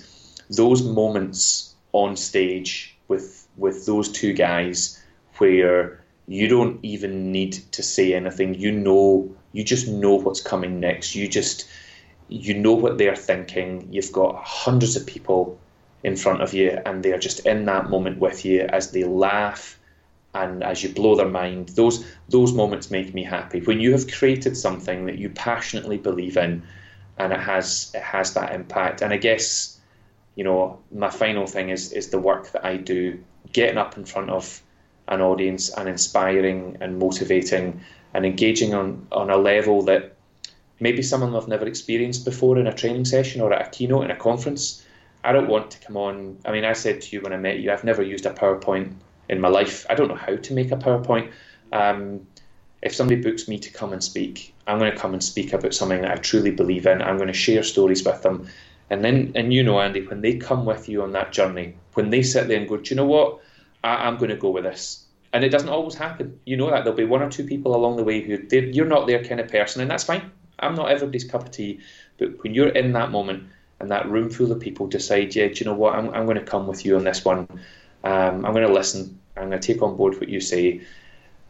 those 0.51 0.83
moments 0.83 1.75
on 1.93 2.17
stage 2.17 2.97
with 3.09 3.47
with 3.57 3.87
those 3.87 4.11
two 4.11 4.33
guys 4.33 5.03
where 5.39 6.05
you 6.27 6.49
don't 6.49 6.85
even 6.85 7.31
need 7.33 7.53
to 7.73 7.83
say 7.83 8.13
anything, 8.13 8.55
you 8.55 8.73
know 8.73 9.35
you 9.53 9.63
just 9.65 9.89
know 9.89 10.17
what's 10.17 10.41
coming 10.41 10.81
next. 10.81 11.15
You 11.15 11.29
just 11.29 11.69
you 12.29 12.55
know 12.55 12.73
what 12.73 12.99
they're 12.99 13.17
thinking. 13.17 13.89
You've 13.91 14.13
got 14.13 14.37
hundreds 14.45 14.97
of 14.97 15.07
people 15.07 15.59
in 16.03 16.17
front 16.17 16.43
of 16.43 16.55
you 16.55 16.79
and 16.85 17.03
they're 17.03 17.19
just 17.19 17.47
in 17.47 17.65
that 17.67 17.91
moment 17.91 18.19
with 18.19 18.45
you 18.45 18.63
as 18.63 18.91
they 18.91 19.05
laugh 19.05 19.79
and 20.35 20.63
as 20.63 20.83
you 20.83 20.91
blow 20.91 21.17
their 21.17 21.29
mind. 21.29 21.71
Those 21.71 22.05
those 22.29 22.53
moments 22.53 22.91
make 22.91 23.15
me 23.15 23.25
happy. 23.25 23.61
When 23.61 23.81
you 23.81 23.93
have 23.93 24.11
created 24.11 24.57
something 24.57 25.07
that 25.07 25.19
you 25.19 25.31
passionately 25.31 25.99
believe 25.99 26.37
in 26.37 26.63
and 27.19 27.33
it 27.33 27.41
has 27.41 27.91
it 27.95 28.03
has 28.03 28.35
that 28.35 28.55
impact. 28.55 29.03
And 29.03 29.13
i 29.13 29.17
guess 29.17 29.79
you 30.35 30.45
know 30.45 30.79
my 30.93 31.11
final 31.11 31.47
thing 31.47 31.71
is 31.71 31.93
is 31.93 32.11
the 32.11 32.19
work 32.19 32.53
that 32.53 32.65
i 32.65 32.77
do 32.77 33.19
getting 33.53 33.79
up 33.79 33.97
in 33.97 34.05
front 34.05 34.31
of 34.31 34.63
an 35.09 35.21
audience 35.21 35.71
and 35.71 35.89
inspiring 35.89 36.77
and 36.81 36.99
motivating 36.99 37.81
and 38.13 38.27
engaging 38.27 38.75
on 38.75 39.07
on 39.11 39.31
a 39.31 39.37
level 39.37 39.83
that 39.83 40.16
maybe 40.81 41.03
someone 41.03 41.35
I've 41.35 41.49
never 41.49 41.67
experienced 41.67 42.25
before 42.25 42.59
in 42.59 42.67
a 42.67 42.73
training 42.73 43.05
session 43.05 43.41
or 43.41 43.53
at 43.53 43.67
a 43.67 43.71
keynote 43.71 44.05
in 44.05 44.11
a 44.11 44.17
conference 44.17 44.83
I 45.27 45.33
don't 45.33 45.49
want 45.49 45.73
to 45.73 45.81
come 45.81 45.97
on. 45.97 46.39
I 46.45 46.53
mean, 46.53 46.65
I 46.65 46.73
said 46.73 47.01
to 47.03 47.17
you 47.17 47.21
when 47.21 47.33
I 47.33 47.37
met 47.37 47.59
you, 47.59 47.73
I've 47.73 47.83
never 47.83 48.01
used 48.01 48.27
a 48.27 48.33
PowerPoint 48.33 48.95
in 49.29 49.41
my 49.41 49.49
life. 49.49 49.85
I 49.91 49.97
don't 49.97 50.07
know 50.07 50.15
how 50.15 50.37
to 50.37 50.55
make 50.55 50.71
a 50.71 50.77
PowerPoint. 50.77 51.33
Um, 51.73 52.29
if 52.81 52.95
somebody 52.95 53.21
books 53.21 53.49
me 53.49 53.59
to 53.59 53.71
come 53.73 53.93
and 53.93 54.05
speak, 54.05 54.55
I'm 54.69 54.79
going 54.79 54.93
to 54.93 54.97
come 54.97 55.15
and 55.15 55.25
speak 55.25 55.53
about 55.53 55.75
something 55.75 56.03
that 56.03 56.13
I 56.13 56.17
truly 56.17 56.53
believe 56.53 56.87
in. 56.87 57.03
I'm 57.03 57.17
going 57.17 57.27
to 57.27 57.35
share 57.35 57.65
stories 57.65 58.05
with 58.05 58.23
them. 58.23 58.49
And 58.89 59.05
then, 59.05 59.33
and 59.35 59.53
you 59.53 59.65
know, 59.65 59.81
Andy, 59.81 60.07
when 60.07 60.21
they 60.21 60.37
come 60.37 60.65
with 60.65 60.89
you 60.89 61.03
on 61.03 61.11
that 61.13 61.33
journey, 61.33 61.75
when 61.95 62.11
they 62.11 62.23
sit 62.23 62.47
there 62.47 62.61
and 62.61 62.69
go, 62.69 62.77
do 62.77 62.91
you 62.91 62.97
know 62.97 63.07
what? 63.07 63.41
I, 63.83 64.07
I'm 64.07 64.19
going 64.19 64.31
to 64.31 64.37
go 64.37 64.51
with 64.51 64.63
this. 64.63 65.07
And 65.33 65.43
it 65.43 65.49
doesn't 65.49 65.69
always 65.69 65.97
happen. 65.97 66.39
You 66.47 66.57
know 66.57 66.71
that 66.71 66.85
there'll 66.85 66.97
be 66.97 67.05
one 67.05 67.21
or 67.21 67.29
two 67.29 67.45
people 67.45 67.75
along 67.75 67.97
the 67.97 68.05
way 68.05 68.21
who 68.21 68.39
you're 68.49 68.87
not 68.87 69.09
their 69.09 69.25
kind 69.25 69.41
of 69.41 69.49
person, 69.49 69.83
and 69.83 69.91
that's 69.91 70.05
fine. 70.05 70.31
I'm 70.59 70.75
not 70.75 70.91
everybody's 70.91 71.25
cup 71.25 71.45
of 71.45 71.51
tea. 71.51 71.81
But 72.19 72.43
when 72.43 72.55
you're 72.55 72.69
in 72.69 72.93
that 72.93 73.11
moment, 73.11 73.45
and 73.81 73.91
that 73.91 74.09
room 74.09 74.31
full 74.31 74.51
of 74.53 74.61
people 74.61 74.87
decide, 74.87 75.35
yeah, 75.35 75.49
do 75.49 75.55
you 75.57 75.67
know 75.67 75.75
what? 75.75 75.95
I'm, 75.95 76.09
I'm 76.15 76.25
going 76.25 76.39
to 76.39 76.45
come 76.45 76.67
with 76.67 76.85
you 76.87 76.97
on 76.97 77.05
this 77.05 77.25
one. 77.25 77.47
Um, 78.05 78.45
I'm 78.47 78.53
going 78.53 78.67
to 78.67 78.73
listen. 78.73 79.21
I'm 79.37 79.51
going 79.51 79.61
to 79.61 79.75
take 79.75 79.83
on 79.83 79.97
board 79.97 80.19
what 80.19 80.29
you 80.29 80.41
say. 80.41 80.81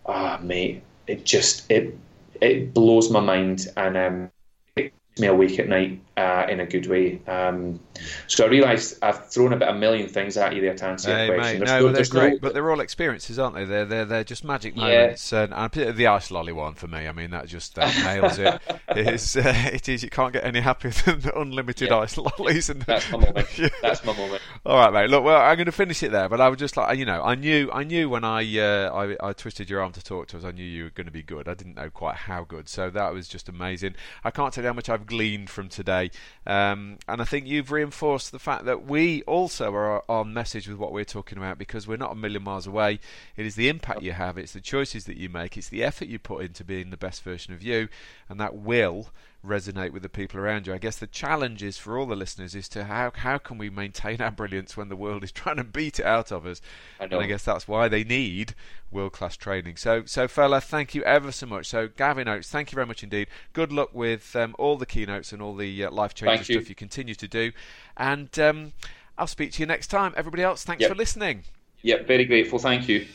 Ah, 0.06 0.38
mate, 0.42 0.82
it 1.06 1.24
just 1.24 1.70
it 1.70 1.96
it 2.40 2.74
blows 2.74 3.10
my 3.10 3.20
mind 3.20 3.68
and 3.76 3.96
um, 3.96 4.30
it 4.76 4.92
keeps 4.92 5.20
me 5.20 5.28
awake 5.28 5.58
at 5.58 5.68
night 5.68 6.00
uh, 6.16 6.46
in 6.48 6.60
a 6.60 6.66
good 6.66 6.86
way. 6.86 7.20
Um, 7.26 7.80
so 8.26 8.46
I 8.46 8.48
realised 8.48 8.98
I've 9.02 9.28
thrown 9.30 9.52
about 9.52 9.74
a 9.74 9.78
million 9.78 10.08
things 10.08 10.36
at 10.36 10.54
you 10.54 10.62
there 10.62 10.74
to 10.74 10.84
answer 10.86 11.14
Hey, 11.14 11.26
your 11.26 11.36
question. 11.36 11.60
mate, 11.60 11.66
no, 11.66 11.78
no- 11.78 11.84
they're 11.86 11.92
there's 11.94 12.12
no- 12.12 12.20
great, 12.20 12.40
but 12.40 12.54
they're 12.54 12.70
all 12.70 12.80
experiences, 12.80 13.38
aren't 13.38 13.54
they? 13.54 13.64
They're 13.64 13.84
they're, 13.84 14.04
they're 14.04 14.24
just 14.24 14.44
magic 14.44 14.76
moments. 14.76 15.30
Yeah. 15.32 15.42
and, 15.44 15.52
and 15.54 15.96
the 15.96 16.06
ice 16.06 16.30
lolly 16.30 16.52
one 16.52 16.74
for 16.74 16.86
me. 16.88 17.06
I 17.06 17.12
mean, 17.12 17.30
that 17.30 17.46
just 17.48 17.74
that 17.74 17.94
nails 18.04 18.38
it. 18.38 18.60
It 18.96 19.08
is, 19.12 19.36
uh, 19.36 19.52
it 19.72 19.88
is. 19.90 20.02
You 20.02 20.08
can't 20.08 20.32
get 20.32 20.44
any 20.44 20.60
happier 20.60 20.90
than 21.04 21.20
the 21.20 21.38
unlimited 21.38 21.88
Yeah. 21.90 21.98
ice 21.98 22.16
lollies. 22.16 22.70
And 22.70 22.80
That's 22.82 23.10
my 23.10 23.18
moment. 23.18 23.46
Yeah. 23.58 23.68
That's 23.82 24.04
my 24.04 24.16
moment. 24.16 24.40
All 24.64 24.76
right, 24.78 24.92
mate. 24.92 25.10
Look, 25.10 25.22
well, 25.24 25.38
I'm 25.40 25.56
going 25.56 25.66
to 25.66 25.72
finish 25.72 26.02
it 26.02 26.12
there, 26.12 26.28
but 26.30 26.40
I 26.40 26.48
was 26.48 26.58
just 26.58 26.76
like, 26.78 26.96
you 26.98 27.04
know, 27.04 27.22
I 27.22 27.34
knew, 27.34 27.68
I 27.72 27.82
knew 27.84 28.08
when 28.08 28.24
I, 28.24 28.40
uh, 28.58 28.90
I, 29.20 29.28
I 29.28 29.32
twisted 29.34 29.68
your 29.68 29.82
arm 29.82 29.92
to 29.92 30.02
talk 30.02 30.28
to 30.28 30.38
us, 30.38 30.44
I 30.44 30.50
knew 30.52 30.64
you 30.64 30.84
were 30.84 30.90
going 30.90 31.06
to 31.06 31.12
be 31.12 31.22
good. 31.22 31.46
I 31.48 31.54
didn't 31.54 31.74
know 31.74 31.90
quite 31.90 32.16
how 32.16 32.44
good, 32.44 32.68
so 32.70 32.88
that 32.90 33.12
was 33.12 33.28
just 33.28 33.48
amazing. 33.50 33.96
I 34.24 34.30
can't 34.30 34.52
tell 34.54 34.64
you 34.64 34.68
how 34.68 34.74
much 34.74 34.88
I've 34.88 35.06
gleaned 35.06 35.50
from 35.50 35.68
today, 35.68 36.05
um, 36.46 36.98
and 37.08 37.20
I 37.20 37.24
think 37.24 37.46
you've 37.46 37.70
reinforced 37.70 38.32
the 38.32 38.38
fact 38.38 38.64
that 38.64 38.86
we 38.86 39.22
also 39.22 39.74
are 39.74 40.04
on 40.10 40.32
message 40.32 40.68
with 40.68 40.78
what 40.78 40.92
we're 40.92 41.04
talking 41.04 41.38
about 41.38 41.58
because 41.58 41.86
we're 41.86 41.96
not 41.96 42.12
a 42.12 42.16
million 42.16 42.42
miles 42.42 42.66
away. 42.66 43.00
It 43.36 43.46
is 43.46 43.54
the 43.54 43.68
impact 43.68 44.02
you 44.02 44.12
have, 44.12 44.38
it's 44.38 44.52
the 44.52 44.60
choices 44.60 45.04
that 45.04 45.16
you 45.16 45.28
make, 45.28 45.56
it's 45.56 45.68
the 45.68 45.84
effort 45.84 46.08
you 46.08 46.18
put 46.18 46.44
into 46.44 46.64
being 46.64 46.90
the 46.90 46.96
best 46.96 47.22
version 47.22 47.52
of 47.52 47.62
you, 47.62 47.88
and 48.28 48.40
that 48.40 48.54
will 48.56 49.08
resonate 49.46 49.92
with 49.92 50.02
the 50.02 50.08
people 50.08 50.40
around 50.40 50.66
you. 50.66 50.74
I 50.74 50.78
guess 50.78 50.96
the 50.96 51.06
challenge 51.06 51.62
is 51.62 51.78
for 51.78 51.98
all 51.98 52.06
the 52.06 52.16
listeners 52.16 52.54
is 52.54 52.68
to 52.70 52.84
how 52.84 53.12
how 53.14 53.38
can 53.38 53.58
we 53.58 53.70
maintain 53.70 54.20
our 54.20 54.30
brilliance 54.30 54.76
when 54.76 54.88
the 54.88 54.96
world 54.96 55.22
is 55.24 55.32
trying 55.40 55.56
to 55.56 55.64
beat 55.64 55.98
it 56.00 56.04
out 56.06 56.30
of 56.32 56.44
us? 56.46 56.60
I 57.00 57.04
And. 57.04 57.14
I 57.14 57.26
guess 57.26 57.44
that's 57.44 57.66
why 57.68 57.88
they 57.88 58.04
need 58.04 58.54
world 58.90 59.12
class 59.12 59.36
training. 59.36 59.76
So 59.76 60.04
so 60.04 60.28
fella, 60.28 60.60
thank 60.60 60.94
you 60.94 61.02
ever 61.04 61.32
so 61.32 61.46
much. 61.46 61.66
So 61.66 61.88
Gavin 61.88 62.26
Oattes, 62.26 62.48
thank 62.48 62.72
you 62.72 62.76
very 62.76 62.86
much 62.86 63.02
indeed. 63.02 63.28
Good 63.52 63.72
luck 63.72 63.90
with 63.94 64.34
um, 64.36 64.54
all 64.58 64.76
the 64.76 64.86
keynotes 64.86 65.32
and 65.32 65.40
all 65.40 65.54
the 65.54 65.84
uh, 65.84 65.90
life 65.90 66.14
changing 66.14 66.36
Thank 66.38 66.48
you. 66.48 66.54
stuff 66.60 66.68
you 66.68 66.74
continue 66.74 67.14
to 67.14 67.28
do. 67.28 67.52
And 67.96 68.36
um, 68.38 68.72
I'll 69.16 69.26
speak 69.26 69.52
to 69.52 69.60
you 69.60 69.66
next 69.66 69.86
time. 69.88 70.12
Everybody 70.16 70.42
else, 70.42 70.64
thanks 70.64 70.82
Yep. 70.82 70.90
for 70.90 70.94
listening. 70.96 71.44
Yep, 71.82 72.06
very 72.06 72.24
grateful. 72.24 72.58
Thank 72.58 72.88
you. 72.88 73.06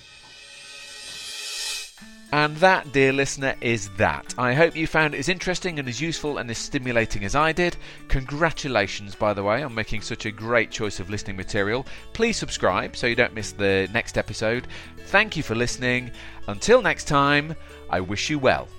And 2.33 2.55
that, 2.57 2.93
dear 2.93 3.11
listener, 3.11 3.55
is 3.59 3.89
that. 3.97 4.33
I 4.37 4.53
hope 4.53 4.75
you 4.75 4.87
found 4.87 5.13
it 5.13 5.19
as 5.19 5.27
interesting 5.27 5.79
and 5.79 5.89
as 5.89 5.99
useful 5.99 6.37
and 6.37 6.49
as 6.49 6.57
stimulating 6.57 7.25
as 7.25 7.35
I 7.35 7.51
did. 7.51 7.75
Congratulations, 8.07 9.15
by 9.15 9.33
the 9.33 9.43
way, 9.43 9.63
on 9.63 9.75
making 9.75 10.01
such 10.01 10.25
a 10.25 10.31
great 10.31 10.71
choice 10.71 11.01
of 11.01 11.09
listening 11.09 11.35
material. 11.35 11.85
Please 12.13 12.37
subscribe 12.37 12.95
so 12.95 13.07
you 13.07 13.15
don't 13.15 13.33
miss 13.33 13.51
the 13.51 13.89
next 13.93 14.17
episode. 14.17 14.67
Thank 15.07 15.35
you 15.35 15.43
for 15.43 15.55
listening. 15.55 16.09
Until 16.47 16.81
next 16.81 17.05
time, 17.05 17.53
I 17.89 17.99
wish 17.99 18.29
you 18.29 18.39
well. 18.39 18.69